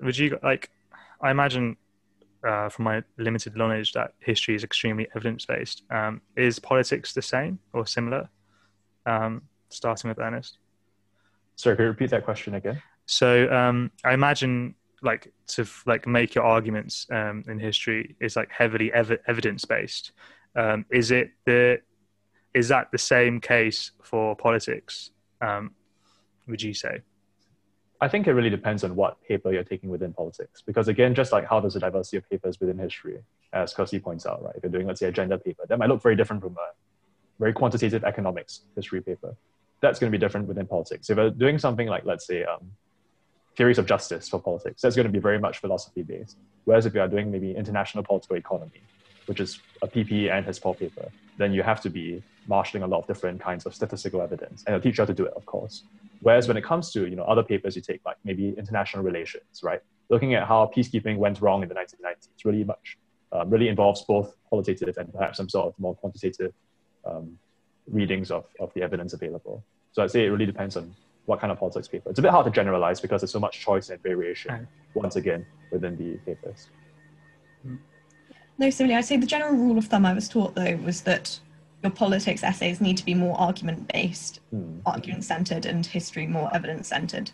would 0.01 0.17
you 0.17 0.38
like? 0.43 0.71
I 1.21 1.31
imagine 1.31 1.77
uh, 2.46 2.68
from 2.68 2.85
my 2.85 3.02
limited 3.18 3.57
knowledge 3.57 3.92
that 3.92 4.14
history 4.20 4.55
is 4.55 4.64
extremely 4.64 5.09
evidence 5.14 5.46
based. 5.46 5.83
Um, 5.90 6.20
is 6.37 6.59
politics 6.59 7.12
the 7.12 7.22
same 7.22 7.59
or 7.72 7.87
similar? 7.87 8.28
Um, 9.07 9.42
starting 9.68 10.09
with 10.09 10.18
Ernest. 10.18 10.59
Sorry, 11.57 11.76
could 11.76 11.83
you 11.83 11.88
repeat 11.88 12.11
that 12.11 12.24
question 12.24 12.55
again? 12.55 12.81
So 13.07 13.52
um, 13.52 13.90
I 14.05 14.14
imagine 14.14 14.74
like 15.02 15.33
to 15.48 15.62
f- 15.62 15.83
like 15.87 16.07
make 16.07 16.35
your 16.35 16.44
arguments 16.44 17.07
um, 17.11 17.42
in 17.48 17.59
history 17.59 18.16
is 18.20 18.37
like 18.37 18.50
heavily 18.50 18.92
ev- 18.92 19.18
evidence 19.26 19.64
based. 19.64 20.12
Um, 20.55 20.87
is 20.90 21.11
it 21.11 21.31
the 21.44 21.81
is 22.55 22.68
that 22.68 22.90
the 22.92 22.98
same 22.98 23.40
case 23.40 23.92
for 24.02 24.37
politics? 24.37 25.11
Um, 25.40 25.72
would 26.46 26.62
you 26.62 26.74
say? 26.74 27.00
I 28.03 28.09
think 28.09 28.27
it 28.27 28.33
really 28.33 28.51
depends 28.51 28.83
on 28.83 28.97
what 28.97 29.23
paper 29.23 29.53
you're 29.53 29.62
taking 29.62 29.88
within 29.88 30.12
politics. 30.12 30.61
Because 30.61 30.88
again, 30.88 31.15
just 31.15 31.31
like 31.31 31.49
how 31.49 31.61
there's 31.61 31.77
a 31.77 31.79
diversity 31.79 32.17
of 32.17 32.29
papers 32.29 32.59
within 32.59 32.77
history, 32.77 33.23
as 33.53 33.73
Kirsty 33.73 34.01
points 34.01 34.27
out, 34.27 34.43
right? 34.43 34.57
If 34.57 34.65
you're 34.65 34.73
doing, 34.73 34.88
let's 34.88 34.99
say, 34.99 35.07
a 35.07 35.12
gender 35.12 35.38
paper, 35.38 35.62
that 35.69 35.79
might 35.79 35.88
look 35.88 36.03
very 36.03 36.17
different 36.17 36.43
from 36.43 36.57
a 36.57 36.69
very 37.38 37.53
quantitative 37.53 38.03
economics 38.03 38.62
history 38.75 39.01
paper. 39.01 39.37
That's 39.81 40.01
going 40.01 40.11
to 40.11 40.19
be 40.19 40.21
different 40.21 40.49
within 40.49 40.67
politics. 40.67 41.11
If 41.11 41.17
you're 41.17 41.31
doing 41.31 41.61
something 41.61 41.87
like, 41.87 42.05
let's 42.05 42.27
say, 42.27 42.43
um, 42.43 42.73
theories 43.57 43.79
of 43.79 43.87
justice 43.87 44.29
for 44.29 44.41
politics, 44.41 44.83
that's 44.83 44.97
going 44.97 45.07
to 45.07 45.12
be 45.12 45.21
very 45.21 45.38
much 45.38 45.59
philosophy 45.59 46.03
based. 46.03 46.38
Whereas 46.65 46.87
if 46.87 46.95
you 46.95 47.01
are 47.03 47.09
doing 47.09 47.31
maybe 47.31 47.55
international 47.55 48.03
political 48.03 48.35
economy, 48.35 48.83
which 49.27 49.38
is 49.38 49.61
a 49.81 49.87
PP 49.87 50.29
and 50.29 50.45
his 50.45 50.59
paper, 50.59 51.09
then 51.38 51.53
you 51.53 51.62
have 51.62 51.81
to 51.83 51.88
be 51.88 52.21
marshalling 52.49 52.83
a 52.83 52.87
lot 52.88 52.99
of 52.99 53.07
different 53.07 53.41
kinds 53.41 53.65
of 53.65 53.77
statistical 53.77 54.23
evidence, 54.23 54.65
and 54.67 54.75
a 54.75 54.81
teacher 54.81 55.07
to 55.07 55.15
do 55.15 55.25
it, 55.25 55.33
of 55.35 55.47
course. 55.47 55.85
Whereas 56.23 56.49
when 56.49 56.57
it 56.57 56.65
comes 56.65 56.93
to 56.93 57.07
you 57.09 57.17
know 57.17 57.25
other 57.25 57.43
papers 57.43 57.77
you 57.77 57.83
take, 57.83 58.01
like 58.07 58.17
maybe 58.25 58.55
international 58.57 59.03
relations, 59.03 59.61
right? 59.63 59.81
Looking 60.09 60.35
at 60.35 60.47
how 60.47 60.71
peacekeeping 60.75 61.17
went 61.19 61.41
wrong 61.41 61.63
in 61.63 61.69
the 61.69 61.75
1990s, 61.75 62.29
really 62.45 62.65
much 62.65 62.99
um, 63.33 63.51
really 63.51 63.69
involves 63.69 64.03
both 64.03 64.37
qualitative 64.45 64.97
and 64.99 65.13
perhaps 65.13 65.39
some 65.39 65.49
sort 65.49 65.67
of 65.67 65.75
more 65.79 65.95
quantitative 65.95 66.53
um, 67.05 67.39
readings 67.91 68.31
of, 68.31 68.45
of 68.61 68.73
the 68.75 68.83
evidence 68.83 69.15
available. 69.15 69.65
So 69.93 70.03
I'd 70.03 70.11
say 70.11 70.27
it 70.27 70.29
really 70.29 70.47
depends 70.47 70.77
on 70.77 70.95
what 71.27 71.41
kind 71.41 71.51
of 71.51 71.59
politics 71.59 71.89
paper. 71.89 72.11
It's 72.11 72.19
a 72.19 72.23
bit 72.23 72.31
hard 72.31 72.47
to 72.47 72.51
generalize 72.51 73.01
because 73.01 73.21
there's 73.21 73.31
so 73.31 73.41
much 73.41 73.61
choice 73.61 73.91
and 73.91 74.03
variation, 74.03 74.69
once 74.95 75.17
again, 75.17 75.47
within 75.71 75.97
the 75.97 76.17
papers. 76.27 76.69
No, 78.59 78.71
similarly, 78.71 78.99
I'd 78.99 79.05
say 79.05 79.17
the 79.17 79.27
general 79.27 79.55
rule 79.55 79.79
of 79.79 79.87
thumb 79.87 80.05
I 80.05 80.13
was 80.13 80.29
taught, 80.29 80.55
though, 80.55 80.77
was 80.77 81.03
that 81.03 81.39
your 81.83 81.90
politics 81.92 82.42
essays 82.45 82.81
need 82.81 82.97
to 82.97 83.05
be 83.05 83.14
more 83.14 83.38
argument 83.38 83.90
based, 83.92 84.40
Hmm. 84.51 84.79
argument 84.87 85.25
centered, 85.25 85.66
and 85.66 85.85
history 85.85 86.27
more 86.27 86.55
evidence 86.55 86.88
centered. 86.88 87.33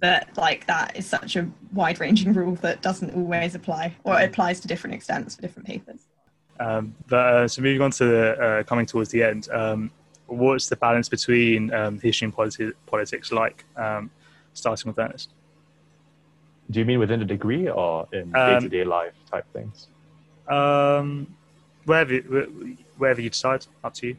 But 0.00 0.28
like 0.36 0.66
that 0.66 0.96
is 0.96 1.06
such 1.06 1.36
a 1.36 1.48
wide 1.72 2.00
ranging 2.00 2.32
rule 2.32 2.54
that 2.56 2.80
doesn't 2.82 3.14
always 3.14 3.54
apply, 3.54 3.94
or 4.04 4.18
it 4.20 4.30
applies 4.30 4.60
to 4.60 4.68
different 4.68 4.94
extents 4.94 5.36
for 5.36 5.42
different 5.42 5.66
papers. 5.66 6.06
Um, 6.58 6.94
but 7.08 7.34
uh, 7.34 7.48
so 7.48 7.62
moving 7.62 7.82
on 7.82 7.90
to 7.92 8.04
the, 8.04 8.42
uh, 8.42 8.62
coming 8.64 8.86
towards 8.86 9.10
the 9.10 9.22
end, 9.22 9.48
um, 9.50 9.90
what's 10.26 10.68
the 10.68 10.76
balance 10.76 11.08
between 11.08 11.72
um, 11.74 11.98
history 11.98 12.26
and 12.26 12.34
politi- 12.36 12.72
politics 12.86 13.32
like? 13.32 13.64
Um, 13.76 14.10
starting 14.52 14.90
with 14.90 14.98
Ernest. 14.98 15.30
Do 16.70 16.80
you 16.80 16.84
mean 16.84 16.98
within 16.98 17.20
the 17.20 17.24
degree 17.24 17.68
or 17.68 18.06
in 18.12 18.32
day 18.32 18.58
to 18.60 18.68
day 18.68 18.84
life 18.84 19.14
type 19.30 19.46
things? 19.52 19.88
Um, 20.48 21.26
wherever 21.84 22.14
you- 22.14 22.76
wherever 23.00 23.20
you 23.20 23.30
decide, 23.30 23.66
up 23.82 23.94
to 23.94 24.08
you. 24.08 24.16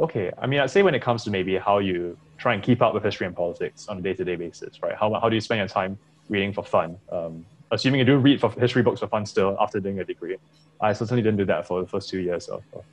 Okay, 0.00 0.32
I 0.38 0.46
mean, 0.46 0.60
I'd 0.60 0.70
say 0.70 0.82
when 0.82 0.94
it 0.94 1.02
comes 1.02 1.24
to 1.24 1.30
maybe 1.30 1.56
how 1.56 1.78
you 1.78 2.16
try 2.38 2.54
and 2.54 2.62
keep 2.62 2.82
up 2.82 2.94
with 2.94 3.04
history 3.04 3.26
and 3.26 3.36
politics 3.36 3.86
on 3.88 3.98
a 3.98 4.00
day-to-day 4.00 4.36
basis, 4.36 4.82
right? 4.82 4.94
How, 4.94 5.12
how 5.20 5.28
do 5.28 5.34
you 5.34 5.40
spend 5.40 5.58
your 5.58 5.68
time 5.68 5.98
reading 6.28 6.52
for 6.52 6.64
fun? 6.64 6.98
Um, 7.12 7.44
assuming 7.70 8.00
you 8.00 8.04
do 8.04 8.16
read 8.16 8.40
for 8.40 8.50
history 8.50 8.82
books 8.82 9.00
for 9.00 9.06
fun 9.06 9.26
still 9.26 9.56
after 9.60 9.80
doing 9.80 10.00
a 10.00 10.04
degree. 10.04 10.36
I 10.80 10.92
certainly 10.92 11.22
didn't 11.22 11.38
do 11.38 11.44
that 11.46 11.66
for 11.66 11.80
the 11.80 11.86
first 11.86 12.08
two 12.08 12.20
years 12.20 12.48
of, 12.48 12.62
of 12.72 12.84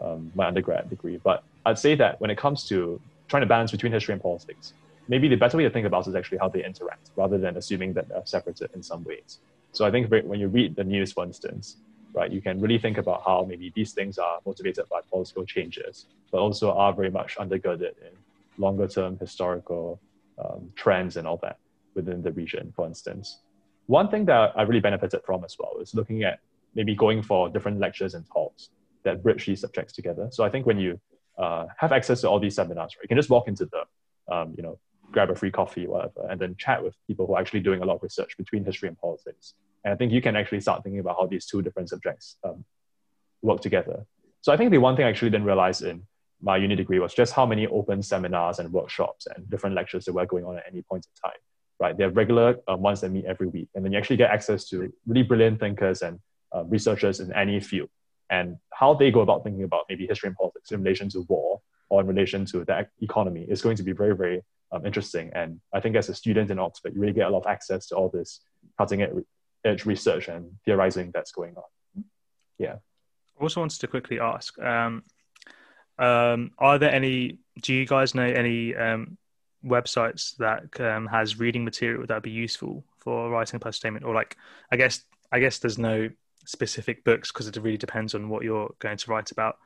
um, 0.00 0.32
my 0.34 0.46
undergrad 0.46 0.90
degree. 0.90 1.18
But 1.22 1.44
I'd 1.66 1.78
say 1.78 1.94
that 1.96 2.20
when 2.20 2.30
it 2.30 2.38
comes 2.38 2.66
to 2.68 3.00
trying 3.28 3.42
to 3.42 3.46
balance 3.46 3.70
between 3.70 3.92
history 3.92 4.12
and 4.12 4.22
politics, 4.22 4.74
maybe 5.08 5.28
the 5.28 5.36
better 5.36 5.56
way 5.56 5.64
to 5.64 5.70
think 5.70 5.86
about 5.86 6.06
is 6.08 6.14
actually 6.14 6.38
how 6.38 6.48
they 6.48 6.64
interact 6.64 7.10
rather 7.16 7.38
than 7.38 7.56
assuming 7.56 7.92
that 7.94 8.08
they're 8.08 8.22
separated 8.24 8.70
in 8.74 8.82
some 8.82 9.04
ways. 9.04 9.38
So 9.72 9.84
I 9.84 9.90
think 9.90 10.10
when 10.10 10.40
you 10.40 10.48
read 10.48 10.74
the 10.74 10.84
news, 10.84 11.12
for 11.12 11.24
instance, 11.24 11.76
right, 12.12 12.30
you 12.30 12.40
can 12.40 12.60
really 12.60 12.78
think 12.78 12.98
about 12.98 13.22
how 13.24 13.44
maybe 13.48 13.72
these 13.74 13.92
things 13.92 14.18
are 14.18 14.38
motivated 14.44 14.88
by 14.88 15.00
political 15.08 15.44
changes, 15.44 16.06
but 16.30 16.38
also 16.38 16.72
are 16.72 16.92
very 16.92 17.10
much 17.10 17.36
undergirded 17.36 17.94
in 18.06 18.12
longer 18.58 18.88
term 18.88 19.18
historical 19.18 20.00
um, 20.42 20.72
trends 20.76 21.16
and 21.16 21.26
all 21.26 21.38
that 21.42 21.58
within 21.94 22.22
the 22.22 22.32
region, 22.32 22.72
for 22.74 22.86
instance. 22.86 23.40
One 23.86 24.08
thing 24.08 24.24
that 24.26 24.52
I 24.56 24.62
really 24.62 24.80
benefited 24.80 25.22
from 25.24 25.44
as 25.44 25.56
well 25.58 25.78
is 25.80 25.94
looking 25.94 26.22
at 26.22 26.40
maybe 26.74 26.94
going 26.94 27.22
for 27.22 27.48
different 27.48 27.78
lectures 27.80 28.14
and 28.14 28.24
talks 28.32 28.70
that 29.02 29.22
bridge 29.22 29.46
these 29.46 29.60
subjects 29.60 29.92
together. 29.92 30.28
So 30.30 30.44
I 30.44 30.50
think 30.50 30.66
when 30.66 30.78
you 30.78 31.00
uh, 31.38 31.66
have 31.76 31.92
access 31.92 32.20
to 32.20 32.28
all 32.28 32.38
these 32.38 32.54
seminars, 32.54 32.94
right, 32.96 33.02
you 33.02 33.08
can 33.08 33.16
just 33.16 33.30
walk 33.30 33.48
into 33.48 33.66
the, 33.66 34.34
um, 34.34 34.54
you 34.56 34.62
know, 34.62 34.78
grab 35.10 35.30
a 35.30 35.34
free 35.34 35.50
coffee, 35.50 35.86
whatever, 35.86 36.28
and 36.28 36.40
then 36.40 36.54
chat 36.56 36.82
with 36.82 36.94
people 37.06 37.26
who 37.26 37.34
are 37.34 37.40
actually 37.40 37.60
doing 37.60 37.82
a 37.82 37.84
lot 37.84 37.96
of 37.96 38.02
research 38.02 38.36
between 38.36 38.64
history 38.64 38.88
and 38.88 38.98
politics. 39.00 39.54
And 39.84 39.92
I 39.94 39.96
think 39.96 40.12
you 40.12 40.20
can 40.20 40.36
actually 40.36 40.60
start 40.60 40.82
thinking 40.82 41.00
about 41.00 41.16
how 41.18 41.26
these 41.26 41.46
two 41.46 41.62
different 41.62 41.88
subjects 41.88 42.36
um, 42.44 42.64
work 43.42 43.60
together. 43.60 44.06
So 44.42 44.52
I 44.52 44.56
think 44.56 44.70
the 44.70 44.78
one 44.78 44.96
thing 44.96 45.04
I 45.06 45.08
actually 45.08 45.30
didn't 45.30 45.46
realize 45.46 45.82
in 45.82 46.06
my 46.40 46.56
uni 46.56 46.76
degree 46.76 46.98
was 46.98 47.14
just 47.14 47.32
how 47.32 47.46
many 47.46 47.66
open 47.66 48.02
seminars 48.02 48.58
and 48.58 48.72
workshops 48.72 49.26
and 49.26 49.48
different 49.50 49.74
lectures 49.74 50.04
that 50.04 50.12
were 50.12 50.26
going 50.26 50.44
on 50.44 50.56
at 50.56 50.64
any 50.70 50.82
point 50.82 51.06
in 51.06 51.30
time. 51.30 51.38
Right, 51.78 51.96
they 51.96 52.04
have 52.04 52.14
regular 52.14 52.56
um, 52.68 52.82
ones 52.82 53.00
that 53.00 53.10
meet 53.10 53.24
every 53.24 53.46
week, 53.46 53.68
and 53.74 53.82
then 53.82 53.92
you 53.92 53.98
actually 53.98 54.18
get 54.18 54.30
access 54.30 54.68
to 54.68 54.92
really 55.06 55.22
brilliant 55.22 55.60
thinkers 55.60 56.02
and 56.02 56.20
uh, 56.54 56.64
researchers 56.64 57.20
in 57.20 57.32
any 57.32 57.58
field, 57.58 57.88
and 58.28 58.58
how 58.70 58.92
they 58.92 59.10
go 59.10 59.20
about 59.20 59.44
thinking 59.44 59.62
about 59.62 59.86
maybe 59.88 60.06
history 60.06 60.26
and 60.26 60.36
politics 60.36 60.72
in 60.72 60.82
relation 60.82 61.08
to 61.08 61.24
war 61.30 61.62
or 61.88 62.02
in 62.02 62.06
relation 62.06 62.44
to 62.44 62.66
the 62.66 62.86
economy 63.00 63.46
is 63.48 63.62
going 63.62 63.76
to 63.76 63.82
be 63.82 63.92
very, 63.92 64.14
very 64.14 64.42
um, 64.72 64.84
interesting. 64.84 65.30
And 65.34 65.58
I 65.72 65.80
think 65.80 65.96
as 65.96 66.10
a 66.10 66.14
student 66.14 66.50
in 66.50 66.58
Oxford, 66.58 66.94
you 66.94 67.00
really 67.00 67.14
get 67.14 67.26
a 67.26 67.30
lot 67.30 67.40
of 67.40 67.46
access 67.46 67.86
to 67.86 67.96
all 67.96 68.10
this 68.10 68.40
cutting 68.76 69.00
edge 69.00 69.10
research 69.84 70.28
and 70.28 70.52
theorizing 70.64 71.10
that's 71.12 71.32
going 71.32 71.54
on. 71.56 72.04
Yeah. 72.58 72.76
I 73.38 73.42
also 73.42 73.60
wanted 73.60 73.80
to 73.80 73.86
quickly 73.86 74.20
ask 74.20 74.58
um, 74.58 75.02
um, 75.98 76.50
Are 76.58 76.78
there 76.78 76.92
any, 76.92 77.38
do 77.62 77.74
you 77.74 77.86
guys 77.86 78.14
know 78.14 78.24
any 78.24 78.74
um, 78.74 79.16
websites 79.64 80.36
that 80.36 80.80
um, 80.80 81.06
has 81.06 81.38
reading 81.38 81.64
material 81.64 82.06
that 82.06 82.14
would 82.14 82.22
be 82.22 82.30
useful 82.30 82.84
for 82.98 83.30
writing 83.30 83.56
a 83.56 83.60
post 83.60 83.78
statement? 83.78 84.04
Or, 84.04 84.14
like, 84.14 84.36
I 84.70 84.76
guess, 84.76 85.04
I 85.32 85.40
guess 85.40 85.58
there's 85.58 85.78
no 85.78 86.10
specific 86.44 87.04
books 87.04 87.30
because 87.30 87.48
it 87.48 87.56
really 87.56 87.76
depends 87.76 88.14
on 88.14 88.28
what 88.28 88.42
you're 88.42 88.74
going 88.78 88.96
to 88.96 89.10
write 89.10 89.30
about. 89.30 89.58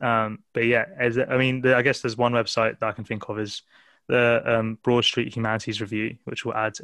Um, 0.00 0.40
but 0.52 0.66
yeah, 0.66 0.84
as, 0.98 1.18
I 1.18 1.36
mean, 1.36 1.62
the, 1.62 1.76
I 1.76 1.82
guess 1.82 2.00
there's 2.00 2.16
one 2.16 2.32
website 2.32 2.78
that 2.80 2.86
I 2.86 2.92
can 2.92 3.04
think 3.04 3.28
of 3.28 3.38
is 3.38 3.62
the 4.08 4.42
um, 4.44 4.78
Broad 4.82 5.04
Street 5.04 5.34
Humanities 5.34 5.80
Review, 5.80 6.16
which 6.24 6.44
will 6.44 6.54
add 6.54 6.76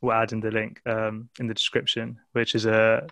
will 0.00 0.12
add 0.12 0.32
in 0.32 0.40
the 0.40 0.50
link 0.50 0.80
um, 0.86 1.28
in 1.40 1.46
the 1.46 1.54
description, 1.54 2.18
which 2.32 2.54
is 2.54 2.66
a, 2.66 3.06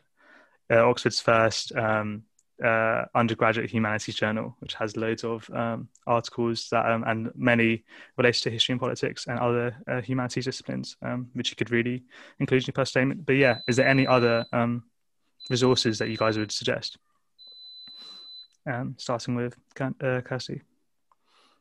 a 0.71 0.79
Oxford's 0.79 1.21
first 1.21 1.75
um, 1.77 2.23
uh, 2.65 3.05
undergraduate 3.15 3.71
humanities 3.71 4.15
journal, 4.15 4.57
which 4.61 4.75
has 4.75 4.97
loads 4.97 5.25
of 5.25 5.49
um, 5.51 5.89
articles 6.07 6.69
that 6.71 6.91
um, 6.91 7.05
and 7.07 7.31
many 7.35 7.85
related 8.17 8.43
to 8.43 8.51
history 8.51 8.73
and 8.73 8.81
politics 8.81 9.27
and 9.27 9.39
other 9.39 9.77
uh, 9.91 10.01
humanities 10.01 10.45
disciplines, 10.45 10.97
um, 11.03 11.29
which 11.35 11.51
you 11.51 11.57
could 11.57 11.71
really 11.71 12.05
include 12.39 12.63
in 12.63 12.67
your 12.67 12.73
post 12.73 12.93
statement. 12.93 13.27
But 13.27 13.37
yeah, 13.37 13.59
is 13.69 13.77
there 13.77 13.89
any 13.89 14.07
other 14.07 14.47
um, 14.53 14.85
resources 15.51 15.99
that 15.99 16.09
you 16.09 16.17
guys 16.17 16.39
would 16.39 16.53
suggest? 16.53 16.99
Starting 18.97 19.37
with 19.37 19.55
uh, 19.81 20.21
Kirsty. 20.23 20.61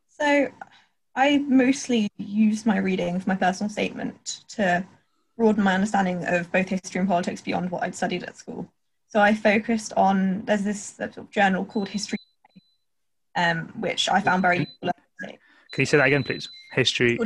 So, 0.07 0.47
I 1.15 1.37
mostly 1.37 2.09
use 2.17 2.65
my 2.65 2.77
reading 2.77 3.19
for 3.19 3.29
my 3.29 3.35
personal 3.35 3.69
statement 3.69 4.41
to 4.49 4.85
broaden 5.37 5.63
my 5.63 5.73
understanding 5.73 6.25
of 6.25 6.51
both 6.51 6.69
history 6.69 6.99
and 6.99 7.09
politics 7.09 7.41
beyond 7.41 7.69
what 7.71 7.83
I'd 7.83 7.95
studied 7.95 8.23
at 8.23 8.37
school. 8.37 8.71
So 9.07 9.19
I 9.19 9.33
focused 9.33 9.93
on 9.95 10.43
there's 10.45 10.63
this 10.63 10.99
journal 11.31 11.65
called 11.65 11.89
History, 11.89 12.17
um, 13.35 13.73
which 13.79 14.09
I 14.09 14.21
found 14.21 14.41
very 14.41 14.59
useful. 14.59 14.91
Can 15.71 15.81
you 15.81 15.85
say 15.85 15.97
that 15.97 16.07
again, 16.07 16.23
please? 16.23 16.49
History. 16.71 17.17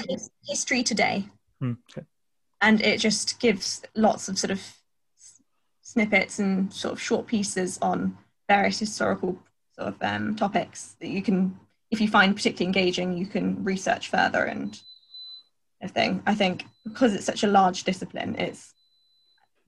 History 0.48 0.84
Today. 0.84 1.26
Hmm, 1.60 1.74
okay. 1.92 2.06
And 2.62 2.82
it 2.82 3.00
just 3.00 3.40
gives 3.40 3.82
lots 3.96 4.28
of 4.28 4.38
sort 4.38 4.52
of 4.52 4.62
snippets 5.82 6.40
and 6.40 6.72
sort 6.74 6.94
of 6.94 7.02
short 7.02 7.28
pieces 7.28 7.80
on 7.82 8.18
various 8.48 8.80
historical 8.80 9.40
sort 9.76 9.90
of 9.90 9.96
um, 10.02 10.36
topics 10.36 10.96
that 11.00 11.10
you 11.10 11.22
can, 11.22 11.58
if 11.92 12.02
you 12.02 12.08
find 12.08 12.36
particularly 12.36 12.68
engaging, 12.68 13.18
you 13.18 13.26
can 13.26 13.64
research 13.64 14.10
further 14.10 14.44
and 14.44 14.80
everything. 15.82 16.22
I 16.26 16.36
think 16.36 16.66
because 16.90 17.14
it's 17.14 17.26
such 17.26 17.44
a 17.44 17.48
large 17.48 17.84
discipline, 17.84 18.36
it's 18.38 18.74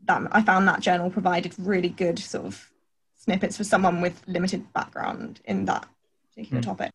that 0.06 0.22
I 0.32 0.42
found 0.42 0.68
that 0.68 0.80
journal 0.80 1.10
provided 1.10 1.54
really 1.58 1.90
good 1.90 2.20
sort 2.20 2.46
of 2.46 2.72
snippets 3.16 3.58
for 3.58 3.64
someone 3.64 4.02
with 4.02 4.22
limited 4.28 4.74
background 4.74 5.40
in 5.46 5.66
that 5.66 5.88
particular 6.30 6.62
mm. 6.62 6.66
topic. 6.66 6.92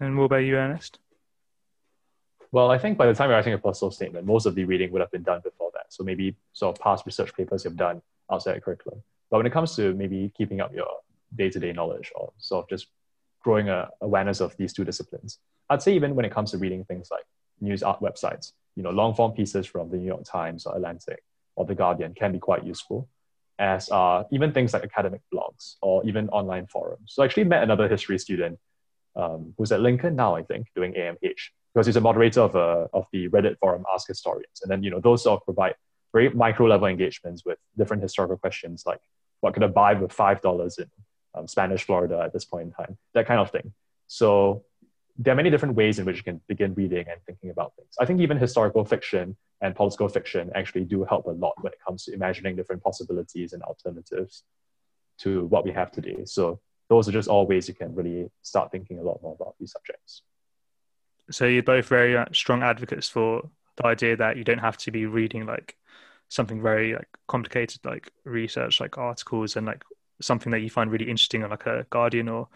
And 0.00 0.18
what 0.18 0.24
about 0.24 0.38
you, 0.38 0.56
Ernest? 0.56 0.98
Well, 2.50 2.70
I 2.70 2.78
think 2.78 2.98
by 2.98 3.06
the 3.06 3.14
time 3.14 3.30
you're 3.30 3.36
writing 3.36 3.52
a 3.52 3.58
personal 3.58 3.90
statement, 3.90 4.26
most 4.26 4.46
of 4.46 4.54
the 4.54 4.64
reading 4.64 4.92
would 4.92 5.00
have 5.00 5.10
been 5.10 5.22
done 5.22 5.40
before 5.42 5.70
that. 5.74 5.86
So 5.90 6.04
maybe 6.04 6.36
sort 6.52 6.76
of 6.76 6.82
past 6.82 7.06
research 7.06 7.34
papers 7.34 7.64
you've 7.64 7.76
done 7.76 8.02
outside 8.30 8.56
of 8.56 8.62
curriculum. 8.62 9.02
But 9.30 9.38
when 9.38 9.46
it 9.46 9.52
comes 9.52 9.74
to 9.76 9.94
maybe 9.94 10.32
keeping 10.36 10.60
up 10.60 10.72
your 10.72 10.86
day-to-day 11.34 11.72
knowledge 11.72 12.12
or 12.14 12.32
sort 12.38 12.64
of 12.64 12.68
just 12.68 12.88
growing 13.42 13.68
a 13.68 13.90
awareness 14.00 14.40
of 14.40 14.56
these 14.56 14.72
two 14.72 14.84
disciplines, 14.84 15.38
I'd 15.68 15.82
say 15.82 15.94
even 15.94 16.14
when 16.14 16.24
it 16.24 16.32
comes 16.32 16.50
to 16.52 16.58
reading 16.58 16.84
things 16.84 17.08
like 17.10 17.24
news 17.60 17.82
art 17.82 18.00
websites, 18.00 18.52
you 18.76 18.82
know, 18.82 18.90
long 18.90 19.14
form 19.14 19.32
pieces 19.32 19.66
from 19.66 19.90
the 19.90 19.96
New 19.96 20.06
York 20.06 20.24
Times 20.24 20.66
or 20.66 20.74
Atlantic 20.74 21.22
or 21.56 21.64
the 21.64 21.74
Guardian 21.74 22.14
can 22.14 22.32
be 22.32 22.38
quite 22.38 22.64
useful, 22.64 23.08
as 23.58 23.88
are 23.88 24.26
even 24.32 24.52
things 24.52 24.72
like 24.72 24.82
academic 24.82 25.20
blogs 25.32 25.76
or 25.80 26.04
even 26.04 26.28
online 26.30 26.66
forums. 26.66 27.12
So 27.14 27.22
I 27.22 27.26
actually 27.26 27.44
met 27.44 27.62
another 27.62 27.88
history 27.88 28.18
student 28.18 28.58
um, 29.16 29.54
who's 29.56 29.70
at 29.70 29.80
Lincoln 29.80 30.16
now, 30.16 30.34
I 30.34 30.42
think, 30.42 30.66
doing 30.74 30.94
AMH, 30.94 31.50
because 31.72 31.86
he's 31.86 31.96
a 31.96 32.00
moderator 32.00 32.40
of, 32.40 32.56
a, 32.56 32.88
of 32.92 33.06
the 33.12 33.28
Reddit 33.28 33.58
forum 33.58 33.84
Ask 33.92 34.08
Historians. 34.08 34.60
And 34.62 34.70
then, 34.70 34.82
you 34.82 34.90
know, 34.90 35.00
those 35.00 35.22
sort 35.22 35.40
of 35.40 35.44
provide 35.44 35.74
very 36.12 36.30
micro 36.30 36.66
level 36.66 36.88
engagements 36.88 37.44
with 37.44 37.58
different 37.76 38.02
historical 38.02 38.36
questions 38.36 38.84
like 38.86 39.00
what 39.40 39.52
could 39.52 39.62
I 39.62 39.66
buy 39.66 39.92
with 39.94 40.10
$5 40.10 40.78
in 40.78 40.86
um, 41.34 41.46
Spanish 41.46 41.84
Florida 41.84 42.22
at 42.24 42.32
this 42.32 42.44
point 42.44 42.68
in 42.68 42.72
time, 42.72 42.96
that 43.12 43.26
kind 43.26 43.40
of 43.40 43.50
thing. 43.50 43.72
So 44.06 44.64
there 45.16 45.32
are 45.32 45.36
many 45.36 45.50
different 45.50 45.76
ways 45.76 45.98
in 45.98 46.04
which 46.04 46.16
you 46.16 46.22
can 46.22 46.40
begin 46.48 46.74
reading 46.74 47.06
and 47.08 47.20
thinking 47.26 47.50
about 47.50 47.74
things. 47.76 47.94
I 48.00 48.04
think 48.04 48.20
even 48.20 48.36
historical 48.36 48.84
fiction 48.84 49.36
and 49.60 49.74
political 49.74 50.08
fiction 50.08 50.50
actually 50.54 50.84
do 50.84 51.04
help 51.04 51.26
a 51.26 51.30
lot 51.30 51.54
when 51.62 51.72
it 51.72 51.78
comes 51.86 52.04
to 52.04 52.12
imagining 52.12 52.56
different 52.56 52.82
possibilities 52.82 53.52
and 53.52 53.62
alternatives. 53.62 54.44
to 55.18 55.44
what 55.46 55.64
we 55.64 55.70
have 55.70 55.92
today. 55.92 56.24
So 56.24 56.60
those 56.88 57.08
are 57.08 57.12
just 57.12 57.28
all 57.28 57.46
ways 57.46 57.68
you 57.68 57.74
can 57.74 57.94
really 57.94 58.30
start 58.42 58.72
thinking 58.72 58.98
a 58.98 59.02
lot 59.02 59.22
more 59.22 59.36
about 59.40 59.54
these 59.58 59.72
subjects. 59.72 60.22
So 61.30 61.46
you're 61.46 61.62
both 61.62 61.86
very 61.86 62.16
uh, 62.16 62.26
strong 62.32 62.62
advocates 62.62 63.08
for 63.08 63.48
the 63.76 63.86
idea 63.86 64.16
that 64.16 64.36
you 64.36 64.44
don't 64.44 64.58
have 64.58 64.76
to 64.78 64.90
be 64.90 65.06
reading 65.06 65.46
like 65.46 65.76
something 66.28 66.60
very 66.62 66.94
like 66.94 67.08
complicated 67.28 67.80
like 67.84 68.10
research 68.24 68.80
like 68.80 68.98
articles 68.98 69.56
and 69.56 69.66
like 69.66 69.84
something 70.20 70.50
that 70.52 70.60
you 70.60 70.70
find 70.70 70.90
really 70.90 71.08
interesting 71.08 71.42
on 71.44 71.50
like 71.50 71.66
a 71.66 71.86
Guardian 71.90 72.28
or 72.28 72.48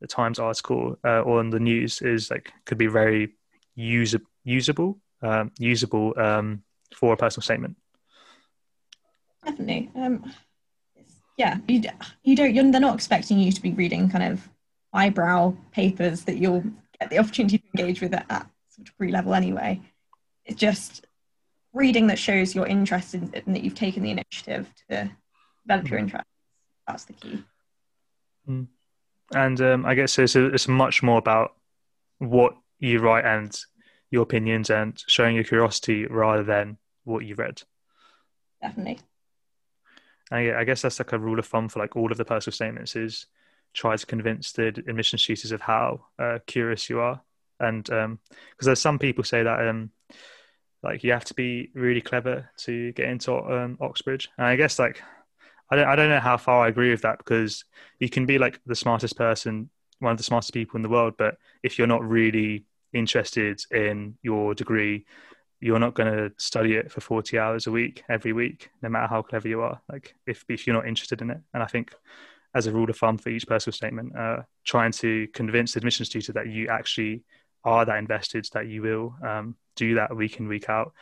the 0.00 0.06
Times 0.06 0.38
article 0.38 0.98
uh, 1.04 1.20
or 1.20 1.38
on 1.38 1.50
the 1.50 1.60
news 1.60 2.02
is 2.02 2.30
like 2.30 2.52
could 2.64 2.78
be 2.78 2.86
very 2.86 3.34
user, 3.74 4.20
usable 4.44 4.98
um, 5.22 5.52
usable 5.58 6.14
um, 6.18 6.62
for 6.94 7.12
a 7.12 7.16
personal 7.16 7.42
statement. 7.42 7.76
Definitely. 9.44 9.90
Um, 9.94 10.32
yeah, 11.36 11.58
you, 11.68 11.82
you 12.22 12.36
don't. 12.36 12.54
You're, 12.54 12.70
they're 12.70 12.80
not 12.80 12.94
expecting 12.94 13.38
you 13.38 13.52
to 13.52 13.62
be 13.62 13.72
reading 13.72 14.10
kind 14.10 14.32
of 14.32 14.48
eyebrow 14.92 15.54
papers 15.72 16.24
that 16.24 16.36
you'll 16.36 16.64
get 16.98 17.10
the 17.10 17.18
opportunity 17.18 17.58
to 17.58 17.64
engage 17.74 18.00
with 18.00 18.12
at, 18.12 18.26
at 18.28 18.46
degree 18.82 19.12
level 19.12 19.34
anyway. 19.34 19.80
It's 20.44 20.58
just 20.58 21.06
reading 21.72 22.08
that 22.08 22.18
shows 22.18 22.54
you're 22.54 22.66
interested 22.66 23.42
and 23.46 23.54
that 23.54 23.62
you've 23.62 23.74
taken 23.74 24.02
the 24.02 24.10
initiative 24.10 24.72
to 24.88 25.10
develop 25.66 25.88
your 25.88 25.98
mm-hmm. 25.98 26.06
interest. 26.06 26.26
That's 26.86 27.04
the 27.04 27.12
key. 27.12 27.44
Mm. 28.48 28.66
And 29.32 29.60
um, 29.60 29.86
I 29.86 29.94
guess 29.94 30.18
it's, 30.18 30.36
it's 30.36 30.68
much 30.68 31.02
more 31.02 31.18
about 31.18 31.54
what 32.18 32.54
you 32.78 32.98
write 32.98 33.24
and 33.24 33.58
your 34.10 34.22
opinions 34.22 34.70
and 34.70 35.02
showing 35.06 35.34
your 35.34 35.44
curiosity 35.44 36.06
rather 36.06 36.42
than 36.42 36.78
what 37.04 37.24
you 37.24 37.34
read. 37.34 37.62
Definitely. 38.60 39.00
I, 40.30 40.54
I 40.54 40.64
guess 40.64 40.82
that's 40.82 40.98
like 40.98 41.12
a 41.12 41.18
rule 41.18 41.38
of 41.38 41.46
thumb 41.46 41.68
for 41.68 41.78
like 41.78 41.96
all 41.96 42.10
of 42.10 42.18
the 42.18 42.24
personal 42.24 42.54
statements 42.54 42.96
is 42.96 43.26
try 43.72 43.96
to 43.96 44.06
convince 44.06 44.52
the 44.52 44.68
admissions 44.68 45.24
tutors 45.24 45.52
of 45.52 45.60
how 45.60 46.06
uh, 46.18 46.38
curious 46.46 46.90
you 46.90 47.00
are. 47.00 47.20
And 47.58 47.84
because 47.84 48.04
um, 48.04 48.18
there's 48.60 48.80
some 48.80 48.98
people 48.98 49.22
say 49.22 49.42
that 49.42 49.68
um, 49.68 49.90
like 50.82 51.04
you 51.04 51.12
have 51.12 51.24
to 51.26 51.34
be 51.34 51.70
really 51.74 52.00
clever 52.00 52.50
to 52.58 52.92
get 52.92 53.08
into 53.08 53.34
um, 53.34 53.76
Oxbridge. 53.80 54.28
And 54.38 54.46
I 54.46 54.56
guess 54.56 54.78
like 54.78 55.02
I 55.70 55.76
don't 55.76 55.88
I 55.88 55.96
don't 55.96 56.08
know 56.08 56.20
how 56.20 56.36
far 56.36 56.64
I 56.64 56.68
agree 56.68 56.90
with 56.90 57.02
that 57.02 57.18
because 57.18 57.64
you 57.98 58.08
can 58.08 58.26
be 58.26 58.38
like 58.38 58.60
the 58.66 58.74
smartest 58.74 59.16
person, 59.16 59.70
one 60.00 60.12
of 60.12 60.18
the 60.18 60.24
smartest 60.24 60.52
people 60.52 60.76
in 60.76 60.82
the 60.82 60.88
world, 60.88 61.14
but 61.16 61.36
if 61.62 61.78
you're 61.78 61.86
not 61.86 62.04
really 62.04 62.64
interested 62.92 63.60
in 63.70 64.18
your 64.22 64.54
degree, 64.54 65.04
you're 65.60 65.78
not 65.78 65.94
going 65.94 66.12
to 66.12 66.32
study 66.38 66.74
it 66.74 66.90
for 66.90 67.00
40 67.00 67.38
hours 67.38 67.66
a 67.66 67.70
week 67.70 68.02
every 68.08 68.32
week, 68.32 68.70
no 68.82 68.88
matter 68.88 69.06
how 69.06 69.22
clever 69.22 69.46
you 69.46 69.60
are. 69.60 69.80
Like 69.90 70.14
if 70.26 70.44
if 70.48 70.66
you're 70.66 70.76
not 70.76 70.88
interested 70.88 71.22
in 71.22 71.30
it, 71.30 71.38
and 71.54 71.62
I 71.62 71.66
think 71.66 71.94
as 72.54 72.66
a 72.66 72.72
rule 72.72 72.90
of 72.90 72.96
thumb 72.96 73.18
for 73.18 73.28
each 73.28 73.46
personal 73.46 73.74
statement, 73.74 74.16
uh, 74.16 74.42
trying 74.64 74.92
to 74.92 75.28
convince 75.28 75.74
the 75.74 75.78
admissions 75.78 76.08
tutor 76.08 76.32
that 76.32 76.48
you 76.48 76.68
actually 76.68 77.22
are 77.62 77.84
that 77.84 77.98
invested, 77.98 78.48
that 78.54 78.66
you 78.66 78.82
will 78.82 79.14
um, 79.24 79.54
do 79.76 79.94
that 79.94 80.16
week 80.16 80.40
in 80.40 80.48
week 80.48 80.68
out, 80.68 80.92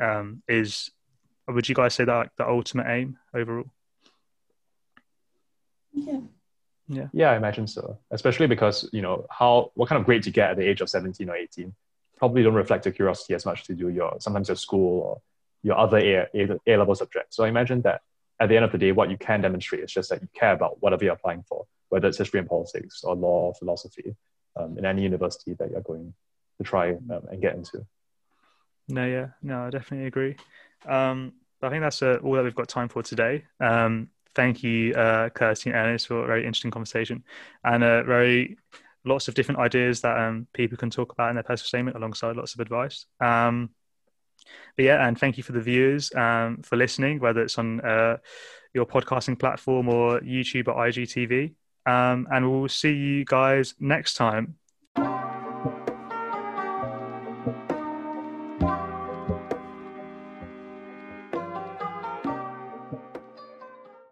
um, 0.00 0.42
is 0.48 0.90
would 1.46 1.68
you 1.68 1.74
guys 1.74 1.94
say 1.94 2.04
that 2.04 2.14
like 2.14 2.36
the 2.36 2.46
ultimate 2.46 2.86
aim 2.88 3.16
overall? 3.34 3.70
Yeah. 5.92 6.20
Yeah. 6.88 7.08
Yeah, 7.12 7.30
I 7.32 7.36
imagine 7.36 7.66
so. 7.66 7.98
Especially 8.10 8.46
because, 8.46 8.88
you 8.92 9.02
know, 9.02 9.26
how 9.30 9.72
what 9.74 9.88
kind 9.88 10.00
of 10.00 10.06
grades 10.06 10.26
you 10.26 10.32
get 10.32 10.50
at 10.50 10.56
the 10.56 10.66
age 10.66 10.80
of 10.80 10.88
17 10.88 11.28
or 11.28 11.36
18 11.36 11.74
probably 12.16 12.42
don't 12.42 12.54
reflect 12.54 12.84
your 12.84 12.92
curiosity 12.92 13.34
as 13.34 13.46
much 13.46 13.64
to 13.64 13.74
do 13.74 13.88
your 13.88 14.16
sometimes 14.20 14.48
your 14.48 14.56
school 14.56 15.00
or 15.00 15.20
your 15.62 15.78
other 15.78 15.98
A, 15.98 16.28
A, 16.34 16.58
A 16.66 16.76
level 16.76 16.94
subjects. 16.94 17.36
So 17.36 17.44
I 17.44 17.48
imagine 17.48 17.82
that 17.82 18.00
at 18.40 18.48
the 18.48 18.56
end 18.56 18.64
of 18.64 18.72
the 18.72 18.78
day, 18.78 18.92
what 18.92 19.10
you 19.10 19.16
can 19.16 19.40
demonstrate 19.40 19.82
is 19.82 19.92
just 19.92 20.10
that 20.10 20.22
you 20.22 20.28
care 20.34 20.52
about 20.52 20.80
whatever 20.80 21.04
you're 21.04 21.14
applying 21.14 21.42
for, 21.48 21.66
whether 21.88 22.08
it's 22.08 22.18
history 22.18 22.40
and 22.40 22.48
politics 22.48 23.02
or 23.04 23.14
law 23.14 23.48
or 23.48 23.54
philosophy 23.54 24.14
um, 24.56 24.78
in 24.78 24.84
any 24.84 25.02
university 25.02 25.54
that 25.54 25.70
you're 25.70 25.80
going 25.80 26.14
to 26.58 26.64
try 26.64 26.90
um, 26.92 27.22
and 27.30 27.42
get 27.42 27.54
into. 27.54 27.84
No, 28.88 29.04
yeah, 29.04 29.28
no, 29.42 29.66
I 29.66 29.70
definitely 29.70 30.06
agree. 30.06 30.36
Um, 30.86 31.34
I 31.60 31.68
think 31.70 31.82
that's 31.82 32.02
uh, 32.02 32.18
all 32.22 32.32
that 32.34 32.44
we've 32.44 32.54
got 32.54 32.68
time 32.68 32.88
for 32.88 33.02
today. 33.02 33.44
Um, 33.60 34.10
thank 34.38 34.62
you, 34.62 34.94
uh, 34.94 35.28
Kirsty 35.30 35.70
and 35.70 35.76
Ernest, 35.76 36.06
for 36.06 36.22
a 36.22 36.26
very 36.28 36.46
interesting 36.46 36.70
conversation 36.70 37.24
and 37.64 37.82
uh, 37.82 38.04
very 38.04 38.56
lots 39.04 39.26
of 39.26 39.34
different 39.34 39.58
ideas 39.58 40.00
that 40.02 40.16
um, 40.16 40.46
people 40.52 40.78
can 40.78 40.90
talk 40.90 41.12
about 41.12 41.30
in 41.30 41.34
their 41.34 41.42
personal 41.42 41.66
statement 41.66 41.96
alongside 41.96 42.36
lots 42.36 42.54
of 42.54 42.60
advice. 42.60 43.06
Um, 43.20 43.70
but 44.76 44.84
yeah, 44.84 45.04
and 45.08 45.18
thank 45.18 45.38
you 45.38 45.42
for 45.42 45.50
the 45.50 45.60
viewers 45.60 46.14
um, 46.14 46.62
for 46.62 46.76
listening, 46.76 47.18
whether 47.18 47.42
it's 47.42 47.58
on 47.58 47.80
uh, 47.80 48.18
your 48.74 48.86
podcasting 48.86 49.36
platform 49.36 49.88
or 49.88 50.20
YouTube 50.20 50.68
or 50.68 50.74
IGTV. 50.86 51.54
Um, 51.84 52.28
and 52.30 52.48
we'll 52.48 52.68
see 52.68 52.92
you 52.92 53.24
guys 53.24 53.74
next 53.80 54.14
time. 54.14 54.54